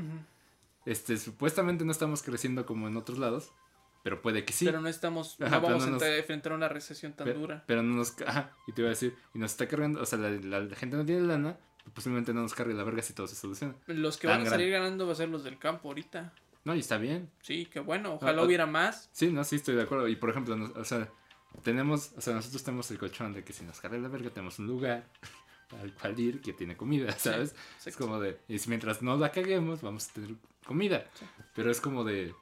Este, 0.86 1.18
supuestamente 1.18 1.84
no 1.84 1.93
estamos 1.93 2.22
creciendo 2.22 2.64
como 2.64 2.88
en 2.88 2.97
otros 2.97 3.18
lados, 3.18 3.53
pero 4.03 4.22
puede 4.22 4.45
que 4.47 4.53
sí. 4.53 4.64
Pero 4.64 4.80
no 4.80 4.88
estamos, 4.88 5.36
Ajá, 5.41 5.57
no 5.57 5.62
vamos 5.62 5.82
no 5.82 5.88
a 5.88 5.91
nos- 5.91 6.03
entrar- 6.03 6.18
enfrentar 6.18 6.53
una 6.55 6.68
recesión 6.68 7.12
tan 7.12 7.32
dura. 7.34 7.64
Pero 7.66 7.82
no 7.82 7.95
nos... 7.97 8.14
Ajá, 8.26 8.53
y 8.66 8.72
te 8.72 8.80
iba 8.80 8.88
a 8.88 8.91
decir, 8.91 9.14
y 9.34 9.38
nos 9.38 9.51
está 9.51 9.68
cargando, 9.68 10.01
o 10.01 10.07
sea, 10.07 10.18
la, 10.18 10.30
la- 10.30 10.61
la 10.61 10.76
gente 10.76 10.97
no 10.97 11.05
tiene 11.05 11.22
lana, 11.26 11.59
posiblemente 11.93 12.32
no 12.32 12.41
nos 12.43 12.55
cargue 12.55 12.72
la 12.74 12.84
verga 12.84 13.03
si 13.03 13.12
todo 13.12 13.26
se 13.26 13.34
soluciona. 13.36 13.74
Los 13.88 14.16
que 14.16 14.26
tan 14.26 14.38
van 14.38 14.47
a 14.47 14.51
salir 14.51 14.70
ganando 14.70 15.07
va 15.07 15.12
a 15.12 15.16
ser 15.16 15.28
los 15.28 15.45
del 15.45 15.59
campo 15.59 15.88
ahorita. 15.88 16.32
No, 16.64 16.74
y 16.74 16.80
está 16.80 16.97
bien. 16.99 17.30
Sí, 17.43 17.66
qué 17.70 17.80
bueno. 17.80 18.14
Ojalá 18.14 18.38
Ah, 18.38 18.43
ah. 18.43 18.47
hubiera 18.47 18.66
más. 18.66 19.09
Sí, 19.12 19.30
no, 19.32 19.45
sí, 19.45 19.57
estoy 19.57 19.74
de 19.74 19.82
acuerdo. 19.82 20.09
Y 20.09 20.16
por 20.16 20.30
ejemplo, 20.30 20.57
o 20.76 20.84
sea, 20.84 21.09
tenemos, 21.62 22.12
o 22.16 22.20
sea, 22.20 22.34
nosotros 22.34 22.62
tenemos 22.62 22.90
el 22.90 22.98
colchón 22.98 23.32
de 23.32 23.44
que 23.44 23.53
si 23.53 23.64
nos 23.64 23.80
carga 23.80 23.98
la 23.98 24.09
verga 24.09 24.30
tenemos 24.30 24.59
un 24.59 24.66
lugar 24.66 25.05
al 25.82 25.92
cual 25.94 26.18
ir 26.18 26.40
que 26.40 26.53
tiene 26.53 26.76
comida, 26.76 27.12
¿sabes? 27.12 27.51
Es 27.78 27.86
Exacto. 27.86 28.07
como 28.07 28.20
de, 28.20 28.38
y 28.48 28.59
mientras 28.66 29.03
no 29.03 29.16
la 29.16 29.30
caguemos, 29.32 29.82
vamos 29.82 30.09
a 30.09 30.12
tener 30.14 30.34
comida. 30.64 31.09
Sí. 31.14 31.24
Pero 31.55 31.70
es 31.70 31.80
como 31.80 32.05
de, 32.05 32.34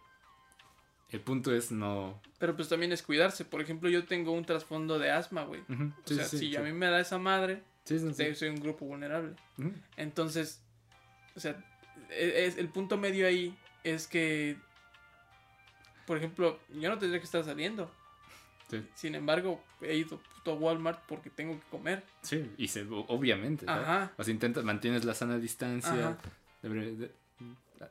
el 1.10 1.20
punto 1.20 1.54
es 1.54 1.72
no... 1.72 2.20
Pero 2.38 2.54
pues 2.54 2.68
también 2.68 2.92
es 2.92 3.02
cuidarse. 3.02 3.44
Por 3.44 3.60
ejemplo, 3.60 3.88
yo 3.88 4.04
tengo 4.04 4.32
un 4.32 4.44
trasfondo 4.44 4.98
de 4.98 5.10
asma, 5.10 5.44
güey. 5.44 5.62
O 5.62 5.92
sí, 6.04 6.14
sea, 6.14 6.24
sí, 6.24 6.38
si 6.38 6.50
sí. 6.50 6.56
a 6.56 6.60
mí 6.60 6.72
me 6.72 6.86
da 6.86 7.00
esa 7.00 7.18
madre, 7.18 7.62
Sí, 7.84 7.98
sí, 7.98 8.12
sí. 8.12 8.34
soy 8.34 8.48
un 8.50 8.60
grupo 8.60 8.84
vulnerable. 8.84 9.34
Entonces, 9.96 10.60
o 11.34 11.40
sea, 11.40 11.56
e- 12.10 12.44
es, 12.46 12.58
el 12.58 12.68
punto 12.68 12.98
medio 12.98 13.26
ahí 13.26 13.56
es 13.82 14.06
que, 14.06 14.58
por 16.06 16.18
ejemplo, 16.18 16.58
yo 16.74 16.90
no 16.90 16.98
tendría 16.98 17.18
que 17.20 17.24
estar 17.24 17.42
saliendo. 17.44 17.90
Sí. 18.70 18.86
Sin 18.94 19.14
embargo, 19.14 19.62
he 19.80 19.96
ido 19.96 20.18
puto 20.18 20.52
a 20.52 20.54
Walmart 20.54 21.00
porque 21.06 21.30
tengo 21.30 21.58
que 21.58 21.66
comer. 21.70 22.02
Sí, 22.22 22.50
y 22.58 22.68
se, 22.68 22.82
obviamente. 22.88 23.64
Ajá. 23.68 24.12
O 24.18 24.24
sea, 24.24 24.32
intentas, 24.32 24.62
mantienes 24.64 25.04
la 25.04 25.14
sana 25.14 25.38
distancia. 25.38 26.18
De- 26.62 27.10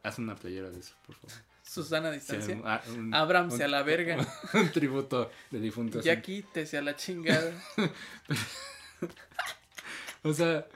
haz 0.04 0.20
una 0.20 0.36
playera 0.36 0.70
de 0.70 0.80
eso, 0.80 0.94
por 1.06 1.16
favor. 1.16 1.32
Susana 1.64 2.10
a 2.10 2.14
Sí, 2.14 2.20
distancia. 2.20 2.56
un- 2.56 2.62
ah, 2.66 2.82
un- 2.90 3.14
un- 3.14 3.62
a 3.62 3.68
la 3.68 3.84
verga. 3.84 4.18
un 4.54 4.72
tributo 4.72 5.32
de 5.52 5.60
difuntos. 5.60 6.04
Ya 6.06 6.22
quítese 6.22 6.78
a 6.78 6.82
la 6.82 6.96
chingada. 6.96 7.52
O 10.24 10.34
sea, 10.34 10.68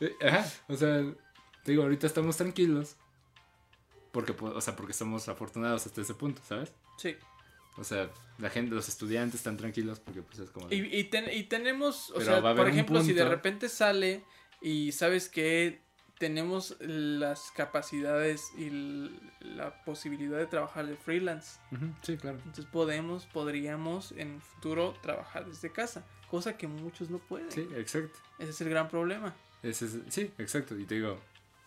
eh, 0.00 0.14
ajá, 0.26 0.44
o 0.68 0.76
sea, 0.76 1.04
te 1.62 1.70
digo, 1.72 1.82
ahorita 1.84 2.06
estamos 2.06 2.36
tranquilos. 2.36 2.96
Porque, 4.12 4.32
po- 4.32 4.46
o 4.50 4.60
sea, 4.60 4.74
porque 4.74 4.94
somos 4.94 5.28
afortunados 5.28 5.86
hasta 5.86 6.00
ese 6.00 6.14
punto, 6.14 6.40
¿sabes? 6.48 6.72
Sí. 6.96 7.16
O 7.78 7.84
sea, 7.84 8.10
la 8.38 8.50
gente, 8.50 8.74
los 8.74 8.88
estudiantes 8.88 9.40
están 9.40 9.56
tranquilos 9.56 10.00
porque 10.00 10.22
pues 10.22 10.38
es 10.40 10.50
como... 10.50 10.68
de- 10.68 10.76
Y, 10.76 10.96
y, 10.98 11.04
ten- 11.04 11.30
y 11.32 11.44
tenemos, 11.44 12.10
o 12.10 12.14
Pero 12.18 12.40
sea, 12.42 12.54
por 12.54 12.68
ejemplo, 12.68 13.02
si 13.02 13.12
de 13.12 13.24
repente 13.24 13.68
sale 13.68 14.24
y 14.60 14.92
sabes 14.92 15.28
que 15.28 15.80
tenemos 16.18 16.76
las 16.80 17.52
capacidades 17.52 18.42
y 18.58 18.70
la 19.40 19.84
posibilidad 19.84 20.36
de 20.38 20.46
trabajar 20.46 20.86
de 20.88 20.96
freelance. 20.96 21.60
Sí, 22.02 22.16
claro. 22.16 22.38
Entonces 22.38 22.66
podemos, 22.66 23.26
podríamos 23.26 24.10
en 24.12 24.34
el 24.34 24.40
futuro 24.40 24.94
trabajar 25.00 25.46
desde 25.46 25.70
casa, 25.70 26.04
cosa 26.28 26.56
que 26.56 26.66
muchos 26.66 27.08
no 27.10 27.18
pueden. 27.18 27.50
Sí, 27.52 27.68
exacto. 27.76 28.18
Ese 28.40 28.50
es 28.50 28.60
el 28.62 28.68
gran 28.70 28.88
problema. 28.88 29.34
Ese 29.62 29.84
es- 29.86 29.98
sí, 30.08 30.32
exacto. 30.38 30.76
Y 30.76 30.84
te 30.86 30.96
digo, 30.96 31.20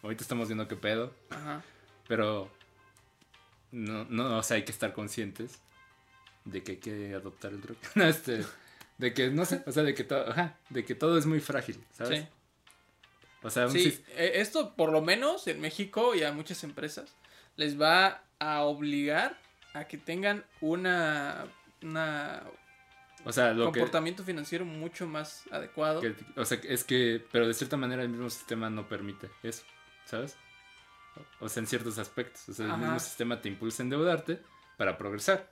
ahorita 0.03 0.21
estamos 0.23 0.49
viendo 0.49 0.67
qué 0.67 0.75
pedo, 0.75 1.13
Ajá. 1.29 1.63
pero 2.09 2.51
no, 3.71 4.03
no, 4.05 4.37
o 4.37 4.43
sea, 4.43 4.57
hay 4.57 4.65
que 4.65 4.71
estar 4.73 4.91
conscientes 4.93 5.59
de 6.45 6.63
que 6.63 6.71
hay 6.73 6.77
que 6.77 7.13
adoptar 7.15 7.51
el 7.51 7.61
drug. 7.61 7.77
No, 7.95 8.05
este, 8.05 8.43
de 8.97 9.13
que, 9.13 9.29
no 9.29 9.45
sé, 9.45 9.63
o 9.65 9.71
sea, 9.71 9.83
de 9.83 9.93
que 9.95 10.03
todo, 10.03 10.29
ajá, 10.29 10.57
de 10.69 10.85
que 10.85 10.95
todo 10.95 11.17
es 11.17 11.25
muy 11.25 11.39
frágil, 11.39 11.83
¿sabes? 11.91 12.19
Sí. 12.21 12.27
O 13.43 13.49
sea, 13.49 13.65
un 13.65 13.71
Sí, 13.71 14.03
eh, 14.09 14.33
esto 14.35 14.75
por 14.75 14.91
lo 14.91 15.01
menos 15.01 15.47
en 15.47 15.59
México 15.61 16.13
y 16.13 16.23
a 16.23 16.31
muchas 16.31 16.63
empresas 16.63 17.11
les 17.55 17.79
va 17.79 18.23
a 18.39 18.61
obligar 18.61 19.37
a 19.73 19.85
que 19.85 19.97
tengan 19.97 20.45
una, 20.61 21.45
una 21.81 22.43
o 23.25 23.31
sea, 23.31 23.53
lo 23.53 23.71
que, 23.71 23.79
comportamiento 23.79 24.23
financiero 24.23 24.63
mucho 24.65 25.07
más 25.07 25.43
adecuado. 25.51 26.01
que- 26.01 26.15
o 26.35 26.45
sea, 26.45 26.59
es 26.63 26.83
que, 26.83 27.25
pero 27.31 27.47
de 27.47 27.53
cierta 27.55 27.77
manera 27.77 28.03
el 28.03 28.09
mismo 28.09 28.29
sistema 28.29 28.69
no 28.69 28.87
permite 28.87 29.29
eso, 29.43 29.63
¿sabes? 30.05 30.35
O 31.39 31.49
sea, 31.49 31.61
en 31.61 31.67
ciertos 31.67 31.97
aspectos, 31.97 32.47
o 32.49 32.53
sea, 32.53 32.65
el 32.67 32.77
mismo 32.77 32.99
sistema 32.99 33.41
te 33.41 33.49
impulsa 33.49 33.81
a 33.81 33.85
endeudarte 33.85 34.39
para 34.77 34.97
progresar. 34.97 35.49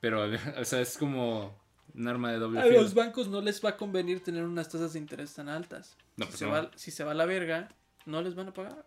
Pero, 0.00 0.24
o 0.60 0.64
sea, 0.64 0.80
es 0.80 0.96
como 0.98 1.58
un 1.94 2.08
arma 2.08 2.30
de 2.32 2.38
doble 2.38 2.60
A 2.60 2.64
filo. 2.64 2.82
los 2.82 2.94
bancos 2.94 3.28
no 3.28 3.40
les 3.40 3.64
va 3.64 3.70
a 3.70 3.76
convenir 3.76 4.22
tener 4.22 4.44
unas 4.44 4.68
tasas 4.68 4.92
de 4.92 4.98
interés 4.98 5.34
tan 5.34 5.48
altas. 5.48 5.96
No, 6.16 6.26
si, 6.26 6.30
pues 6.30 6.38
se 6.38 6.46
no. 6.46 6.52
va, 6.52 6.70
si 6.76 6.90
se 6.90 7.04
va 7.04 7.10
a 7.12 7.14
la 7.14 7.26
verga, 7.26 7.68
no 8.06 8.22
les 8.22 8.34
van 8.34 8.48
a 8.48 8.52
pagar. 8.54 8.86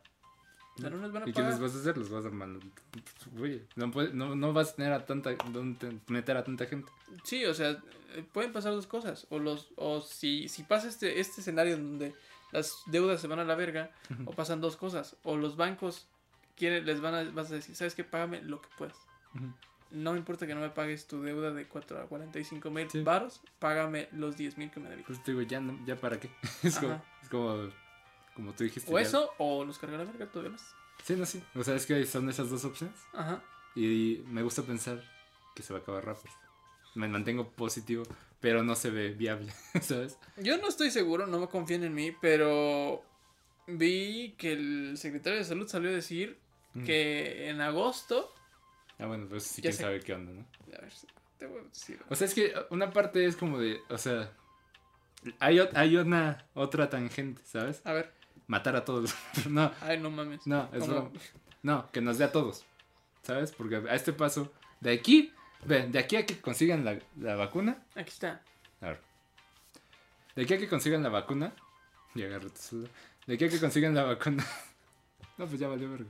O 0.75 0.81
sea, 0.81 0.89
no 0.89 0.97
les 0.97 1.11
van 1.11 1.23
a 1.23 1.29
¿Y 1.29 1.33
qué 1.33 1.35
pagar. 1.35 1.51
les 1.51 1.59
vas 1.61 1.75
a 1.75 1.79
hacer? 1.79 1.97
Los 1.97 2.09
vas 2.09 2.25
a 2.25 2.29
mandar. 2.31 2.63
Güey, 3.33 3.61
no, 3.75 3.91
puede- 3.91 4.11
no, 4.13 4.35
no 4.35 4.53
vas 4.53 4.71
a 4.71 4.75
tener 4.75 4.91
a 4.93 5.05
tanta, 5.05 5.31
donde 5.51 5.99
meter 6.07 6.35
a 6.37 6.43
tanta 6.43 6.65
gente. 6.65 6.91
Sí, 7.23 7.45
o 7.45 7.53
sea, 7.53 7.71
eh, 8.15 8.25
pueden 8.31 8.51
pasar 8.53 8.71
dos 8.71 8.87
cosas. 8.87 9.27
O 9.29 9.37
los, 9.37 9.69
o 9.75 10.01
si, 10.01 10.47
si 10.49 10.63
pasa 10.63 10.87
este, 10.87 11.19
este 11.19 11.41
escenario 11.41 11.77
donde 11.77 12.15
las 12.51 12.73
deudas 12.87 13.21
se 13.21 13.27
van 13.27 13.37
a 13.39 13.43
la 13.43 13.53
verga, 13.55 13.91
o 14.25 14.31
pasan 14.31 14.61
dos 14.61 14.75
cosas. 14.77 15.15
O 15.23 15.37
los 15.37 15.57
bancos 15.57 16.07
quieren, 16.55 16.85
les 16.87 17.01
van 17.01 17.13
a, 17.13 17.23
vas 17.31 17.51
a 17.51 17.55
decir, 17.55 17.75
¿sabes 17.75 17.93
qué? 17.93 18.03
Págame 18.03 18.41
lo 18.41 18.59
que 18.61 18.69
puedas. 18.77 18.95
No 19.93 20.11
me 20.13 20.17
importa 20.17 20.45
que 20.47 20.55
no 20.55 20.61
me 20.61 20.69
pagues 20.69 21.07
tu 21.07 21.21
deuda 21.21 21.51
de 21.51 21.67
4 21.67 22.01
a 22.01 22.05
45 22.07 22.69
mil 22.71 22.89
Sí. 22.89 23.01
baros, 23.03 23.41
págame 23.59 24.09
los 24.11 24.35
10 24.35 24.57
mil 24.57 24.69
que 24.71 24.79
me 24.79 24.89
debes. 24.89 25.05
Pues 25.05 25.23
te 25.23 25.31
digo, 25.31 25.41
ya, 25.43 25.59
no- 25.61 25.79
ya 25.85 25.95
para 25.95 26.19
qué. 26.19 26.29
Es 26.63 26.79
como, 26.79 27.01
es 27.21 27.29
como, 27.29 27.69
como 28.35 28.53
tú 28.53 28.63
dijiste. 28.63 28.91
O 28.91 28.97
ya- 28.99 29.05
eso, 29.05 29.29
o 29.37 29.63
los 29.63 29.77
carga 29.77 29.97
la 29.99 30.03
verga 30.05 30.25
todavía 30.31 30.51
más. 30.51 30.73
Sí, 31.03 31.15
no, 31.15 31.25
sí. 31.25 31.43
O 31.55 31.63
sea, 31.63 31.75
es 31.75 31.85
que 31.85 32.05
son 32.05 32.29
esas 32.29 32.49
dos 32.49 32.65
opciones. 32.65 32.97
Ajá. 33.13 33.41
Y 33.75 34.23
me 34.27 34.41
gusta 34.43 34.63
pensar 34.63 35.01
que 35.55 35.63
se 35.63 35.73
va 35.73 35.79
a 35.79 35.81
acabar 35.83 36.05
rápido. 36.05 36.33
Me 36.95 37.07
mantengo 37.07 37.49
positivo, 37.49 38.03
pero 38.39 38.63
no 38.63 38.75
se 38.75 38.89
ve 38.89 39.09
viable, 39.11 39.51
¿sabes? 39.81 40.17
Yo 40.37 40.57
no 40.57 40.67
estoy 40.67 40.91
seguro, 40.91 41.27
no 41.27 41.39
me 41.39 41.47
confíen 41.47 41.83
en 41.83 41.93
mí, 41.93 42.11
pero 42.21 43.03
vi 43.67 44.33
que 44.37 44.53
el 44.53 44.97
secretario 44.97 45.39
de 45.39 45.45
salud 45.45 45.67
salió 45.67 45.89
a 45.89 45.93
decir 45.93 46.39
Mm. 46.75 46.83
que 46.85 47.49
en 47.49 47.61
agosto. 47.61 48.33
Ah, 49.03 49.07
bueno, 49.07 49.27
pues 49.27 49.43
sí, 49.43 49.61
quién 49.61 49.73
sé. 49.73 49.83
sabe 49.83 49.99
qué 49.99 50.13
onda, 50.13 50.31
¿no? 50.31 50.45
A 50.77 50.81
ver, 50.81 50.93
te 51.37 51.45
voy 51.45 51.59
a 51.59 51.63
decir. 51.63 51.99
O 52.09 52.15
sea, 52.15 52.25
es 52.25 52.33
que 52.33 52.53
una 52.69 52.89
parte 52.91 53.25
es 53.25 53.35
como 53.35 53.59
de, 53.59 53.81
o 53.89 53.97
sea, 53.97 54.31
hay, 55.39 55.59
hay 55.73 55.97
una 55.97 56.45
otra 56.53 56.89
tangente, 56.89 57.41
¿sabes? 57.43 57.81
A 57.83 57.91
ver, 57.91 58.13
Matar 58.47 58.77
a 58.77 58.85
todos. 58.85 59.13
no, 59.49 59.73
ay, 59.81 59.99
no 59.99 60.09
mames. 60.09 60.47
no, 60.47 60.69
es 60.71 60.87
broma. 60.87 61.11
No, 61.63 61.91
que 61.91 61.99
nos 61.99 62.17
dé 62.17 62.23
a 62.23 62.31
todos. 62.31 62.65
¿Sabes? 63.23 63.51
Porque 63.51 63.75
a 63.75 63.93
este 63.93 64.13
paso, 64.13 64.53
de 64.79 64.93
aquí, 64.93 65.33
ve, 65.65 65.87
de 65.87 65.99
aquí 65.99 66.15
a 66.15 66.25
que 66.25 66.39
consigan 66.39 66.85
la, 66.85 66.97
la 67.19 67.35
vacuna. 67.35 67.83
Aquí 67.95 68.09
está. 68.09 68.41
A 68.79 68.87
ver. 68.87 69.01
De 70.35 70.43
aquí 70.43 70.53
a 70.53 70.57
que 70.57 70.69
consigan 70.69 71.03
la 71.03 71.09
vacuna. 71.09 71.53
Y 72.15 72.23
agarro 72.23 72.49
tu 72.49 72.61
celular. 72.61 72.91
De 73.27 73.33
aquí 73.35 73.45
a 73.45 73.49
que 73.49 73.59
consigan 73.59 73.95
la 73.95 74.03
vacuna. 74.03 74.45
no, 75.37 75.45
pues 75.45 75.59
ya 75.59 75.67
valió 75.67 75.89
verga. 75.91 76.09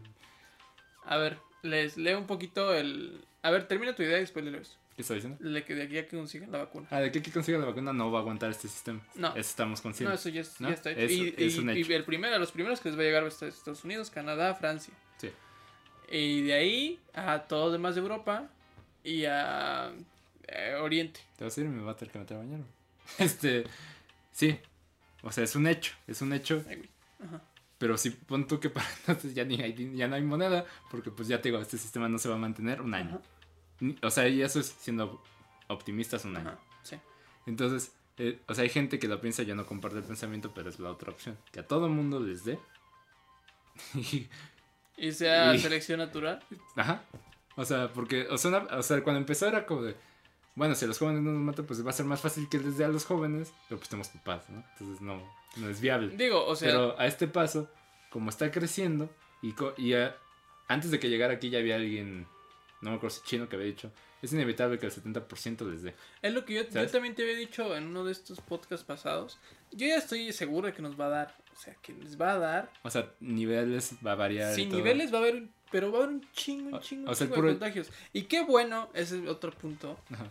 A 1.05 1.17
ver, 1.17 1.39
les 1.63 1.97
leo 1.97 2.19
un 2.19 2.27
poquito 2.27 2.73
el. 2.73 3.19
A 3.41 3.49
ver, 3.51 3.67
termina 3.67 3.93
tu 3.95 4.03
idea 4.03 4.17
y 4.17 4.21
después 4.21 4.45
le 4.45 4.51
leo 4.51 4.61
eso. 4.61 4.77
¿Qué 4.95 5.01
está 5.01 5.15
diciendo? 5.15 5.39
Le 5.41 5.63
que 5.65 5.73
de 5.73 5.83
aquí 5.83 5.97
a 5.97 6.07
que 6.07 6.15
consigan 6.15 6.51
la 6.51 6.59
vacuna. 6.59 6.87
Ah, 6.91 6.99
de 6.99 7.07
aquí 7.07 7.17
a 7.17 7.21
que 7.23 7.31
consigan 7.31 7.61
la 7.61 7.67
vacuna 7.67 7.93
no 7.93 8.11
va 8.11 8.19
a 8.19 8.21
aguantar 8.21 8.51
este 8.51 8.67
sistema. 8.67 9.01
No. 9.15 9.29
Eso 9.29 9.39
estamos 9.39 9.79
No, 9.79 9.83
conscientes. 9.83 10.19
eso 10.19 10.29
ya, 10.29 10.41
es- 10.41 10.61
¿no? 10.61 10.67
ya 10.69 10.75
está 10.75 10.91
hecho. 10.91 11.01
Es- 11.01 11.11
y, 11.11 11.33
es 11.35 11.55
y- 11.55 11.59
un 11.59 11.69
y 11.75 11.81
hecho. 11.81 11.93
el 11.93 12.03
primero, 12.03 12.37
los 12.37 12.51
primeros 12.51 12.79
que 12.79 12.89
les 12.89 12.97
va 12.97 13.01
a 13.01 13.05
llegar 13.05 13.23
a 13.23 13.27
Estados 13.27 13.83
Unidos, 13.83 14.11
Canadá, 14.11 14.53
Francia. 14.53 14.93
Sí. 15.17 15.31
Y 16.11 16.43
de 16.43 16.53
ahí 16.53 16.99
a 17.15 17.39
todos 17.39 17.65
los 17.65 17.73
demás 17.73 17.95
de 17.95 18.01
Europa 18.01 18.47
y 19.03 19.25
a 19.25 19.91
eh, 20.47 20.75
Oriente. 20.79 21.21
Te 21.37 21.43
vas 21.43 21.57
a 21.57 21.61
ir 21.61 21.65
y 21.65 21.69
me 21.69 21.81
va 21.81 21.93
a 21.93 21.95
tener 21.97 22.11
que 22.11 22.19
meter 22.19 22.37
a 22.37 22.39
bañar. 22.41 22.59
Este, 23.17 23.63
sí. 24.31 24.59
O 25.23 25.31
sea, 25.31 25.43
es 25.43 25.55
un 25.55 25.65
hecho. 25.65 25.93
Es 26.05 26.21
un 26.21 26.33
hecho. 26.33 26.63
Ay, 26.69 26.75
güey. 26.75 26.89
Ajá. 27.25 27.41
Pero 27.83 27.97
si 27.97 28.11
pon 28.11 28.47
tú 28.47 28.61
que 28.61 28.69
para 28.69 28.87
entonces 28.99 29.35
ya, 29.35 29.43
ni 29.43 29.59
hay, 29.61 29.93
ya 29.93 30.07
no 30.07 30.15
hay 30.15 30.21
moneda. 30.21 30.63
Porque 30.89 31.11
pues 31.11 31.27
ya 31.27 31.41
te 31.41 31.49
digo, 31.49 31.61
este 31.61 31.77
sistema 31.77 32.07
no 32.07 32.17
se 32.17 32.29
va 32.29 32.35
a 32.35 32.37
mantener 32.37 32.81
un 32.81 32.93
año. 32.93 33.21
Ajá. 33.81 33.95
O 34.07 34.09
sea, 34.09 34.25
y 34.29 34.41
eso 34.41 34.61
es 34.61 34.67
siendo 34.67 35.21
optimistas 35.67 36.23
un 36.23 36.37
año. 36.37 36.47
Ajá. 36.51 36.59
Sí. 36.83 36.95
Entonces, 37.45 37.91
eh, 38.19 38.39
o 38.47 38.53
sea, 38.53 38.63
hay 38.63 38.69
gente 38.69 38.99
que 38.99 39.09
lo 39.09 39.19
piensa, 39.19 39.43
yo 39.43 39.53
no 39.53 39.65
comparto 39.65 39.97
el 39.97 40.05
pensamiento, 40.05 40.53
pero 40.55 40.69
es 40.69 40.79
la 40.79 40.91
otra 40.91 41.11
opción. 41.11 41.37
Que 41.51 41.59
a 41.59 41.67
todo 41.67 41.89
mundo 41.89 42.21
les 42.21 42.45
dé. 42.45 42.57
y, 43.95 44.29
Y 44.95 45.11
sea 45.11 45.53
Y- 45.53 45.59
selección 45.59 45.99
natural. 45.99 46.41
ajá. 46.77 47.03
O 47.57 47.65
sea, 47.65 47.91
porque, 47.91 48.27
o 48.29 48.37
sea, 48.37 48.49
una- 48.51 48.77
o 48.77 48.81
sea, 48.83 49.03
cuando 49.03 49.19
empezó 49.19 49.45
era 49.47 49.65
como 49.65 49.81
de, 49.81 49.95
bueno, 50.55 50.75
si 50.75 50.85
a 50.85 50.87
los 50.87 50.97
jóvenes 50.99 51.21
no 51.21 51.31
nos 51.31 51.41
matan, 51.41 51.65
pues 51.65 51.85
va 51.85 51.89
a 51.89 51.93
ser 51.93 52.05
más 52.05 52.21
fácil 52.21 52.47
que 52.49 52.59
les 52.59 52.77
dé 52.77 52.85
a 52.85 52.89
los 52.89 53.05
jóvenes, 53.05 53.53
pero 53.69 53.79
pues 53.79 53.89
tenemos 53.89 54.09
papás, 54.09 54.49
¿no? 54.49 54.63
Entonces 54.73 55.01
no, 55.01 55.21
no 55.57 55.69
es 55.69 55.81
viable. 55.81 56.15
Digo, 56.15 56.45
o 56.45 56.55
sea, 56.55 56.67
Pero 56.69 56.99
a 56.99 57.07
este 57.07 57.27
paso, 57.27 57.69
como 58.09 58.29
está 58.29 58.51
creciendo, 58.51 59.09
y, 59.41 59.53
co- 59.53 59.73
y 59.77 59.93
a- 59.93 60.15
antes 60.67 60.91
de 60.91 60.99
que 60.99 61.09
llegara 61.09 61.33
aquí 61.33 61.49
ya 61.49 61.59
había 61.59 61.75
alguien, 61.75 62.27
no 62.81 62.91
me 62.91 62.95
acuerdo 62.97 63.15
si 63.17 63.23
chino, 63.23 63.49
que 63.49 63.55
había 63.55 63.67
dicho, 63.67 63.91
es 64.21 64.31
inevitable 64.31 64.79
que 64.79 64.85
el 64.85 64.91
70% 64.91 65.69
les 65.69 65.81
dé. 65.83 65.95
es 66.21 66.33
lo 66.33 66.45
que 66.45 66.53
yo, 66.53 66.63
yo 66.69 66.87
también 66.87 67.13
te 67.13 67.23
había 67.23 67.35
dicho 67.35 67.75
en 67.75 67.87
uno 67.87 68.05
de 68.05 68.13
estos 68.13 68.39
podcasts 68.39 68.85
pasados. 68.85 69.37
Yo 69.71 69.85
ya 69.87 69.97
estoy 69.97 70.31
seguro 70.31 70.67
de 70.67 70.73
que 70.73 70.81
nos 70.81 70.97
va 70.97 71.07
a 71.07 71.09
dar. 71.09 71.37
O 71.51 71.55
sea, 71.59 71.75
que 71.81 71.93
les 71.93 72.19
va 72.19 72.31
a 72.33 72.37
dar. 72.39 72.71
O 72.83 72.89
sea, 72.89 73.11
niveles 73.19 73.93
va 74.05 74.13
a 74.13 74.15
variar. 74.15 74.55
todo. 74.55 74.65
niveles 74.65 75.13
va 75.13 75.17
a 75.17 75.21
haber. 75.21 75.43
Pero 75.71 75.91
va 75.91 75.99
a 75.99 76.03
haber 76.03 76.15
un 76.15 76.27
chingo, 76.33 76.69
un 76.69 76.73
O- 76.75 76.79
chingo, 76.79 77.07
o 77.07 77.09
un 77.09 77.15
sea, 77.15 77.25
chingo 77.27 77.35
de 77.35 77.41
puro- 77.41 77.51
contagios. 77.53 77.91
Y 78.13 78.23
qué 78.23 78.43
bueno, 78.43 78.89
ese 78.93 79.21
es 79.23 79.27
otro 79.27 79.51
punto. 79.51 79.99
Ajá. 80.11 80.27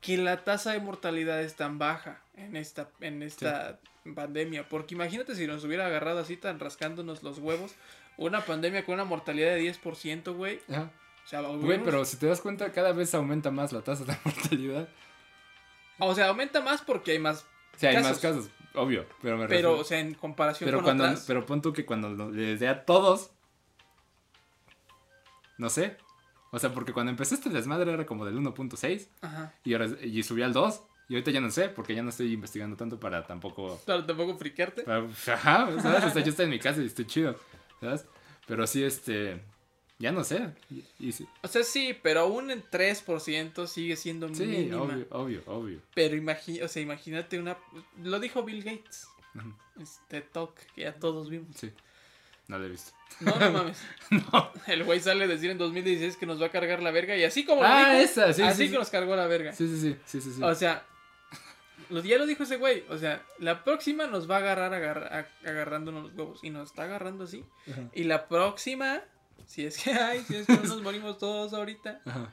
Que 0.00 0.16
la 0.16 0.44
tasa 0.44 0.72
de 0.72 0.80
mortalidad 0.80 1.40
es 1.42 1.56
tan 1.56 1.78
baja 1.78 2.20
en 2.36 2.56
esta, 2.56 2.88
en 3.00 3.22
esta 3.22 3.78
pandemia. 4.14 4.68
Porque 4.68 4.94
imagínate 4.94 5.34
si 5.34 5.46
nos 5.46 5.64
hubiera 5.64 5.86
agarrado 5.86 6.20
así 6.20 6.36
tan 6.36 6.60
rascándonos 6.60 7.22
los 7.22 7.38
huevos. 7.38 7.74
Una 8.16 8.44
pandemia 8.44 8.84
con 8.84 8.94
una 8.94 9.04
mortalidad 9.04 9.54
de 9.54 9.62
10%, 9.62 10.34
güey. 10.34 10.60
Ajá. 10.70 10.90
O 11.24 11.28
sea, 11.28 11.40
Güey, 11.42 11.82
pero 11.84 12.04
si 12.06 12.16
te 12.16 12.26
das 12.26 12.40
cuenta, 12.40 12.72
cada 12.72 12.92
vez 12.92 13.14
aumenta 13.14 13.50
más 13.50 13.72
la 13.72 13.82
tasa 13.82 14.04
de 14.04 14.16
mortalidad. 14.24 14.88
O 15.98 16.14
sea, 16.14 16.28
aumenta 16.28 16.60
más 16.62 16.80
porque 16.80 17.12
hay 17.12 17.18
más. 17.18 17.44
Sea, 17.76 17.90
hay 17.90 17.96
Casos. 17.96 18.10
más 18.10 18.18
casos, 18.20 18.50
obvio, 18.74 19.04
pero 19.20 19.36
me 19.36 19.46
Pero, 19.46 19.70
refiero- 19.72 19.78
o 19.78 19.84
sea, 19.84 19.98
en 20.00 20.14
comparación 20.14 20.66
pero 20.66 20.78
con 20.78 20.84
cuando, 20.84 21.04
otras. 21.04 21.24
pero 21.26 21.44
pon 21.46 21.60
tú 21.62 21.72
que 21.72 21.84
cuando 21.84 22.30
les 22.30 22.58
dé 22.58 22.66
a 22.68 22.84
todos, 22.84 23.30
no 25.58 25.68
sé. 25.70 25.96
O 26.50 26.58
sea, 26.58 26.72
porque 26.72 26.92
cuando 26.92 27.10
empecé 27.10 27.34
este 27.34 27.50
desmadre 27.50 27.92
era 27.92 28.06
como 28.06 28.24
del 28.24 28.36
1.6 28.38 29.08
Ajá. 29.20 29.54
y 29.64 29.72
ahora 29.74 29.86
y 30.02 30.22
subí 30.22 30.42
al 30.42 30.52
2 30.52 30.82
y 31.10 31.14
ahorita 31.14 31.30
ya 31.30 31.40
no 31.40 31.50
sé 31.50 31.68
porque 31.68 31.94
ya 31.94 32.02
no 32.02 32.10
estoy 32.10 32.32
investigando 32.32 32.76
tanto 32.76 32.98
para 33.00 33.26
tampoco 33.26 33.80
Claro, 33.84 34.04
tampoco 34.04 34.36
friquearte. 34.36 34.82
para- 34.82 35.04
ajá, 35.34 35.80
¿sabes? 35.80 36.04
O 36.04 36.10
sea, 36.10 36.22
yo 36.22 36.30
estoy 36.30 36.44
en 36.44 36.50
mi 36.50 36.58
casa 36.58 36.82
y 36.82 36.86
estoy 36.86 37.06
chido, 37.06 37.36
¿sabes? 37.80 38.04
Pero 38.46 38.66
sí 38.66 38.82
este 38.82 39.42
ya 39.98 40.12
no 40.12 40.22
sé. 40.22 40.50
Y, 40.70 40.84
y 41.08 41.12
sí, 41.12 41.26
O 41.42 41.48
sea, 41.48 41.64
sí, 41.64 41.96
pero 42.02 42.20
aún 42.20 42.50
en 42.52 42.62
3% 42.62 43.66
sigue 43.66 43.96
siendo 43.96 44.32
sí, 44.34 44.46
mínima. 44.46 44.80
obvio, 44.82 45.06
obvio, 45.10 45.42
obvio. 45.46 45.80
Pero 45.94 46.14
imagi 46.16 46.62
o 46.62 46.68
sea, 46.68 46.80
imagínate 46.82 47.38
una. 47.38 47.56
Lo 48.02 48.20
dijo 48.20 48.42
Bill 48.44 48.62
Gates. 48.62 49.08
Este 49.80 50.20
talk 50.22 50.54
que 50.74 50.82
ya 50.82 50.94
todos 50.94 51.28
vimos. 51.30 51.48
Sí. 51.56 51.70
No 52.48 52.58
lo 52.58 52.64
he 52.66 52.68
visto. 52.70 52.92
No, 53.20 53.34
no 53.38 53.50
mames. 53.52 53.78
El 54.66 54.84
güey 54.84 55.00
sale 55.00 55.24
a 55.24 55.28
decir 55.28 55.50
en 55.50 55.58
2016 55.58 56.16
que 56.16 56.26
nos 56.26 56.40
va 56.40 56.46
a 56.46 56.50
cargar 56.50 56.82
la 56.82 56.90
verga 56.90 57.14
y 57.16 57.24
así 57.24 57.44
como 57.44 57.62
lo 57.62 57.68
Ah, 57.68 57.90
dijo, 57.90 58.04
esa, 58.04 58.32
sí, 58.32 58.42
así 58.42 58.56
sí, 58.56 58.64
que 58.64 58.70
sí. 58.72 58.78
nos 58.78 58.90
cargó 58.90 59.14
la 59.16 59.26
verga. 59.26 59.52
Sí, 59.52 59.66
sí, 59.68 59.96
sí, 60.06 60.20
sí. 60.20 60.42
O 60.42 60.54
sea, 60.54 60.84
ya 61.90 62.18
lo 62.18 62.26
dijo 62.26 62.42
ese 62.44 62.56
güey. 62.56 62.84
O 62.88 62.96
sea, 62.98 63.22
la 63.38 63.64
próxima 63.64 64.06
nos 64.06 64.30
va 64.30 64.36
a 64.36 64.38
agarrar 64.38 64.72
agarra- 64.74 65.28
agarrándonos 65.44 66.04
los 66.04 66.14
huevos 66.14 66.40
y 66.42 66.50
nos 66.50 66.70
está 66.70 66.84
agarrando 66.84 67.24
así. 67.24 67.44
Ajá. 67.70 67.82
Y 67.92 68.04
la 68.04 68.28
próxima, 68.28 69.00
si 69.46 69.66
es 69.66 69.82
que 69.82 69.92
hay, 69.92 70.20
si 70.24 70.36
es 70.36 70.46
que 70.46 70.54
no 70.54 70.62
nos 70.64 70.82
morimos 70.82 71.18
todos 71.18 71.52
ahorita, 71.52 72.00
Ajá. 72.06 72.32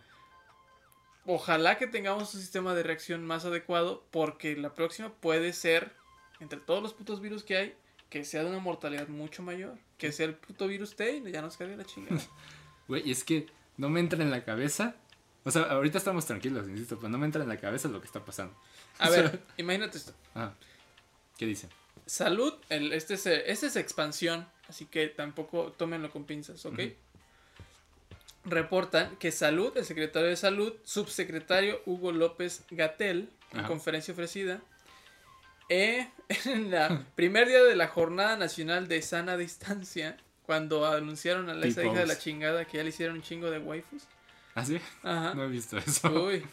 ojalá 1.26 1.78
que 1.78 1.88
tengamos 1.88 2.34
un 2.36 2.40
sistema 2.42 2.74
de 2.74 2.84
reacción 2.84 3.26
más 3.26 3.46
adecuado 3.46 4.06
porque 4.12 4.56
la 4.56 4.74
próxima 4.74 5.10
puede 5.10 5.52
ser, 5.54 5.92
entre 6.40 6.60
todos 6.60 6.82
los 6.84 6.94
putos 6.94 7.22
virus 7.22 7.44
que 7.44 7.58
hay, 7.58 7.76
que 8.16 8.24
sea 8.24 8.44
de 8.44 8.50
una 8.50 8.60
mortalidad 8.60 9.10
mucho 9.10 9.44
mayor. 9.44 9.78
Que 9.98 10.14
sea 10.14 10.26
el 10.26 10.36
puto 10.36 10.70
virus 10.70 10.96
T 10.96 11.18
y 11.18 11.32
ya 11.34 11.42
nos 11.42 11.58
cargue 11.58 11.76
la 11.76 11.84
chingada. 11.84 12.22
Güey, 12.88 13.12
es 13.12 13.26
que 13.26 13.48
no 13.76 13.90
me 13.90 14.00
entra 14.00 14.24
en 14.24 14.32
la 14.32 14.46
cabeza. 14.46 14.96
O 15.44 15.52
sea, 15.52 15.64
ahorita 15.64 15.98
estamos 15.98 16.26
tranquilos, 16.26 16.70
insisto, 16.70 16.96
pero 16.96 17.10
no 17.10 17.18
me 17.18 17.26
entra 17.26 17.44
en 17.44 17.50
la 17.50 17.60
cabeza 17.60 17.90
lo 17.90 18.00
que 18.00 18.08
está 18.08 18.24
pasando. 18.24 18.56
A 19.00 19.10
ver, 19.12 19.42
imagínate 19.58 19.98
esto. 19.98 20.14
Ajá. 20.34 20.54
¿Qué 21.38 21.46
dice? 21.46 21.68
Salud, 22.06 22.54
el, 22.70 22.94
este, 22.94 23.16
es, 23.16 23.26
este 23.26 23.68
es 23.68 23.76
expansión, 23.76 24.48
así 24.70 24.86
que 24.86 25.08
tampoco 25.08 25.74
tómenlo 25.74 26.10
con 26.10 26.24
pinzas, 26.24 26.66
¿ok? 26.66 26.80
Ujú. 26.80 26.92
Reportan 28.46 29.18
que 29.18 29.34
Salud, 29.34 29.76
el 29.76 29.84
secretario 29.84 30.30
de 30.30 30.38
Salud, 30.38 30.74
subsecretario 30.86 31.82
Hugo 31.86 32.14
López 32.14 32.64
Gatel, 32.72 33.30
en 33.52 33.64
conferencia 33.66 34.14
ofrecida, 34.14 34.62
eh, 35.70 36.10
en 36.46 36.74
el 36.74 37.06
primer 37.16 37.48
día 37.48 37.64
de 37.64 37.76
la 37.76 37.88
Jornada 37.88 38.38
Nacional 38.38 38.88
de 38.88 39.02
Sana 39.02 39.38
Distancia, 39.38 40.18
cuando 40.44 40.86
anunciaron 40.86 41.50
a 41.50 41.54
la, 41.54 41.66
esa 41.66 41.84
hija 41.84 42.00
de 42.00 42.08
la 42.08 42.18
chingada 42.18 42.66
que 42.66 42.78
ya 42.78 42.84
le 42.84 42.90
hicieron 42.90 43.16
un 43.18 43.22
chingo 43.24 43.50
de 43.50 43.60
waifus. 43.60 44.04
¿Ah, 44.54 44.64
sí? 44.66 44.80
Ajá. 45.04 45.34
No 45.34 45.44
he 45.44 45.48
visto 45.48 45.78
eso. 45.78 46.08
Uy. 46.26 46.46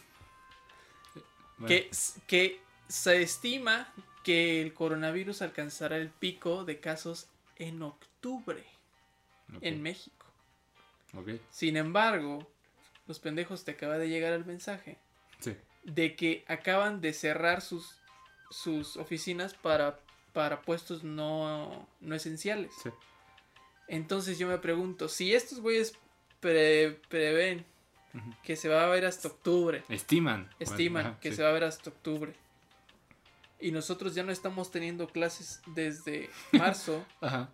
Bueno, 1.57 1.67
que, 1.67 1.89
que 2.27 2.59
se 2.87 3.21
estima 3.21 3.87
que 4.23 4.61
el 4.61 4.73
coronavirus 4.73 5.41
alcanzará 5.41 5.97
el 5.97 6.09
pico 6.09 6.65
de 6.65 6.79
casos 6.79 7.27
en 7.57 7.81
octubre 7.81 8.63
en 9.61 9.81
México. 9.81 10.25
Sin 11.51 11.77
embargo, 11.77 12.47
los 13.07 13.19
pendejos 13.19 13.63
te 13.63 13.71
acaba 13.71 13.97
de 13.97 14.09
llegar 14.09 14.33
el 14.33 14.45
mensaje 14.45 14.97
Sí. 15.39 15.55
de 15.83 16.15
que 16.15 16.43
acaban 16.47 17.01
de 17.01 17.13
cerrar 17.13 17.61
sus, 17.61 17.97
sus 18.53 18.97
oficinas 18.97 19.53
para, 19.55 19.99
para 20.31 20.61
puestos 20.61 21.03
no, 21.03 21.87
no 22.01 22.15
esenciales. 22.15 22.71
Sí. 22.81 22.89
Entonces 23.87 24.37
yo 24.39 24.47
me 24.47 24.57
pregunto, 24.59 25.09
si 25.09 25.33
estos 25.33 25.59
güeyes 25.59 25.93
pre- 26.39 26.99
prevén 27.09 27.65
que 28.43 28.55
se 28.55 28.69
va 28.69 28.83
a 28.85 28.87
ver 28.87 29.05
hasta 29.05 29.27
octubre, 29.27 29.83
Estiman. 29.89 30.47
estiman 30.59 31.05
Ajá, 31.07 31.19
que 31.19 31.31
sí. 31.31 31.37
se 31.37 31.43
va 31.43 31.49
a 31.49 31.53
ver 31.53 31.63
hasta 31.63 31.89
octubre. 31.89 32.33
Y 33.59 33.71
nosotros 33.71 34.13
ya 34.13 34.23
no 34.23 34.31
estamos 34.31 34.69
teniendo 34.71 35.07
clases 35.07 35.61
desde 35.67 36.29
marzo 36.51 37.03
Ajá. 37.21 37.49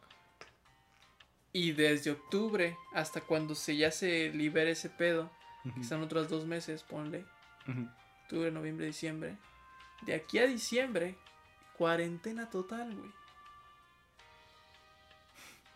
y 1.53 1.71
desde 1.71 2.11
octubre 2.11 2.77
hasta 2.93 3.21
cuando 3.21 3.55
se 3.55 3.77
ya 3.77 3.91
se 3.91 4.29
libere 4.29 4.71
ese 4.71 4.89
pedo, 4.89 5.31
que 5.63 5.69
Ujú, 5.69 5.83
son 5.83 6.01
otros 6.03 6.29
dos 6.29 6.45
meses, 6.45 6.83
ponle, 6.83 7.25
octubre, 8.23 8.51
noviembre, 8.51 8.85
diciembre. 8.87 9.37
De 10.01 10.13
aquí 10.13 10.39
a 10.39 10.47
diciembre, 10.47 11.15
cuarentena 11.77 12.49
total, 12.49 12.95
güey. 12.95 13.11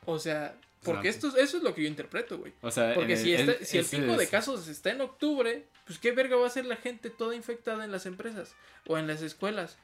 O 0.06 0.20
sea, 0.20 0.56
porque 0.84 1.08
Exacto. 1.10 1.28
esto, 1.30 1.40
eso 1.42 1.58
es 1.58 1.64
lo 1.64 1.74
que 1.74 1.84
yo 1.84 1.88
interpreto, 1.88 2.38
güey. 2.38 2.54
O 2.62 2.72
sea, 2.72 2.94
Porque 2.94 3.16
si, 3.16 3.34
el- 3.34 3.50
este- 3.50 3.66
si 3.66 3.78
el 3.78 3.86
pico 3.86 4.18
de 4.18 4.28
casos 4.28 4.68
está 4.68 4.92
en 4.92 5.02
octubre, 5.02 5.66
pues 5.86 5.98
qué 6.00 6.12
verga 6.12 6.36
va 6.36 6.48
a 6.48 6.50
ser 6.50 6.66
la 6.66 6.76
gente 6.76 7.10
toda 7.10 7.36
infectada 7.36 7.86
en 7.86 7.92
las 7.92 8.06
empresas 8.06 8.56
o 8.88 8.98
en 8.98 9.08
las 9.08 9.22
escuelas 9.22 9.78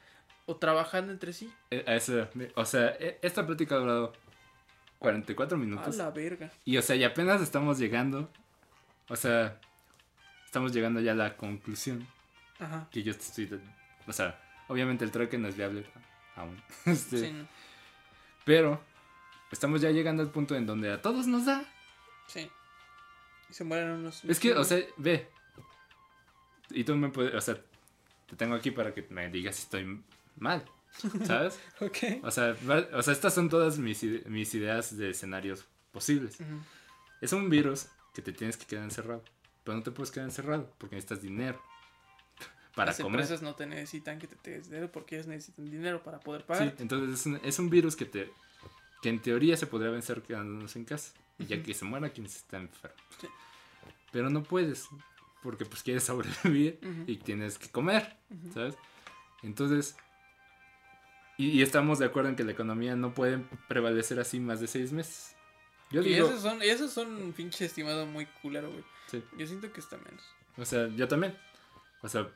o 0.46 0.58
trabajando 0.58 1.12
entre 1.14 1.32
sí. 1.34 1.54
eh, 1.72 1.84
a 1.88 1.96
ese- 1.96 2.28
o 2.56 2.66
sea, 2.66 2.90
e- 3.00 3.18
esta 3.22 3.46
plática 3.46 3.76
ha 3.76 3.80
durado 3.80 4.14
44 5.00 5.56
A 5.56 5.60
minutos. 5.60 5.96
la 5.96 6.10
verga. 6.12 6.52
Y 6.66 6.76
o 6.78 6.82
sea, 6.82 6.96
y 6.98 7.04
apenas 7.06 7.42
estamos 7.42 7.78
llegando. 7.80 8.30
O 9.08 9.16
sea, 9.16 9.58
estamos 10.46 10.74
llegando 10.74 11.00
ya 11.00 11.14
a 11.14 11.16
la 11.16 11.38
conclusión. 11.38 12.06
Ajá. 12.60 12.90
Que 12.92 13.04
yo 13.04 13.14
te 13.16 13.22
estoy. 13.22 13.62
O 14.10 14.14
sea, 14.14 14.42
obviamente 14.68 15.06
el 15.06 15.12
trueque 15.12 15.38
no 15.38 15.48
es 15.48 15.56
viable 15.56 15.86
aún. 16.36 16.62
Este, 16.86 17.18
Sí, 17.20 17.32
no. 17.32 17.48
Pero 18.44 18.82
estamos 19.52 19.82
ya 19.82 19.92
llegando 19.92 20.24
al 20.24 20.32
punto 20.32 20.56
en 20.56 20.66
donde 20.66 20.92
a 20.92 21.02
todos 21.02 21.28
nos 21.28 21.46
da. 21.46 21.64
sí. 22.28 22.50
Y 23.50 23.54
se 23.54 23.64
mueren 23.64 23.90
unos. 23.90 24.24
Es 24.26 24.40
que, 24.40 24.54
o 24.54 24.64
sea, 24.64 24.80
ve. 24.98 25.28
Y 26.70 26.84
tú 26.84 26.96
me 26.96 27.10
puedes. 27.10 27.34
O 27.34 27.42
sea, 27.42 27.60
te 28.28 28.36
tengo 28.36 28.54
aquí 28.54 28.70
para 28.70 28.94
que 28.94 29.08
me 29.10 29.28
digas 29.30 29.56
si 29.56 29.64
estoy 29.64 30.04
mal. 30.38 30.64
¿Sabes? 31.26 31.60
Ok. 31.82 32.24
O 32.24 32.32
sea, 32.32 32.56
o 32.94 33.02
sea 33.02 33.14
estas 33.14 33.34
son 33.34 33.50
todas 33.50 33.80
mis, 33.80 34.04
mis 34.28 34.54
ideas 34.54 34.96
de 34.98 35.12
escenarios 35.12 35.66
posibles. 35.92 36.38
Es 37.22 37.34
un 37.34 37.50
virus 37.50 37.88
que 38.14 38.22
te 38.22 38.34
tienes 38.34 38.56
que 38.56 38.66
quedar 38.66 38.84
encerrado. 38.84 39.24
Pero 39.64 39.78
no 39.78 39.84
te 39.84 39.92
puedes 39.92 40.12
quedar 40.12 40.28
encerrado 40.28 40.72
porque 40.78 40.96
necesitas 40.96 41.22
dinero 41.24 41.60
para 42.80 42.92
Las 42.92 43.00
comer. 43.02 43.20
empresas 43.22 43.42
no 43.42 43.56
te 43.56 43.66
necesitan 43.66 44.20
que 44.20 44.28
te 44.28 44.52
des 44.52 44.70
dinero 44.70 44.92
porque 44.92 45.16
ellas 45.16 45.28
necesitan 45.28 45.70
dinero 45.70 46.02
para 46.04 46.20
poder 46.20 46.42
Sí, 46.42 46.48
pagar. 46.48 46.76
entonces 46.80 47.20
es 47.20 47.26
un, 47.26 47.40
es 47.44 47.60
un 47.60 47.70
virus 47.70 47.96
que 47.96 48.06
te 48.06 48.32
que 49.02 49.10
en 49.10 49.22
teoría 49.22 49.56
se 49.58 49.66
podría 49.68 49.92
vencer 49.92 50.22
quedándonos 50.22 50.76
en 50.76 50.86
casa. 50.86 51.14
Y 51.38 51.46
ya 51.46 51.64
que 51.64 51.74
se 51.74 51.86
muera 51.86 52.10
quien 52.10 52.26
está 52.26 52.58
enfermo. 52.58 52.98
Sí. 53.22 53.28
Pero 54.12 54.30
no 54.30 54.44
puedes. 54.44 54.88
Porque 55.42 55.64
pues 55.66 55.84
quieres 55.84 56.04
sobrevivir 56.04 56.80
y 57.08 57.16
tienes 57.18 57.58
que 57.58 57.70
comer. 57.70 58.18
¿Sabes? 58.54 58.76
Entonces. 59.44 59.96
Y, 61.38 61.52
y 61.52 61.62
estamos 61.62 62.00
de 62.00 62.06
acuerdo 62.08 62.28
en 62.30 62.36
que 62.36 62.44
la 62.44 62.52
economía 62.52 62.96
no 62.98 63.14
puede 63.14 63.40
prevalecer 63.70 64.20
así 64.20 64.40
más 64.42 64.60
de 64.60 64.68
seis 64.68 64.92
meses. 64.92 65.36
Yo 65.92 66.02
Y 66.02 66.10
digo. 66.14 66.28
esos 66.28 66.42
son, 66.42 66.62
y 66.62 66.66
esos 66.68 66.92
son 66.92 67.16
un 67.16 67.32
pinche 67.32 67.64
estimado 67.66 68.06
muy 68.06 68.26
culero, 68.42 68.70
güey. 68.70 68.84
Sí. 69.08 69.24
Yo 69.38 69.48
siento 69.48 69.72
que 69.72 69.80
está 69.80 69.98
menos. 69.98 70.22
O 70.58 70.66
sea, 70.66 70.88
yo 70.90 71.08
también. 71.08 71.38
O 72.02 72.10
sea, 72.10 72.28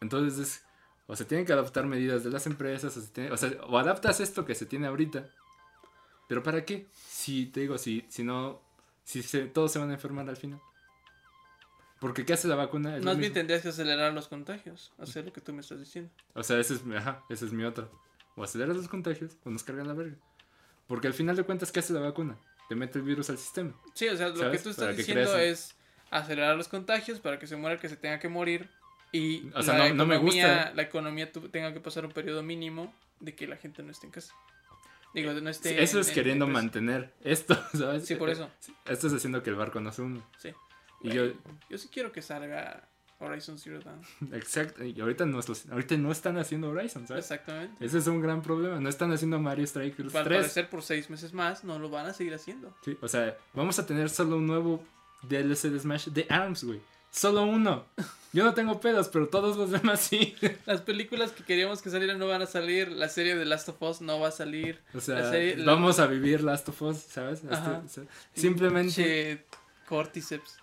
entonces 0.00 0.38
es. 0.38 0.62
O 1.08 1.14
se 1.14 1.24
tienen 1.24 1.46
que 1.46 1.52
adaptar 1.52 1.86
medidas 1.86 2.24
de 2.24 2.30
las 2.30 2.46
empresas, 2.48 2.96
o, 2.96 3.00
se 3.00 3.08
tiene- 3.08 3.30
o 3.30 3.36
sea, 3.36 3.50
o 3.68 3.78
adaptas 3.78 4.18
esto 4.20 4.44
que 4.44 4.54
se 4.56 4.66
tiene 4.66 4.88
ahorita. 4.88 5.28
Pero 6.28 6.42
¿para 6.42 6.64
qué? 6.64 6.88
Si 6.92 7.46
te 7.46 7.60
digo, 7.60 7.78
si, 7.78 8.04
si 8.08 8.24
no, 8.24 8.60
si 9.04 9.22
se- 9.22 9.46
todos 9.46 9.70
se 9.70 9.78
van 9.78 9.90
a 9.90 9.94
enfermar 9.94 10.28
al 10.28 10.36
final. 10.36 10.60
Porque 12.00 12.24
¿qué 12.26 12.32
hace 12.34 12.48
la 12.48 12.56
vacuna? 12.56 12.96
Es 12.96 13.04
Más 13.04 13.16
bien 13.16 13.32
tendrías 13.32 13.62
que 13.62 13.68
acelerar 13.68 14.12
los 14.12 14.28
contagios, 14.28 14.92
hacer 14.98 15.24
lo 15.24 15.32
que 15.32 15.40
tú 15.40 15.52
me 15.52 15.60
estás 15.60 15.78
diciendo. 15.78 16.10
O 16.34 16.42
sea, 16.42 16.58
ese 16.58 16.74
es, 16.74 16.84
mi- 16.84 16.96
ajá, 16.96 17.24
ese 17.30 17.46
es 17.46 17.52
mi 17.52 17.64
otro. 17.64 17.88
O 18.34 18.42
aceleras 18.44 18.76
los 18.76 18.88
contagios 18.88 19.36
o 19.44 19.50
nos 19.50 19.62
cargan 19.64 19.86
la 19.88 19.94
verga. 19.94 20.16
Porque 20.88 21.06
al 21.06 21.14
final 21.14 21.36
de 21.36 21.44
cuentas, 21.44 21.72
¿qué 21.72 21.80
hace 21.80 21.92
la 21.94 22.00
vacuna? 22.00 22.36
Te 22.68 22.74
mete 22.74 22.98
el 22.98 23.04
virus 23.04 23.30
al 23.30 23.38
sistema. 23.38 23.72
Sí, 23.94 24.08
o 24.08 24.16
sea, 24.16 24.28
lo 24.28 24.50
que 24.50 24.58
tú 24.58 24.70
estás 24.70 24.96
diciendo 24.96 25.36
es 25.38 25.74
acelerar 26.10 26.56
los 26.56 26.68
contagios 26.68 27.18
para 27.20 27.38
que 27.38 27.46
se 27.46 27.56
muera 27.56 27.74
el 27.76 27.80
que 27.80 27.88
se 27.88 27.96
tenga 27.96 28.18
que 28.18 28.28
morir 28.28 28.68
y 29.12 29.48
O 29.54 29.62
sea, 29.62 29.78
la, 29.78 29.88
no- 29.88 29.94
no 29.96 30.06
me 30.06 30.16
economía, 30.16 30.46
gusta. 30.56 30.74
la 30.74 30.82
economía 30.82 31.32
tenga 31.32 31.72
que 31.72 31.80
pasar 31.80 32.04
un 32.06 32.12
periodo 32.12 32.42
mínimo 32.42 32.92
de 33.20 33.34
que 33.34 33.46
la 33.46 33.56
gente 33.56 33.82
no 33.82 33.90
esté 33.92 34.06
en 34.06 34.12
casa. 34.12 34.34
Digo, 35.14 35.32
no 35.32 35.48
esté 35.50 35.82
eso 35.82 35.96
en- 35.96 36.00
es 36.02 36.08
en- 36.08 36.14
queriendo 36.14 36.44
en- 36.46 36.52
mantener 36.52 37.12
esto, 37.24 37.54
¿sabes? 37.72 38.04
Sí, 38.06 38.16
por 38.16 38.28
eso. 38.30 38.50
Esto 38.86 39.06
es 39.06 39.12
haciendo 39.14 39.42
que 39.42 39.50
el 39.50 39.56
barco 39.56 39.80
no 39.80 39.92
se 39.92 40.02
hunda. 40.02 40.22
Sí. 40.38 40.50
Y 41.02 41.08
Güey, 41.08 41.14
yo, 41.14 41.32
Yo 41.70 41.78
sí 41.78 41.88
quiero 41.92 42.12
que 42.12 42.20
salga 42.22 42.88
Horizon 43.18 43.58
Zero 43.58 43.80
Dawn. 43.80 44.00
exacto, 44.34 44.84
y 44.84 45.00
ahorita 45.00 45.24
no, 45.24 45.40
ahorita 45.70 45.96
no 45.96 46.12
están 46.12 46.36
haciendo 46.36 46.68
Horizon, 46.68 47.06
¿sabes? 47.06 47.24
Exactamente. 47.24 47.82
Ese 47.84 47.96
es 47.98 48.06
un 48.08 48.20
gran 48.20 48.42
problema. 48.42 48.78
No 48.78 48.88
están 48.90 49.10
haciendo 49.12 49.38
Mario 49.38 49.66
Strikers 49.66 50.14
Al 50.14 50.24
3. 50.24 50.38
parecer 50.40 50.68
por 50.68 50.82
seis 50.82 51.08
meses 51.08 51.32
más 51.32 51.64
no 51.64 51.78
lo 51.78 51.88
van 51.88 52.06
a 52.06 52.12
seguir 52.12 52.34
haciendo. 52.34 52.76
Sí, 52.84 52.98
o 53.00 53.08
sea, 53.08 53.36
vamos 53.54 53.78
a 53.78 53.86
tener 53.86 54.10
solo 54.10 54.36
un 54.36 54.46
nuevo 54.46 54.84
DLC 55.22 55.70
de 55.70 55.80
Smash 55.80 56.08
de 56.08 56.26
ARMS, 56.28 56.64
güey. 56.64 56.80
Solo 57.10 57.44
uno. 57.44 57.86
Yo 58.36 58.44
no 58.44 58.52
tengo 58.54 58.80
pedos, 58.80 59.08
pero 59.08 59.28
todos 59.28 59.56
los 59.56 59.70
demás 59.70 60.00
sí. 60.00 60.36
Las 60.66 60.82
películas 60.82 61.32
que 61.32 61.42
queríamos 61.42 61.80
que 61.80 61.88
salieran 61.90 62.18
no 62.18 62.26
van 62.26 62.42
a 62.42 62.46
salir. 62.46 62.92
La 62.92 63.08
serie 63.08 63.34
de 63.34 63.44
Last 63.46 63.68
of 63.70 63.80
Us 63.82 64.00
no 64.02 64.20
va 64.20 64.28
a 64.28 64.30
salir. 64.32 64.78
O 64.94 65.00
sea, 65.00 65.20
La 65.20 65.30
serie- 65.30 65.56
la- 65.56 65.72
vamos 65.72 65.98
a 65.98 66.06
vivir 66.06 66.42
Last 66.42 66.68
of 66.68 66.82
Us, 66.82 66.98
¿sabes? 66.98 67.38
Este- 67.42 67.54
Ajá. 67.54 67.82
simplemente... 68.34 68.92
Che. 68.92 69.44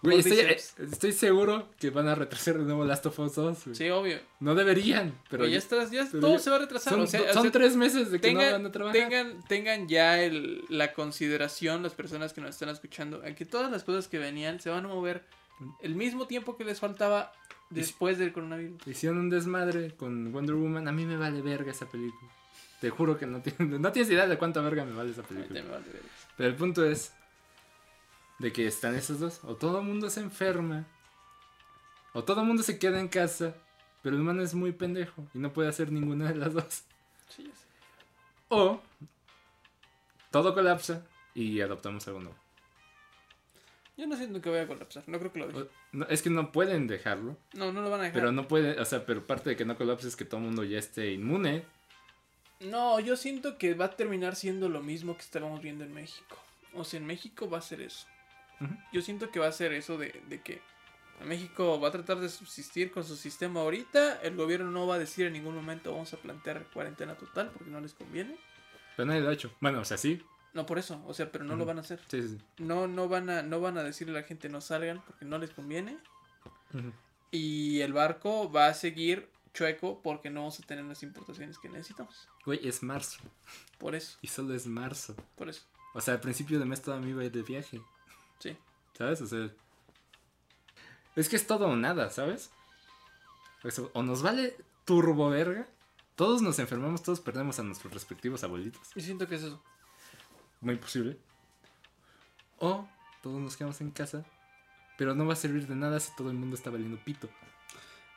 Güey, 0.02 0.20
estoy, 0.20 0.40
eh, 0.40 0.58
estoy 0.92 1.14
seguro 1.14 1.70
que 1.80 1.90
van 1.92 2.10
a 2.10 2.16
retrasar 2.16 2.58
de 2.58 2.66
nuevo 2.66 2.84
Last 2.84 3.06
of 3.06 3.18
Us 3.20 3.36
2, 3.36 3.64
güey. 3.66 3.76
Sí, 3.76 3.90
obvio. 3.90 4.20
No 4.42 4.54
deberían, 4.54 5.12
Pero 5.30 5.44
pero 5.44 5.48
ya 5.48 5.58
estás, 5.58 5.92
ya 5.92 6.06
pero 6.12 6.20
todo 6.20 6.34
ya- 6.34 6.40
se 6.40 6.50
va 6.50 6.58
a 6.58 6.60
retrasar. 6.60 6.92
son, 6.94 7.02
o 7.04 7.08
sea, 7.08 7.22
o 7.22 7.34
son 7.34 7.44
sea, 7.44 7.52
tres 7.54 7.78
meses 7.78 8.12
de 8.12 8.20
que 8.20 8.34
no 8.34 8.40
tengan, 8.40 8.52
van 8.62 8.66
a 8.66 8.72
trabajar. 8.74 9.00
tengan, 9.02 9.44
tengan 9.48 9.88
ya 9.88 10.22
el, 10.22 10.66
la 10.68 10.92
consideración, 10.92 11.84
las 11.84 11.94
personas 11.94 12.34
que 12.34 12.42
nos 12.42 12.50
están 12.50 12.68
escuchando, 12.68 13.22
a 13.26 13.34
que 13.34 13.46
todas 13.46 13.72
las 13.72 13.86
cosas 13.86 14.10
que 14.10 14.20
venían 14.20 14.60
se 14.60 14.70
van 14.70 14.84
a 14.84 14.90
mover 14.90 15.24
el 15.82 15.96
mismo 15.96 16.28
tiempo 16.28 16.58
que 16.58 16.66
les 16.66 16.82
faltaba 16.82 17.32
después 17.70 18.18
del 18.18 18.34
coronavirus. 18.34 18.88
Hicieron 18.88 19.20
un 19.20 19.30
desmadre 19.30 19.96
con 19.96 20.32
Wonder 20.32 20.56
Woman. 20.56 20.88
A 20.88 20.92
mí 20.92 21.06
me 21.06 21.18
vale 21.18 21.42
verga 21.42 21.72
esa 21.72 21.88
película. 21.88 22.32
Te 22.82 22.90
juro 22.90 23.18
que 23.18 23.26
no 23.26 23.42
tienes, 23.42 23.80
no 23.80 23.92
tienes 23.92 24.12
idea 24.12 24.28
de 24.28 24.38
cuánta 24.38 24.62
verga 24.62 24.86
me 24.86 24.94
vale 24.94 25.12
esa 25.12 25.24
película. 25.24 25.62
me 25.62 25.70
vale 25.70 25.86
verga. 25.86 26.10
Pero 26.38 26.50
el 26.50 26.56
punto 26.56 26.86
es 26.86 27.14
de 28.40 28.52
que 28.52 28.68
están 28.68 28.96
esos 28.96 29.20
dos. 29.20 29.40
O 29.44 29.56
todo 29.56 29.80
el 29.80 29.86
mundo 29.86 30.10
se 30.10 30.20
enferma. 30.20 30.86
O 32.14 32.24
todo 32.24 32.42
el 32.42 32.48
mundo 32.48 32.64
se 32.64 32.78
queda 32.80 33.00
en 33.00 33.08
casa. 33.08 33.56
Pero 34.02 34.16
el 34.16 34.22
humano 34.22 34.44
es 34.44 34.54
muy 34.54 34.74
pendejo 34.74 35.26
y 35.34 35.40
no 35.40 35.54
puede 35.54 35.70
hacer 35.70 35.92
ninguna 35.92 36.30
de 36.30 36.36
las 36.36 36.54
dos. 36.54 36.84
Sí, 37.30 37.44
sé. 37.44 37.68
O 38.50 38.82
todo 40.34 40.54
colapsa 40.54 41.06
y 41.36 41.62
adoptamos 41.62 42.08
algo 42.08 42.20
nuevo. 42.20 42.43
Yo 43.96 44.08
no 44.08 44.16
siento 44.18 44.42
que 44.42 44.50
vaya 44.50 44.64
a 44.64 44.68
colapsar, 44.68 45.04
no 45.08 45.20
creo 45.20 45.32
que 45.32 45.40
lo 45.40 45.48
deje. 45.48 45.70
No, 45.92 46.06
es 46.08 46.22
que 46.24 46.30
no 46.32 46.52
pueden 46.52 46.88
dejarlo. 46.88 47.38
No, 47.54 47.72
no 47.72 47.82
lo 47.82 47.92
van 47.92 48.00
a 48.02 48.04
dejar. 48.04 48.20
Pero 48.20 48.32
no 48.32 48.48
puede, 48.48 48.80
o 48.80 48.86
sea, 48.86 49.06
pero 49.06 49.26
parte 49.26 49.52
de 49.52 49.56
que 49.56 49.66
no 49.66 49.78
colapse 49.78 50.08
es 50.08 50.16
que 50.16 50.26
todo 50.26 50.40
el 50.40 50.48
mundo 50.48 50.64
ya 50.64 50.80
esté 50.80 51.12
inmune. 51.12 51.64
No, 52.60 53.00
yo 53.00 53.16
siento 53.16 53.58
que 53.58 53.76
va 53.76 53.86
a 53.86 53.96
terminar 53.96 54.36
siendo 54.36 54.68
lo 54.70 54.82
mismo 54.82 55.16
que 55.16 55.22
estábamos 55.22 55.62
viendo 55.62 55.84
en 55.84 55.94
México. 55.94 56.38
O 56.74 56.84
sea, 56.84 57.00
en 57.00 57.06
México 57.06 57.50
va 57.50 57.60
a 57.60 57.62
ser 57.62 57.82
eso. 57.82 58.08
Yo 58.94 59.02
siento 59.02 59.30
que 59.30 59.40
va 59.40 59.48
a 59.48 59.52
ser 59.52 59.74
eso 59.74 59.98
de, 59.98 60.22
de 60.30 60.42
que 60.42 60.62
México 61.26 61.80
va 61.80 61.90
a 61.90 61.92
tratar 61.92 62.20
de 62.20 62.30
subsistir 62.30 62.92
con 62.92 63.04
su 63.04 63.16
sistema 63.16 63.62
ahorita. 63.62 64.22
El 64.22 64.36
gobierno 64.36 64.72
no 64.72 64.88
va 64.88 64.96
a 64.96 65.00
decir 65.00 65.28
en 65.28 65.34
ningún 65.34 65.56
momento 65.56 65.92
vamos 65.92 66.14
a 66.14 66.18
plantear 66.18 66.66
cuarentena 66.74 67.16
total 67.16 67.52
porque 67.52 67.70
no 67.70 67.82
les 67.82 67.94
conviene. 67.94 68.38
Pero 68.96 69.08
nadie 69.08 69.22
lo 69.22 69.30
ha 69.30 69.34
hecho. 69.34 69.52
Bueno, 69.60 69.82
o 69.82 69.86
sea, 69.86 69.98
sí. 69.98 70.22
No 70.54 70.66
por 70.66 70.78
eso, 70.78 71.04
o 71.08 71.14
sea, 71.14 71.32
pero 71.32 71.44
no 71.44 71.56
lo 71.56 71.66
van 71.66 71.78
a 71.78 71.82
hacer. 71.82 72.00
Sí, 72.08 72.22
sí. 72.28 72.38
No, 72.58 72.88
no 72.88 73.08
van 73.08 73.30
a, 73.30 73.42
no 73.42 73.60
van 73.60 73.78
a 73.78 73.84
decirle 73.84 74.18
a 74.18 74.22
la 74.22 74.28
gente 74.28 74.50
no 74.50 74.62
salgan 74.62 75.02
porque 75.06 75.26
no 75.26 75.38
les 75.40 75.50
conviene. 75.50 75.98
Y 77.32 77.82
el 77.82 77.94
barco 77.94 78.52
va 78.52 78.68
a 78.68 78.74
seguir 78.74 79.30
chueco 79.54 80.02
porque 80.02 80.30
no 80.30 80.42
vamos 80.42 80.60
a 80.60 80.64
tener 80.64 80.86
las 80.86 81.02
importaciones 81.04 81.58
que 81.58 81.70
necesitamos. 81.70 82.28
Güey, 82.46 82.68
es 82.68 82.84
marzo. 82.84 83.20
Por 83.80 83.96
eso, 83.96 84.18
Y 84.22 84.28
solo 84.28 84.54
es 84.54 84.68
marzo. 84.68 85.16
por 85.36 85.50
eso. 85.50 85.64
O 85.96 86.02
sea, 86.02 86.16
al 86.16 86.20
principio 86.22 86.60
de 86.60 86.66
mes 86.66 86.82
todavía 86.82 87.06
me 87.06 87.12
iba 87.12 87.22
a 87.22 87.26
ir 87.26 87.32
de 87.32 87.44
viaje. 87.44 87.82
Sí. 88.40 88.56
¿Sabes? 88.98 89.22
O 89.22 89.28
sea. 89.28 89.50
Es 91.16 91.30
que 91.30 91.36
es 91.36 91.46
todo 91.46 91.68
o 91.68 91.76
nada, 91.76 92.10
¿sabes? 92.10 92.50
O 93.94 94.04
nos 94.04 94.22
vale 94.24 94.56
turbo 94.86 95.30
verga. 95.30 95.68
Todos 96.16 96.42
nos 96.42 96.60
enfermamos, 96.60 97.02
todos 97.02 97.20
perdemos 97.20 97.60
a 97.60 97.64
nuestros 97.64 97.94
respectivos 97.94 98.44
abuelitos. 98.44 98.82
Yo 98.96 99.02
siento 99.02 99.28
que 99.28 99.36
es 99.36 99.44
eso. 99.44 99.62
Muy 100.64 100.78
posible. 100.78 101.18
O 102.58 102.88
todos 103.22 103.40
nos 103.40 103.56
quedamos 103.56 103.80
en 103.82 103.92
casa. 103.92 104.26
Pero 104.98 105.14
no 105.14 105.26
va 105.26 105.34
a 105.34 105.36
servir 105.36 105.68
de 105.68 105.76
nada 105.76 106.00
si 106.00 106.16
todo 106.16 106.30
el 106.30 106.38
mundo 106.38 106.56
está 106.56 106.70
valiendo 106.70 106.98
pito. 107.04 107.30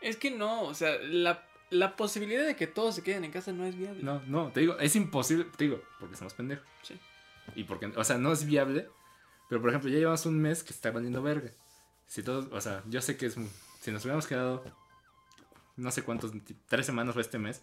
Es 0.00 0.16
que 0.16 0.30
no, 0.30 0.62
o 0.62 0.74
sea, 0.74 0.98
la, 1.02 1.42
la 1.70 1.96
posibilidad 1.96 2.46
de 2.46 2.54
que 2.54 2.66
todos 2.66 2.94
se 2.94 3.02
queden 3.02 3.24
en 3.24 3.32
casa 3.32 3.52
no 3.52 3.64
es 3.64 3.76
viable. 3.76 4.02
No, 4.02 4.22
no, 4.26 4.52
te 4.52 4.60
digo, 4.60 4.78
es 4.78 4.94
imposible. 4.94 5.46
Te 5.56 5.64
digo, 5.64 5.82
porque 5.98 6.16
somos 6.16 6.34
pendejos. 6.34 6.66
Sí. 6.82 6.98
Y 7.54 7.64
porque, 7.64 7.86
o 7.86 8.04
sea, 8.04 8.18
no 8.18 8.32
es 8.32 8.44
viable. 8.44 8.88
Pero 9.48 9.60
por 9.60 9.70
ejemplo, 9.70 9.90
ya 9.90 9.98
llevamos 9.98 10.26
un 10.26 10.40
mes 10.40 10.62
que 10.62 10.72
está 10.72 10.90
valiendo 10.90 11.22
verga. 11.22 11.50
Si 12.06 12.22
todos, 12.22 12.48
o 12.52 12.60
sea, 12.60 12.82
yo 12.88 13.00
sé 13.00 13.16
que 13.16 13.26
es. 13.26 13.36
Si 13.80 13.90
nos 13.90 14.02
hubiéramos 14.04 14.26
quedado. 14.26 14.64
No 15.76 15.90
sé 15.90 16.02
cuántos, 16.02 16.32
tres 16.68 16.86
semanas 16.86 17.14
fue 17.14 17.22
este 17.22 17.38
mes. 17.38 17.62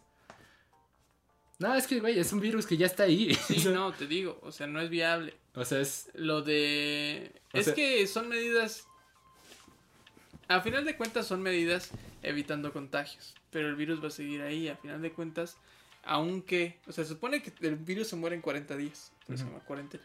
No, 1.60 1.74
es 1.76 1.88
que, 1.88 1.99
güey, 1.99 2.20
es 2.20 2.34
un 2.34 2.39
virus 2.39 2.66
que 2.66 2.78
ya 2.78 2.86
está 2.88 3.04
ahí. 3.04 3.34
Sí, 3.36 3.64
no, 3.74 3.93
te 3.93 4.08
digo, 4.08 4.39
o 4.41 4.51
sea, 4.51 4.68
no 4.68 4.82
es 4.82 4.89
viable. 4.89 5.34
O 5.56 5.64
sea, 5.66 5.80
es. 5.80 6.10
Lo 6.14 6.41
de... 6.41 7.32
O 7.54 7.58
es 7.58 7.66
sea- 7.66 7.74
que 7.76 8.06
son 8.08 8.28
medidas... 8.28 8.86
A 10.49 10.62
final 10.62 10.84
de 10.84 10.97
cuentas 10.97 11.26
son 11.28 11.41
medidas 11.41 11.91
evitando 12.22 12.74
contagios, 12.74 13.34
pero 13.49 13.70
el 13.70 13.76
virus 13.76 14.04
va 14.04 14.08
a 14.08 14.12
seguir 14.12 14.41
ahí, 14.41 14.68
a 14.68 14.76
final 14.76 15.01
de 15.01 15.12
cuentas, 15.12 15.58
aunque... 16.04 16.80
O 16.88 16.91
sea, 16.91 17.04
se 17.06 17.12
supone 17.12 17.41
que 17.41 17.54
el 17.66 17.76
virus 17.78 18.10
se 18.10 18.16
muere 18.18 18.36
en 18.36 18.41
40 18.41 18.76
días, 18.76 19.12
por 19.26 19.36
eso 19.36 19.43
se 19.43 19.47
Ujú. 19.49 19.54
llama 19.54 19.66
cuarentena. 19.66 20.04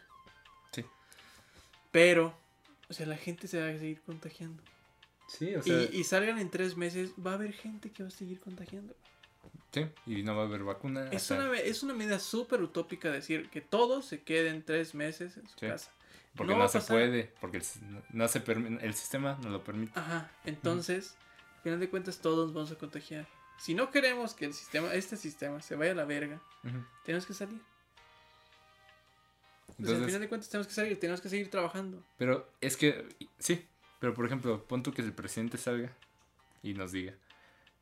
Sí. 0.71 0.85
Pero, 1.91 2.37
o 2.89 2.93
sea, 2.93 3.05
la 3.05 3.17
gente 3.17 3.47
se 3.47 3.59
va 3.61 3.67
a 3.69 3.77
seguir 3.77 4.01
contagiando. 4.01 4.63
Sí, 5.27 5.53
o 5.55 5.61
y, 5.65 5.97
y 5.99 6.03
salgan 6.05 6.39
en 6.39 6.49
tres 6.49 6.77
meses, 6.77 7.11
va 7.23 7.31
a 7.31 7.33
haber 7.35 7.53
gente 7.53 7.91
que 7.91 8.03
va 8.03 8.09
a 8.09 8.11
seguir 8.11 8.39
contagiando. 8.39 8.95
Sí, 9.71 9.87
y 10.05 10.23
no 10.23 10.35
va 10.35 10.43
a 10.43 10.45
haber 10.45 10.63
vacuna. 10.63 11.07
Es 11.11 11.31
hasta- 11.31 11.49
una, 11.49 11.59
es 11.59 11.83
una 11.83 11.93
medida 11.93 12.19
súper 12.19 12.61
utópica 12.61 13.11
decir 13.11 13.49
que 13.49 13.61
todos 13.61 14.05
se 14.05 14.21
queden 14.23 14.63
tres 14.63 14.95
meses 14.95 15.37
en 15.37 15.47
su 15.47 15.57
Sí. 15.59 15.67
casa. 15.67 15.91
Porque 16.35 16.55
no 16.55 16.67
se 16.67 16.79
pasar. 16.79 16.95
puede. 16.95 17.33
Porque 17.41 17.57
el, 17.57 17.63
no- 18.11 18.27
se 18.27 18.43
permi- 18.43 18.79
el 18.81 18.93
sistema 18.93 19.37
no 19.41 19.49
lo 19.49 19.63
permite. 19.63 19.97
Ajá, 19.99 20.31
entonces, 20.45 21.15
al 21.57 21.63
final 21.63 21.79
de 21.79 21.89
cuentas 21.89 22.19
todos 22.19 22.53
vamos 22.53 22.71
a 22.71 22.75
contagiar. 22.75 23.27
Si 23.57 23.73
no 23.73 23.89
queremos 23.91 24.33
que 24.35 24.45
el 24.45 24.53
sistema, 24.53 24.93
este 24.93 25.17
sistema 25.17 25.61
se 25.61 25.75
vaya 25.75 25.91
a 25.91 25.95
la 25.95 26.05
verga, 26.05 26.39
tenemos 27.03 27.25
que 27.25 27.33
salir. 27.33 27.57
Sea, 27.59 27.65
al 29.67 29.75
Entonces, 29.79 30.05
final 30.05 30.21
de 30.21 30.29
cuentas 30.29 30.49
tenemos 30.49 30.67
que 30.67 30.73
salir, 30.73 30.99
tenemos 30.99 31.21
que 31.21 31.29
seguir 31.29 31.49
trabajando. 31.49 32.03
Pero 32.17 32.49
es 32.61 32.77
que, 32.77 33.07
sí, 33.37 33.65
pero 33.99 34.13
por 34.13 34.25
ejemplo, 34.25 34.63
pon 34.65 34.83
tú 34.83 34.91
que 34.93 35.01
el 35.01 35.13
presidente 35.13 35.57
salga 35.57 35.91
y 36.63 36.73
nos 36.73 36.91
diga, 36.91 37.13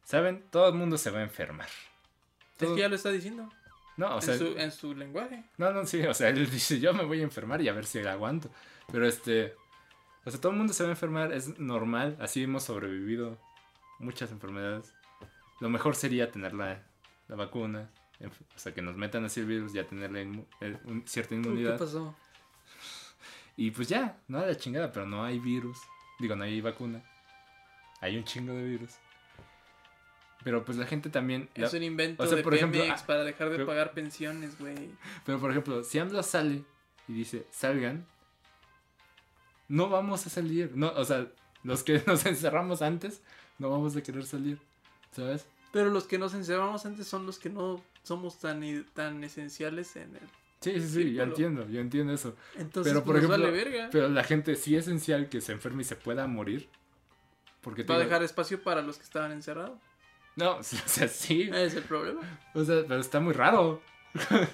¿saben? 0.08 0.46
Todo 0.52 0.70
el 0.70 0.76
mundo 0.76 0.98
se 0.98 1.12
va 1.12 1.20
a 1.20 1.24
enfermar. 1.24 1.68
Es 1.68 2.58
Todo- 2.60 2.76
que 2.76 2.82
ya 2.82 2.88
lo 2.90 2.96
está 2.96 3.12
diciendo 3.12 3.52
No, 3.98 4.16
o 4.16 4.22
sea, 4.22 4.36
en, 4.36 4.40
su, 4.40 4.46
en 4.58 4.72
su 4.72 4.96
lenguaje. 4.96 5.44
no, 5.58 5.72
no, 5.74 5.86
sí, 5.86 6.02
o 6.04 6.14
sea, 6.14 6.30
él 6.30 6.50
dice, 6.50 6.80
yo 6.80 6.94
me 6.94 7.04
voy 7.04 7.20
a 7.20 7.24
enfermar 7.24 7.62
y 7.62 7.68
a 7.68 7.74
ver 7.74 7.86
si 7.86 8.02
la 8.02 8.14
aguanto. 8.14 8.50
Pero 8.92 9.06
este, 9.06 9.54
o 10.24 10.32
sea, 10.32 10.40
todo 10.40 10.54
el 10.54 10.58
mundo 10.58 10.72
se 10.74 10.84
va 10.84 10.90
a 10.90 10.94
enfermar, 10.94 11.34
es 11.34 11.60
normal, 11.60 12.16
así 12.22 12.44
hemos 12.44 12.64
sobrevivido 12.64 13.38
muchas 14.00 14.32
enfermedades. 14.32 14.94
Lo 15.60 15.70
mejor 15.70 15.96
sería 15.96 16.32
tener 16.32 16.54
la, 16.54 16.82
la 17.28 17.36
vacuna, 17.36 17.90
o 18.56 18.60
sea, 18.60 18.74
que 18.74 18.82
nos 18.82 18.96
metan 18.96 19.26
así 19.26 19.42
el 19.42 19.48
virus, 19.48 19.74
ya 19.74 19.86
tener 19.86 20.12
la 20.12 20.22
inmu- 20.22 20.46
el- 20.62 20.80
un- 20.86 21.06
cierta 21.08 21.36
Uy, 21.36 21.42
¿Qué 21.42 21.48
inmunidad. 21.50 21.78
pasó? 21.78 22.16
Y 23.60 23.72
pues 23.72 23.90
ya, 23.90 24.16
no 24.28 24.38
a 24.40 24.46
la 24.46 24.56
chingada, 24.56 24.92
pero 24.92 25.08
no 25.08 25.24
hay 25.26 25.40
virus. 25.40 25.80
Digo, 26.20 26.36
no 26.36 26.44
hay 26.44 26.62
vacuna. 26.62 27.02
Hay 28.02 28.16
un 28.16 28.24
chingo 28.24 28.54
de 28.54 28.64
virus. 28.64 28.92
Pero 30.48 30.64
pues 30.64 30.78
la 30.78 30.86
gente 30.86 31.10
también... 31.10 31.50
Es 31.56 31.74
un 31.74 31.84
invento 31.84 32.24
o 32.24 32.26
sea, 32.26 32.38
de 32.38 32.42
por 32.42 32.56
ejemplo, 32.56 32.80
Pemex 32.80 33.02
ah, 33.02 33.06
para 33.06 33.26
dejar 33.26 33.50
de 33.50 33.56
pero- 33.56 33.68
pagar 33.68 33.92
pensiones, 33.92 34.58
güey. 34.58 34.92
Pero 35.26 35.42
por 35.42 35.52
ejemplo, 35.52 35.84
si 35.84 36.00
AMLO 36.00 36.24
sale 36.24 36.64
y 37.06 37.12
dice, 37.12 37.46
salgan, 37.52 38.06
no 39.68 39.90
vamos 39.90 40.26
a 40.26 40.30
salir. 40.30 40.72
No, 40.74 40.94
o 40.96 41.04
sea, 41.04 41.28
los 41.64 41.84
que 41.84 42.02
nos 42.08 42.26
encerramos 42.26 42.82
antes, 42.82 43.22
no 43.60 43.70
vamos 43.70 43.98
a 43.98 44.02
querer 44.02 44.26
salir. 44.26 44.58
¿Sabes? 45.12 45.46
Pero 45.74 45.90
los 45.90 46.06
que 46.06 46.18
nos 46.18 46.34
encerramos 46.34 46.86
antes 46.86 47.10
son 47.10 47.26
los 47.26 47.40
que 47.40 47.50
no 47.50 47.84
somos 48.04 48.40
tan, 48.40 48.86
tan 48.94 49.22
esenciales 49.26 49.98
en 49.98 50.16
el... 50.16 50.22
Sí, 50.62 50.80
sí, 50.80 50.80
sí, 50.80 50.86
yo 50.86 50.90
Círculo. 50.94 51.24
entiendo, 51.24 51.68
yo 51.68 51.82
entiendo 51.82 52.14
eso. 52.14 52.38
Entonces, 52.56 52.94
Pero, 52.94 53.04
por 53.04 53.16
pues, 53.16 53.26
ejemplo, 53.26 53.52
vale 53.52 53.66
verga. 53.66 53.90
Pero 53.92 54.08
la 54.08 54.24
gente 54.24 54.56
sí 54.56 54.78
es 54.78 54.88
esencial 54.88 55.28
que 55.28 55.42
se 55.42 55.52
enferme 55.52 55.82
y 55.82 55.86
se 55.86 55.98
pueda 55.98 56.26
morir. 56.26 56.70
Porque 57.60 57.84
Va 57.84 57.96
a 57.96 58.00
dejar 58.00 58.24
espacio 58.24 58.64
para 58.64 58.82
los 58.82 58.98
que 58.98 59.04
estaban 59.04 59.34
encerrados. 59.34 59.78
No, 60.38 60.58
o 60.58 60.64
sea, 60.64 61.08
sí. 61.10 61.50
Es 61.54 61.74
el 61.76 61.84
problema. 61.84 62.22
O 62.54 62.64
sea, 62.64 62.84
pero 62.88 63.02
está 63.02 63.20
muy 63.20 63.34
raro. 63.34 63.82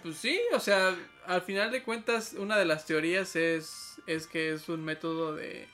Pues 0.02 0.18
sí, 0.18 0.40
o 0.54 0.60
sea, 0.60 0.96
al 1.28 1.42
final 1.44 1.72
de 1.72 1.84
cuentas, 1.84 2.34
una 2.34 2.58
de 2.58 2.66
las 2.66 2.86
teorías 2.86 3.36
es, 3.36 4.02
es 4.08 4.26
que 4.28 4.52
es 4.54 4.68
un 4.68 4.84
método 4.84 5.36
de 5.36 5.68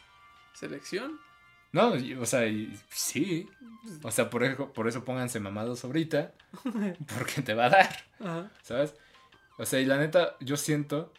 selección. 0.54 1.20
No, 1.72 1.94
o 2.20 2.26
sea, 2.26 2.46
y- 2.48 2.78
sí. 2.90 3.48
O 4.04 4.12
sea, 4.12 4.30
por 4.30 4.44
eso, 4.44 4.74
por 4.74 4.88
eso 4.88 5.06
pónganse 5.06 5.40
mamados 5.40 5.84
ahorita. 5.86 6.34
Porque 7.18 7.42
te 7.44 7.54
va 7.54 7.66
a 7.66 7.70
dar, 7.70 8.06
Ajá. 8.20 8.52
¿sabes? 8.64 8.94
O 9.58 9.66
sea, 9.66 9.80
y 9.80 9.86
la 9.86 9.98
neta, 9.98 10.36
yo 10.40 10.58
siento. 10.58 11.14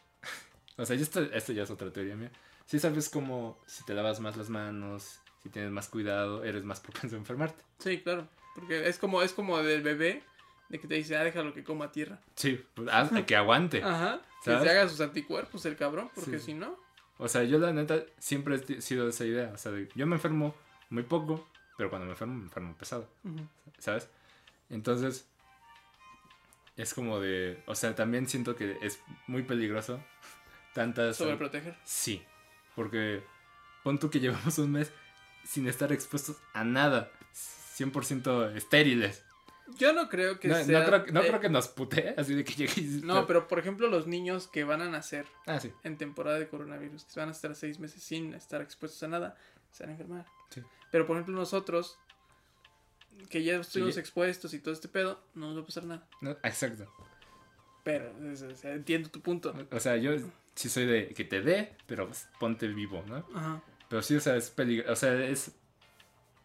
O 0.76 0.84
sea, 0.84 0.96
esto, 0.96 1.22
esto 1.22 1.52
ya 1.52 1.62
es 1.64 1.70
otra 1.70 1.92
teoría 1.92 2.16
mía. 2.16 2.30
Sí 2.66 2.78
sabes 2.78 3.08
como 3.08 3.60
si 3.66 3.84
te 3.84 3.94
lavas 3.94 4.20
más 4.20 4.36
las 4.36 4.48
manos, 4.48 5.20
si 5.42 5.48
tienes 5.50 5.70
más 5.70 5.88
cuidado, 5.88 6.44
eres 6.44 6.64
más 6.64 6.80
propenso 6.84 7.16
a 7.16 7.18
enfermarte. 7.18 7.62
Sí, 7.78 8.00
claro. 8.00 8.28
Porque 8.54 8.88
es 8.88 8.98
como, 8.98 9.22
es 9.22 9.32
como 9.32 9.58
del 9.62 9.82
bebé, 9.82 10.22
de 10.68 10.78
que 10.80 10.86
te 10.88 10.94
dice, 10.94 11.16
ah, 11.16 11.24
déjalo 11.24 11.52
que 11.54 11.64
coma 11.64 11.92
tierra. 11.92 12.20
Sí, 12.34 12.64
pues, 12.74 12.88
haz 12.92 13.10
que 13.24 13.36
aguante. 13.36 13.82
Ajá. 13.82 14.20
Que 14.44 14.50
se 14.58 14.70
haga 14.70 14.88
sus 14.88 15.00
anticuerpos 15.00 15.64
el 15.66 15.76
cabrón, 15.76 16.10
porque 16.14 16.38
Sí. 16.38 16.46
si 16.46 16.54
no. 16.54 16.78
O 17.18 17.28
sea, 17.28 17.42
yo 17.44 17.58
la 17.58 17.72
neta 17.72 18.02
siempre 18.18 18.56
he 18.56 18.80
sido 18.80 19.04
de 19.04 19.10
esa 19.10 19.24
idea. 19.26 19.50
O 19.54 19.58
sea, 19.58 19.72
de- 19.72 19.88
yo 19.94 20.06
me 20.06 20.16
enfermo 20.16 20.54
muy 20.88 21.02
poco, 21.02 21.46
pero 21.76 21.90
cuando 21.90 22.06
me 22.06 22.12
enfermo, 22.12 22.34
me 22.34 22.44
enfermo 22.44 22.74
pesado. 22.76 23.08
¿Sabes? 23.78 24.08
Entonces, 24.70 25.26
es 26.76 26.94
como 26.94 27.20
de. 27.20 27.62
O 27.66 27.74
sea, 27.74 27.94
también 27.94 28.26
siento 28.28 28.56
que 28.56 28.78
es 28.80 29.00
muy 29.26 29.42
peligroso. 29.42 30.02
Tantas. 30.74 31.16
Sobreproteger. 31.16 31.76
Sí. 31.84 32.22
Porque 32.74 33.22
pon 33.82 33.98
tú 33.98 34.08
que 34.10 34.20
llevamos 34.20 34.56
un 34.58 34.72
mes 34.72 34.92
sin 35.44 35.66
estar 35.66 35.92
expuestos 35.92 36.36
a 36.54 36.64
nada. 36.64 37.10
100% 37.80 38.54
estériles. 38.56 39.22
Yo 39.78 39.92
no 39.92 40.08
creo 40.08 40.40
que 40.40 40.48
No, 40.48 40.58
no 40.58 40.64
creo, 40.64 41.06
no 41.12 41.22
eh, 41.22 41.28
creo 41.28 41.40
que 41.40 41.48
nos 41.48 41.68
putee, 41.68 42.14
así 42.18 42.34
de 42.34 42.44
que 42.44 42.54
llegue. 42.54 42.82
No, 43.04 43.26
pero 43.26 43.46
por 43.46 43.58
ejemplo, 43.60 43.86
los 43.88 44.06
niños 44.06 44.48
que 44.48 44.64
van 44.64 44.82
a 44.82 44.88
nacer 44.88 45.26
Ah, 45.46 45.60
sí. 45.60 45.72
en 45.84 45.96
temporada 45.96 46.38
de 46.38 46.48
coronavirus, 46.48 47.04
que 47.04 47.20
van 47.20 47.28
a 47.28 47.32
estar 47.32 47.54
seis 47.54 47.78
meses 47.78 48.02
sin 48.02 48.34
estar 48.34 48.60
expuestos 48.62 49.02
a 49.04 49.08
nada, 49.08 49.36
se 49.70 49.84
van 49.84 49.90
a 49.90 49.92
enfermar. 49.92 50.26
Sí. 50.50 50.62
Pero 50.90 51.06
por 51.06 51.16
ejemplo, 51.16 51.36
nosotros, 51.36 51.98
que 53.28 53.44
ya 53.44 53.56
estuvimos 53.60 53.96
expuestos 53.96 54.54
y 54.54 54.58
todo 54.58 54.74
este 54.74 54.88
pedo, 54.88 55.20
no 55.34 55.48
nos 55.48 55.58
va 55.58 55.62
a 55.62 55.66
pasar 55.66 55.84
nada. 55.84 56.06
No, 56.20 56.30
exacto. 56.42 56.92
Pero, 57.84 58.12
es- 58.32 58.42
o 58.42 58.54
sea, 58.56 58.72
entiendo 58.74 59.08
tu 59.10 59.20
punto. 59.20 59.54
O 59.70 59.80
sea, 59.80 59.96
yo 59.96 60.12
sí 60.56 60.68
soy 60.68 60.86
de 60.86 61.08
que 61.14 61.24
te 61.24 61.42
dé, 61.42 61.76
pero 61.86 62.06
pues, 62.06 62.28
ponte 62.40 62.66
vivo, 62.68 63.04
¿no? 63.06 63.24
Ajá. 63.34 63.62
Pero 63.88 64.02
sí, 64.02 64.16
o 64.16 64.20
sea, 64.20 64.36
es 64.36 64.50
peligroso. 64.50 64.92
O 64.92 64.96
sea, 64.96 65.14
es, 65.24 65.52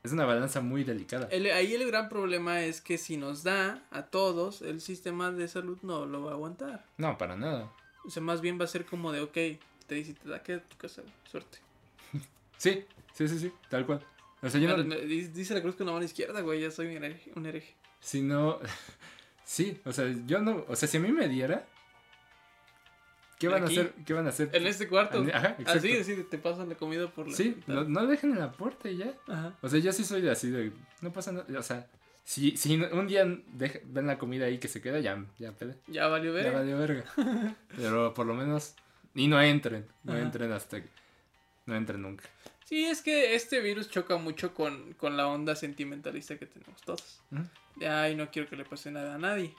es 0.05 0.11
una 0.13 0.25
balanza 0.25 0.61
muy 0.61 0.83
delicada. 0.83 1.27
El- 1.31 1.47
ahí 1.51 1.73
el 1.73 1.85
gran 1.87 2.09
problema 2.09 2.61
es 2.63 2.81
que 2.81 2.97
si 2.97 3.17
nos 3.17 3.43
da 3.43 3.83
a 3.91 4.03
todos, 4.03 4.61
el 4.61 4.81
sistema 4.81 5.31
de 5.31 5.47
salud 5.47 5.77
no 5.81 6.05
lo 6.05 6.23
va 6.23 6.31
a 6.31 6.33
aguantar. 6.35 6.85
No, 6.97 7.17
para 7.17 7.35
nada. 7.35 7.71
O 8.05 8.09
sea, 8.09 8.21
más 8.21 8.41
bien 8.41 8.59
va 8.59 8.65
a 8.65 8.67
ser 8.67 8.85
como 8.85 9.11
de, 9.11 9.21
ok, 9.21 9.33
te 9.87 9.95
dice, 9.95 10.13
te 10.13 10.29
da 10.29 10.41
que 10.43 10.57
tu 10.59 10.77
casa, 10.77 11.01
suerte. 11.29 11.57
Sí, 12.57 12.85
sí, 13.13 13.27
sí, 13.27 13.39
sí, 13.39 13.51
tal 13.69 13.85
cual. 13.85 14.01
O 14.41 14.49
sea, 14.49 14.61
yo 14.61 14.77
no. 14.77 14.95
dice 14.95 15.53
la 15.53 15.61
cruz 15.61 15.75
con 15.75 15.87
la 15.87 15.93
mano 15.93 16.05
izquierda, 16.05 16.41
güey, 16.41 16.61
ya 16.61 16.71
soy 16.71 16.95
un 16.95 17.03
hereje. 17.03 17.31
Un 17.35 17.45
hereje. 17.45 17.75
Si 17.99 18.21
no. 18.21 18.59
Sí, 19.47 19.79
o 19.85 19.93
sea, 19.93 20.11
yo 20.25 20.41
no. 20.41 20.65
O 20.67 20.75
sea, 20.75 20.87
si 20.87 20.97
a 20.97 20.99
mí 20.99 21.11
me 21.11 21.27
diera. 21.27 21.67
¿Qué 23.39 23.47
van 23.49 23.63
Aquí. 23.63 23.77
a 23.77 23.81
hacer? 23.81 23.93
¿Qué 24.05 24.13
van 24.13 24.25
a 24.25 24.29
hacer? 24.29 24.49
En 24.53 24.65
este 24.65 24.87
cuarto. 24.87 25.25
Ajá. 25.33 25.57
Así, 25.65 25.91
así, 25.97 26.23
te 26.29 26.37
pasan 26.37 26.69
la 26.69 26.75
comida 26.75 27.09
por 27.11 27.27
la 27.27 27.35
Sí, 27.35 27.57
no, 27.67 27.83
no 27.83 28.05
dejen 28.07 28.31
en 28.31 28.39
la 28.39 28.51
puerta 28.51 28.89
y 28.89 28.97
ya. 28.97 29.13
Ajá. 29.27 29.53
O 29.61 29.67
sea, 29.69 29.79
yo 29.79 29.91
sí 29.91 30.03
soy 30.03 30.27
así 30.29 30.49
de. 30.49 30.71
No 31.01 31.11
pasa 31.11 31.31
nada. 31.33 31.45
O 31.59 31.63
sea, 31.63 31.87
si, 32.23 32.55
si 32.57 32.75
un 32.81 33.07
día 33.07 33.25
deja- 33.53 33.79
ven 33.85 34.07
la 34.07 34.17
comida 34.17 34.45
ahí 34.45 34.57
que 34.57 34.67
se 34.69 34.81
queda, 34.81 34.99
ya, 34.99 35.23
ya 35.37 35.51
pele. 35.51 35.75
Ya 35.87 36.07
valió 36.07 36.31
ver. 36.33 36.45
Ya 36.45 36.51
valió 36.51 36.77
verga. 36.77 37.03
Pero 37.75 38.13
por 38.13 38.25
lo 38.25 38.33
menos. 38.35 38.75
Y 39.13 39.27
no 39.27 39.41
entren. 39.41 39.85
No 40.03 40.13
Ajá. 40.13 40.21
entren 40.21 40.51
hasta 40.51 40.81
que. 40.81 40.89
No 41.65 41.75
entren 41.75 42.01
nunca. 42.01 42.23
Sí, 42.65 42.85
es 42.85 43.01
que 43.01 43.35
este 43.35 43.59
virus 43.61 43.89
choca 43.89 44.17
mucho 44.17 44.53
con, 44.53 44.93
con 44.93 45.17
la 45.17 45.27
onda 45.27 45.55
sentimentalista 45.55 46.37
que 46.37 46.45
tenemos 46.47 46.81
todos. 46.81 47.21
De, 47.75 47.87
ay, 47.87 48.15
no 48.15 48.31
quiero 48.31 48.49
que 48.49 48.55
le 48.55 48.65
pase 48.65 48.89
nada 48.91 49.15
a 49.15 49.17
nadie. 49.19 49.53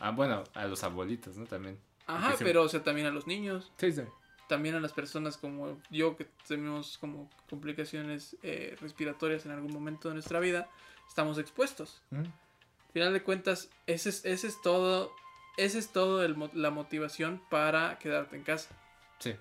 Ah, 0.00 0.12
bueno, 0.12 0.44
a 0.54 0.66
los 0.66 0.82
abuelitos, 0.82 1.36
¿no? 1.36 1.44
También. 1.46 1.78
Ajá, 2.06 2.34
pero 2.38 2.62
o 2.62 2.68
sea, 2.68 2.82
también 2.84 3.06
a 3.06 3.10
los 3.10 3.26
niños, 3.26 3.72
Sí, 3.78 3.92
sí. 3.92 4.02
también 4.48 4.74
a 4.76 4.80
las 4.80 4.92
personas 4.92 5.36
como 5.36 5.80
yo 5.90 6.16
que 6.16 6.26
tenemos 6.46 6.98
como 6.98 7.28
complicaciones 7.50 8.36
eh, 8.42 8.76
respiratorias 8.80 9.44
en 9.46 9.52
algún 9.52 9.72
momento 9.72 10.08
de 10.08 10.14
nuestra 10.14 10.38
vida, 10.40 10.68
estamos 11.08 11.38
expuestos. 11.38 12.00
Ujú. 12.12 12.22
Al 12.22 12.92
final 12.92 13.12
de 13.12 13.22
cuentas, 13.22 13.68
ese 13.86 14.08
es, 14.08 14.24
ese 14.24 14.46
es 14.46 14.60
todo, 14.62 15.12
ese 15.56 15.78
es 15.78 15.88
todo 15.92 16.24
el 16.24 16.36
la 16.54 16.70
motivación 16.70 17.42
para 17.50 17.98
quedarte 17.98 18.36
en 18.36 18.42
casa. 18.44 18.74
Sí. 19.18 19.34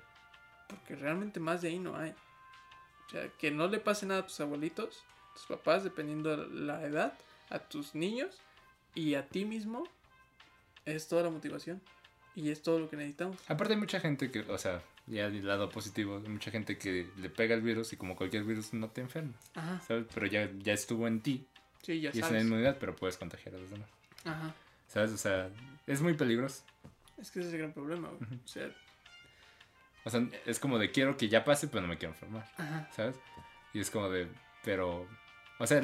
Porque 0.67 0.95
realmente 0.95 1.39
más 1.39 1.61
de 1.61 1.69
ahí 1.69 1.79
no 1.79 1.95
hay. 1.95 2.13
O 3.07 3.09
sea, 3.11 3.29
que 3.37 3.51
no 3.51 3.67
le 3.67 3.79
pase 3.79 4.05
nada 4.07 4.21
a 4.21 4.25
tus 4.25 4.39
abuelitos, 4.39 5.03
tus 5.35 5.45
papás, 5.45 5.83
dependiendo 5.83 6.35
de 6.35 6.47
la 6.47 6.81
edad, 6.83 7.13
a 7.49 7.59
tus 7.59 7.93
niños 7.93 8.39
y 8.95 9.13
a 9.13 9.27
ti 9.27 9.45
mismo, 9.45 9.83
es 10.85 11.07
toda 11.07 11.23
la 11.23 11.29
motivación. 11.29 11.81
Y 12.35 12.49
es 12.51 12.61
todo 12.61 12.79
lo 12.79 12.89
que 12.89 12.97
necesitamos. 12.97 13.37
Aparte 13.47 13.73
hay 13.73 13.79
mucha 13.79 13.99
gente 13.99 14.29
que, 14.31 14.41
o 14.41 14.57
sea, 14.57 14.81
ya 15.07 15.29
del 15.29 15.47
lado 15.47 15.69
positivo, 15.69 16.17
hay 16.23 16.29
mucha 16.29 16.51
gente 16.51 16.77
que 16.77 17.07
le 17.17 17.29
pega 17.29 17.55
el 17.55 17.61
virus 17.61 17.93
y 17.93 17.97
como 17.97 18.15
cualquier 18.15 18.43
virus 18.43 18.73
no 18.73 18.89
te 18.89 19.01
enferma, 19.01 19.33
Ajá. 19.53 19.81
¿sabes? 19.87 20.05
Pero 20.13 20.25
ya, 20.27 20.49
ya 20.59 20.73
estuvo 20.73 21.07
en 21.07 21.21
ti 21.21 21.45
Sí, 21.81 22.01
ya 22.01 22.09
y 22.09 22.11
es 22.11 22.15
la 22.17 22.27
sabes. 22.27 22.43
inmunidad, 22.43 22.77
pero 22.79 22.95
puedes 22.95 23.15
contagiar 23.17 23.55
a 23.55 23.59
los 23.59 23.69
demás, 23.69 23.89
Ajá. 24.25 24.53
¿sabes? 24.87 25.11
O 25.11 25.17
sea, 25.17 25.49
es 25.87 26.01
muy 26.01 26.13
peligroso. 26.15 26.63
Es 27.21 27.31
que 27.31 27.39
ese 27.39 27.47
es 27.49 27.53
el 27.53 27.59
gran 27.61 27.73
problema, 27.73 28.09
güey. 28.09 28.39
O 28.43 28.47
sea, 28.47 28.69
O 30.03 30.09
sea, 30.09 30.27
es 30.45 30.59
como 30.59 30.77
de 30.79 30.91
quiero 30.91 31.15
que 31.17 31.29
ya 31.29 31.43
pase, 31.45 31.67
pero 31.67 31.81
no 31.81 31.87
me 31.87 31.97
quiero 31.97 32.13
enfermar, 32.13 32.47
ajá. 32.57 32.89
¿sabes? 32.95 33.15
Y 33.73 33.79
es 33.79 33.89
como 33.89 34.09
de, 34.09 34.27
pero, 34.63 35.07
o 35.59 35.67
sea, 35.67 35.81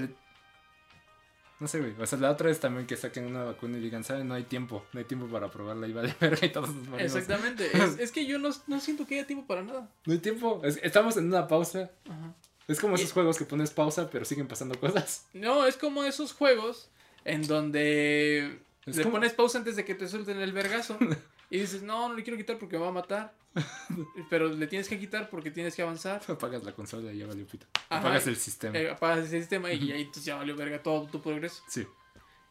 no 1.61 1.67
sé, 1.67 1.79
güey. 1.79 1.93
O 1.99 2.05
sea, 2.05 2.17
la 2.19 2.31
otra 2.31 2.47
vez 2.47 2.59
también 2.59 2.87
que 2.87 2.97
saquen 2.97 3.25
una 3.27 3.43
vacuna 3.45 3.77
y 3.77 3.81
digan, 3.81 4.03
¿sabes? 4.03 4.25
No 4.25 4.33
hay 4.33 4.43
tiempo, 4.43 4.83
no 4.91 4.99
hay 4.99 5.05
tiempo 5.05 5.27
para 5.27 5.49
probarla 5.49 5.87
y 5.87 5.93
vale 5.93 6.13
verga 6.19 6.45
y 6.45 6.49
todos 6.49 6.73
nos 6.75 6.87
morimos. 6.89 7.15
Exactamente. 7.15 7.69
es, 7.77 7.99
es 7.99 8.11
que 8.11 8.25
yo 8.25 8.39
no, 8.39 8.49
no 8.67 8.79
siento 8.81 9.05
que 9.07 9.15
haya 9.19 9.27
tiempo 9.27 9.45
para 9.47 9.61
nada. 9.63 9.87
No 10.05 10.11
hay 10.13 10.19
tiempo. 10.19 10.59
Es- 10.63 10.79
estamos 10.83 11.15
en 11.17 11.27
una 11.27 11.47
pausa. 11.47 11.91
Ajá. 12.09 12.33
Es 12.67 12.79
como 12.79 12.95
Y- 12.97 13.01
esos 13.01 13.13
juegos 13.13 13.37
que 13.37 13.45
pones 13.45 13.69
pausa, 13.71 14.09
pero 14.09 14.25
siguen 14.25 14.47
pasando 14.47 14.77
cosas. 14.79 15.25
No, 15.33 15.65
es 15.67 15.77
como 15.77 16.03
esos 16.03 16.33
juegos 16.33 16.89
en 17.23 17.45
donde 17.47 18.59
Es 18.85 18.97
le 18.97 19.03
como- 19.03 19.13
pones 19.17 19.33
pausa 19.33 19.59
antes 19.59 19.75
de 19.75 19.85
que 19.85 19.93
te 19.95 20.07
suelten 20.07 20.39
el 20.41 20.51
vergazo. 20.53 20.97
Y 21.51 21.59
dices, 21.59 21.83
no, 21.83 22.07
no 22.09 22.15
le 22.15 22.23
quiero 22.23 22.37
quitar 22.37 22.57
porque 22.57 22.77
me 22.77 22.83
va 22.83 22.89
a 22.89 22.93
matar. 22.93 23.35
Pero 24.29 24.47
le 24.47 24.65
tienes 24.67 24.87
que 24.87 24.97
quitar 24.97 25.29
porque 25.29 25.51
tienes 25.51 25.75
que 25.75 25.81
avanzar. 25.83 26.21
Apagas 26.27 26.63
la 26.63 26.71
consola 26.73 27.11
y 27.11 27.19
ya 27.19 27.27
valió 27.27 27.45
pito. 27.45 27.67
Ajá. 27.89 27.99
Apagas 27.99 28.25
el 28.27 28.37
sistema. 28.37 28.77
Eh, 28.77 28.89
apagas 28.89 29.31
el 29.31 29.41
sistema 29.41 29.71
y 29.71 29.91
ahí 29.91 30.01
entonces 30.01 30.25
ya 30.25 30.35
valió 30.37 30.55
verga 30.55 30.81
todo 30.81 31.05
tu 31.07 31.21
progreso. 31.21 31.61
sí. 31.69 31.85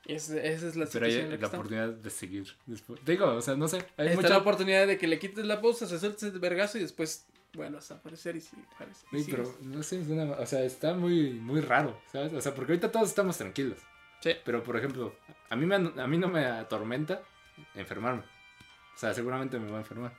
Y 0.07 0.15
esa, 0.15 0.41
esa 0.43 0.67
es 0.67 0.77
la 0.77 0.87
Pero 0.87 1.05
hay 1.07 1.29
la 1.29 1.37
la 1.37 1.47
oportunidad 1.47 1.89
de 1.91 2.11
seguir 2.11 2.47
después. 2.65 2.99
Digo, 3.05 3.27
o 3.27 3.43
sea, 3.43 3.55
no 3.55 3.69
sé. 3.69 3.85
Hay 3.99 4.07
Está 4.09 4.17
mucha... 4.17 4.29
la 4.31 4.39
oportunidad 4.39 4.87
de 4.87 4.97
que 4.97 5.07
le 5.07 5.19
quites 5.19 5.45
la 5.45 5.61
pausa, 5.61 5.87
se 5.87 5.99
sueltes 5.99 6.23
el 6.23 6.39
vergazo 6.41 6.79
y 6.79 6.81
después 6.81 7.27
vuelvas 7.53 7.91
a 7.91 7.97
aparecer 7.97 8.35
y 8.35 8.41
sí, 8.41 8.57
aparece. 8.75 9.07
sigues. 9.11 9.27
pero 9.29 9.55
no 9.61 9.83
sé, 9.83 10.01
es 10.01 10.09
una- 10.09 10.33
o 10.33 10.47
sea, 10.47 10.65
está 10.65 10.95
muy, 10.95 11.33
muy 11.35 11.61
raro, 11.61 12.01
¿sabes? 12.11 12.33
O 12.33 12.41
sea, 12.41 12.55
porque 12.55 12.73
ahorita 12.73 12.91
todos 12.91 13.09
estamos 13.11 13.37
tranquilos. 13.37 13.79
Sí. 14.23 14.33
Pero, 14.43 14.63
por 14.63 14.77
ejemplo, 14.79 15.15
a 15.51 15.55
mí, 15.55 15.67
me, 15.67 15.75
a 15.77 16.07
mí 16.07 16.19
no 16.19 16.29
me 16.29 16.47
atormenta 16.47 17.23
enfermarme. 17.75 18.23
O 19.01 19.03
sea, 19.03 19.15
seguramente 19.15 19.59
me 19.59 19.65
voy 19.65 19.77
a 19.77 19.79
enfermar. 19.79 20.13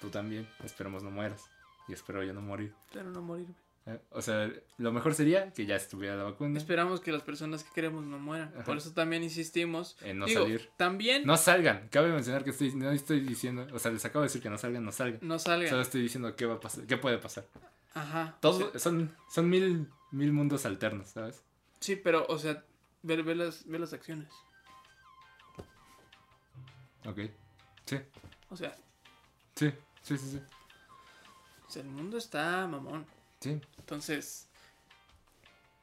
Tú 0.00 0.10
también. 0.10 0.48
Esperemos 0.64 1.04
no 1.04 1.12
mueras. 1.12 1.44
Y 1.86 1.92
espero 1.92 2.24
yo 2.24 2.32
no 2.32 2.40
morir. 2.40 2.74
Pero 2.92 3.08
no 3.12 3.22
morirme. 3.22 3.54
¿eh? 3.86 4.00
O 4.10 4.20
sea, 4.20 4.50
lo 4.78 4.90
mejor 4.90 5.14
sería 5.14 5.52
que 5.52 5.64
ya 5.64 5.76
estuviera 5.76 6.16
la 6.16 6.24
vacuna. 6.24 6.58
Esperamos 6.58 7.00
que 7.00 7.12
las 7.12 7.22
personas 7.22 7.62
que 7.62 7.72
queremos 7.72 8.04
no 8.04 8.18
mueran. 8.18 8.48
Ajá. 8.52 8.64
Por 8.64 8.78
eso 8.78 8.90
también 8.92 9.22
insistimos. 9.22 9.96
En 10.00 10.18
no 10.18 10.26
Digo, 10.26 10.42
salir. 10.42 10.68
También 10.76 11.24
No 11.24 11.36
salgan. 11.36 11.86
Cabe 11.88 12.10
mencionar 12.10 12.42
que 12.42 12.50
estoy, 12.50 12.74
no 12.74 12.90
estoy 12.90 13.20
diciendo, 13.20 13.64
o 13.72 13.78
sea, 13.78 13.92
les 13.92 14.04
acabo 14.04 14.22
de 14.22 14.26
decir 14.26 14.42
que 14.42 14.50
no 14.50 14.58
salgan, 14.58 14.84
no 14.84 14.90
salgan. 14.90 15.20
no 15.22 15.38
salgan. 15.38 15.68
Solo 15.70 15.82
estoy 15.82 16.02
diciendo 16.02 16.34
qué 16.34 16.46
va 16.46 16.54
a 16.54 16.60
pasar, 16.60 16.84
qué 16.84 16.96
puede 16.96 17.18
pasar. 17.18 17.46
Ajá. 17.94 18.36
Todos 18.40 18.72
Sí, 18.72 18.80
son, 18.80 19.14
son 19.30 19.48
mil, 19.48 19.86
mil 20.10 20.32
mundos 20.32 20.66
alternos, 20.66 21.10
¿sabes? 21.10 21.44
sí, 21.78 21.94
pero, 21.94 22.26
o 22.28 22.38
sea, 22.38 22.64
ve, 23.04 23.22
ve 23.22 23.36
las, 23.36 23.64
ve 23.68 23.78
las 23.78 23.92
acciones. 23.92 24.28
Ok. 27.06 27.20
Sí, 27.86 27.98
O 28.50 28.56
sea, 28.56 28.74
sí, 29.54 29.72
sí, 30.02 30.16
sí, 30.18 30.30
sí. 30.32 30.40
o 31.66 31.70
sea, 31.70 31.82
el 31.82 31.88
mundo 31.88 32.18
está 32.18 32.66
mamón. 32.66 33.06
Sí, 33.40 33.60
Entonces, 33.78 34.46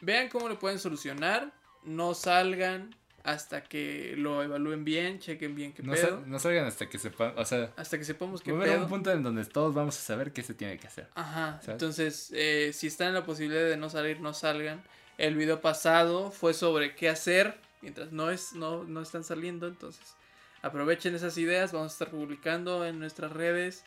vean 0.01 0.29
cómo 0.29 0.49
lo 0.49 0.59
pueden 0.59 0.79
solucionar. 0.79 1.51
no 1.85 2.13
salgan 2.13 2.95
hasta 3.25 3.61
que 3.63 4.15
lo 4.17 4.41
evalúen 4.43 4.83
bien, 4.85 5.19
chequen 5.19 5.53
bien 5.55 5.73
qué 5.73 5.81
No, 5.83 5.91
pedo. 5.93 6.07
sal- 6.19 6.29
no 6.29 6.39
salgan 6.39 6.65
hasta 6.65 6.87
que 6.89 6.97
sepan, 6.97 7.33
o 7.37 7.43
sea, 7.45 7.71
Hasta 7.77 7.97
que 7.97 8.03
sepamos 8.05 8.41
qué 8.41 8.53
pedo. 8.53 8.81
un 8.83 8.87
punto 8.89 9.11
en 9.11 9.21
donde 9.23 9.43
todos 9.45 9.73
vamos 9.73 9.97
a 9.97 10.01
saber 10.01 10.31
qué 10.33 10.43
se 10.43 10.53
tiene 10.53 10.77
que 10.77 10.87
hacer. 10.87 11.09
Ajá, 11.15 11.59
¿Sabes? 11.61 11.69
entonces, 11.69 12.31
eh, 12.33 12.71
si 12.73 12.87
están 12.87 13.09
en 13.09 13.13
la 13.15 13.25
posibilidad 13.25 13.63
de 13.65 13.75
no 13.77 13.89
salir, 13.89 14.19
no 14.21 14.33
salgan. 14.33 14.81
El 15.17 15.35
video 15.35 15.59
pasado 15.61 16.31
fue 16.31 16.53
sobre 16.53 16.95
qué 16.95 17.07
hacer 17.09 17.57
mientras 17.81 18.11
no, 18.13 18.29
es, 18.29 18.53
no, 18.53 18.83
no 18.85 19.01
están 19.01 19.23
saliendo, 19.25 19.67
entonces 19.67 20.15
aprovechen 20.63 21.13
esas 21.13 21.37
ideas, 21.37 21.71
vamos 21.71 21.91
a 21.91 21.93
estar 21.93 22.09
publicando 22.09 22.83
en 22.85 22.97
nuestras 22.99 23.31
redes. 23.31 23.83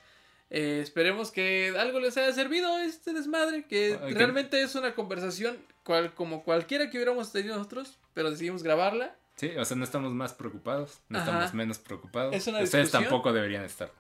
Eh, 0.51 0.79
esperemos 0.81 1.33
que 1.33 1.75
algo 1.77 1.99
les 1.99 2.17
haya 2.17 2.33
servido 2.33 2.79
este 2.79 3.13
desmadre, 3.13 3.65
que 3.65 3.99
Ah, 4.01 4.07
que- 4.07 4.15
realmente 4.15 4.63
es 4.63 4.77
una 4.77 4.95
conversación 4.95 5.57
cual, 5.83 6.15
como 6.15 6.45
cualquiera 6.45 6.89
que 6.89 6.99
hubiéramos 6.99 7.33
tenido 7.33 7.57
nosotros, 7.57 7.99
pero 8.15 8.31
decidimos 8.31 8.63
grabarla. 8.63 9.17
Sí, 9.35 9.51
o 9.59 9.65
sea, 9.65 9.77
no 9.77 9.83
estamos 9.85 10.13
más 10.13 10.33
preocupados, 10.35 11.01
no 11.09 11.19
Ajá. 11.19 11.27
estamos 11.31 11.55
menos 11.55 11.79
preocupados. 11.79 12.35
Es 12.35 12.47
una 12.47 12.61
Ustedes 12.63 12.91
tampoco 12.93 13.33
deberían 13.33 13.65
estar. 13.65 13.91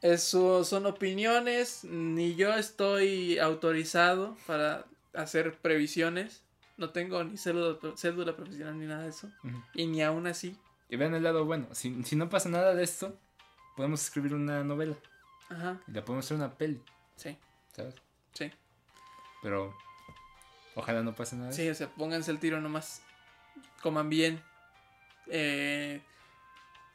Eso 0.00 0.64
son 0.64 0.86
opiniones, 0.86 1.84
ni 1.84 2.34
yo 2.34 2.52
estoy 2.54 3.38
autorizado 3.38 4.36
para 4.46 4.84
hacer 5.14 5.54
previsiones. 5.58 6.42
No 6.76 6.90
tengo 6.90 7.22
ni 7.22 7.36
cédula, 7.36 7.78
cédula 7.96 8.34
profesional 8.34 8.78
ni 8.80 8.86
nada 8.86 9.04
de 9.04 9.10
eso. 9.10 9.30
Y 9.74 9.86
ni 9.86 10.02
aún 10.02 10.26
así. 10.26 10.56
Y 10.88 10.96
vean 10.96 11.14
el 11.14 11.22
lado 11.22 11.44
bueno, 11.44 11.68
si, 11.72 12.02
si 12.04 12.16
no 12.16 12.28
pasa 12.28 12.48
nada 12.48 12.74
de 12.74 12.84
esto, 12.84 13.18
podemos 13.76 14.02
escribir 14.02 14.34
una 14.34 14.62
novela 14.62 14.96
Ajá, 15.48 15.80
y 15.88 15.92
la 15.92 16.04
podemos 16.04 16.24
hacer 16.24 16.36
una 16.36 16.54
peli, 16.54 16.82
sí, 17.16 17.36
¿sabes? 17.72 17.94
sí. 18.32 18.50
Pero 19.42 19.74
ojalá 20.74 21.02
no 21.02 21.14
pase 21.14 21.36
nada. 21.36 21.48
de 21.48 21.54
Sí, 21.54 21.68
o 21.68 21.74
sea, 21.74 21.88
pónganse 21.88 22.30
el 22.30 22.38
tiro 22.38 22.60
nomás. 22.60 23.02
Coman 23.82 24.08
bien. 24.08 24.40
Eh, 25.26 26.00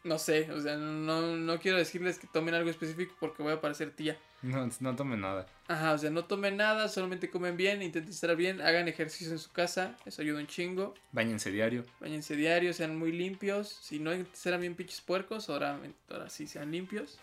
no 0.04 0.18
sé, 0.18 0.52
o 0.52 0.62
sea, 0.62 0.78
no, 0.78 1.22
no 1.22 1.60
quiero 1.60 1.78
decirles 1.78 2.20
que 2.20 2.28
tomen 2.28 2.54
algo 2.54 2.70
específico 2.70 3.16
porque 3.20 3.44
voy 3.44 3.54
a 3.54 3.62
parecer 3.62 3.92
tía. 3.96 4.18
No, 4.42 4.70
no 4.80 4.96
tomen 4.96 5.22
nada. 5.22 5.48
Ajá, 5.68 5.94
o 5.94 5.98
sea, 5.98 6.10
no 6.10 6.26
tomen 6.26 6.58
nada, 6.58 6.88
solamente 6.88 7.30
comen 7.30 7.58
bien, 7.58 7.82
intenten 7.82 8.12
estar 8.12 8.36
bien, 8.36 8.62
hagan 8.62 8.88
ejercicio 8.88 9.34
en 9.34 9.40
su 9.40 9.52
casa, 9.52 9.98
eso 10.06 10.22
ayuda 10.22 10.40
un 10.40 10.48
chingo. 10.48 10.94
Báñense 11.12 11.52
diario. 11.52 11.86
Bañense 12.00 12.36
diario, 12.36 12.74
sean 12.74 12.98
muy 12.98 13.12
limpios. 13.12 13.68
Si 13.82 14.00
no 14.00 14.12
serán 14.34 14.62
bien 14.62 14.76
pinches 14.76 15.02
puercos, 15.02 15.50
ahora, 15.50 15.80
ahora 16.10 16.30
sí 16.30 16.48
sean 16.48 16.72
limpios. 16.72 17.18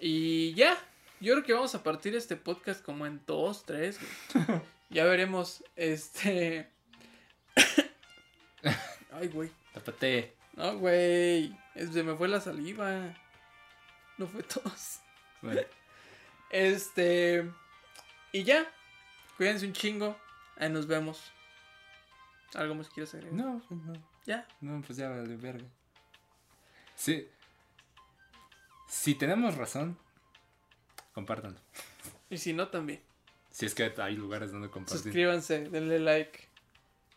Y 0.00 0.52
ya, 0.54 0.76
yo 1.20 1.32
creo 1.32 1.44
que 1.44 1.52
vamos 1.52 1.74
a 1.74 1.82
partir 1.82 2.14
este 2.14 2.36
podcast 2.36 2.84
como 2.84 3.06
en 3.06 3.20
dos, 3.26 3.64
tres. 3.64 3.98
güey. 3.98 4.60
ya 4.90 5.04
veremos, 5.04 5.64
este... 5.76 6.68
Ay, 9.12 9.28
güey. 9.28 9.50
Tápate. 9.72 10.34
No, 10.54 10.76
güey. 10.78 11.56
Se 11.74 12.02
me 12.02 12.14
fue 12.16 12.28
la 12.28 12.40
saliva. 12.40 13.14
No 14.18 14.26
fue 14.26 14.42
tos. 14.42 15.00
Bueno, 15.40 15.60
Este... 16.50 17.50
Y 18.32 18.44
ya. 18.44 18.66
Cuídense 19.36 19.66
un 19.66 19.72
chingo. 19.72 20.16
Ahí 20.56 20.70
nos 20.70 20.86
vemos. 20.86 21.32
¿Algo 22.54 22.74
más 22.74 22.88
quieres 22.88 23.14
agregar? 23.14 23.34
no, 23.34 23.62
no, 23.70 23.92
Ya. 24.24 24.46
no, 24.60 24.80
pues 24.82 24.96
ya 24.98 25.08
vale 25.10 25.36
verga. 25.36 25.66
Sí. 26.94 27.28
Si 28.88 29.14
tenemos 29.14 29.56
razón, 29.56 29.98
compártanlo. 31.12 31.58
Y 32.30 32.38
si 32.38 32.52
no, 32.52 32.68
también. 32.68 33.02
Si 33.50 33.66
es 33.66 33.74
que 33.74 33.92
hay 33.98 34.16
lugares 34.16 34.52
donde 34.52 34.70
compartir. 34.70 35.02
Suscríbanse, 35.02 35.68
denle 35.68 35.98
like. 35.98 36.46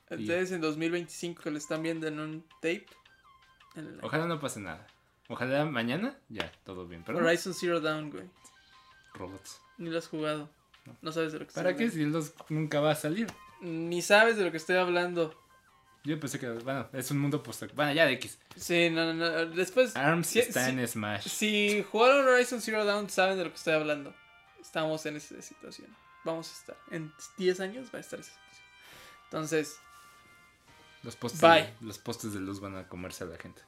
Ustedes 0.10 0.52
en 0.52 0.62
2025 0.62 1.44
que 1.44 1.52
lo 1.52 1.58
están 1.58 1.84
viendo 1.84 2.08
en 2.08 2.20
un 2.20 2.42
tape. 2.62 2.88
denle 3.76 3.92
like. 3.92 4.06
Ojalá 4.06 4.26
no 4.26 4.40
pase 4.40 4.60
nada. 4.60 4.86
Ojalá 5.28 5.64
mañana 5.66 6.18
ya, 6.28 6.52
todo 6.66 6.88
bien. 6.88 7.04
Pero 7.06 7.20
Horizon 7.20 7.54
Zero 7.54 7.80
Dawn, 7.80 8.10
güey. 8.10 8.28
Robots. 9.14 9.62
Ni 9.78 9.90
lo 9.90 9.98
has 9.98 10.08
jugado. 10.08 10.50
No 11.02 11.12
sabes 11.12 11.34
de 11.34 11.40
lo 11.40 11.48
que 11.48 11.54
¿Para 11.54 11.72
estoy 11.72 11.86
qué 11.86 11.92
si 11.92 12.06
los 12.06 12.34
nunca 12.50 12.80
va 12.80 12.92
a 12.92 12.96
salir? 12.96 13.28
Ni 13.62 14.02
sabes 14.02 14.38
de 14.38 14.46
lo 14.46 14.52
que 14.52 14.58
estoy 14.58 14.78
hablando. 14.78 15.36
Yo 16.06 16.20
pensé 16.20 16.40
que, 16.40 16.50
bueno, 16.50 16.88
es 16.94 17.12
un 17.12 17.20
mundo 17.20 17.44
post 17.44 17.64
Bueno, 17.76 17.92
ya 17.92 18.06
de 18.06 18.14
X. 18.14 18.40
Sí, 18.56 18.90
no, 18.90 19.14
no, 19.14 19.14
no. 19.14 19.46
Después, 19.48 19.96
ARMS 19.96 20.36
está 20.38 20.70
en 20.70 20.88
Smash. 20.88 21.28
si 21.28 21.86
jugaron 21.92 22.28
Horizon 22.28 22.62
Zero 22.62 22.86
Dawn, 22.86 23.10
saben 23.10 23.38
de 23.38 23.44
lo 23.44 23.50
que 23.50 23.58
estoy 23.58 23.74
hablando. 23.74 24.14
Estamos 24.62 25.06
en 25.06 25.18
esa 25.18 25.42
situación. 25.42 25.94
Vamos 26.24 26.50
a 26.50 26.54
estar. 26.54 26.78
En 26.92 27.14
10 27.38 27.60
años 27.60 27.90
va 27.94 27.98
a 27.98 28.02
estar 28.02 28.20
esa 28.20 28.32
situación. 28.32 28.68
Entonces, 29.26 29.80
Los 31.04 31.16
postes, 31.16 31.42
Bye. 31.42 31.64
De, 31.64 31.74
los 31.82 31.98
postes 32.00 32.34
de 32.34 32.40
luz 32.40 32.60
van 32.60 32.76
a 32.78 32.88
comerse 32.88 33.24
a 33.26 33.28
la 33.28 33.38
gente. 33.38 33.62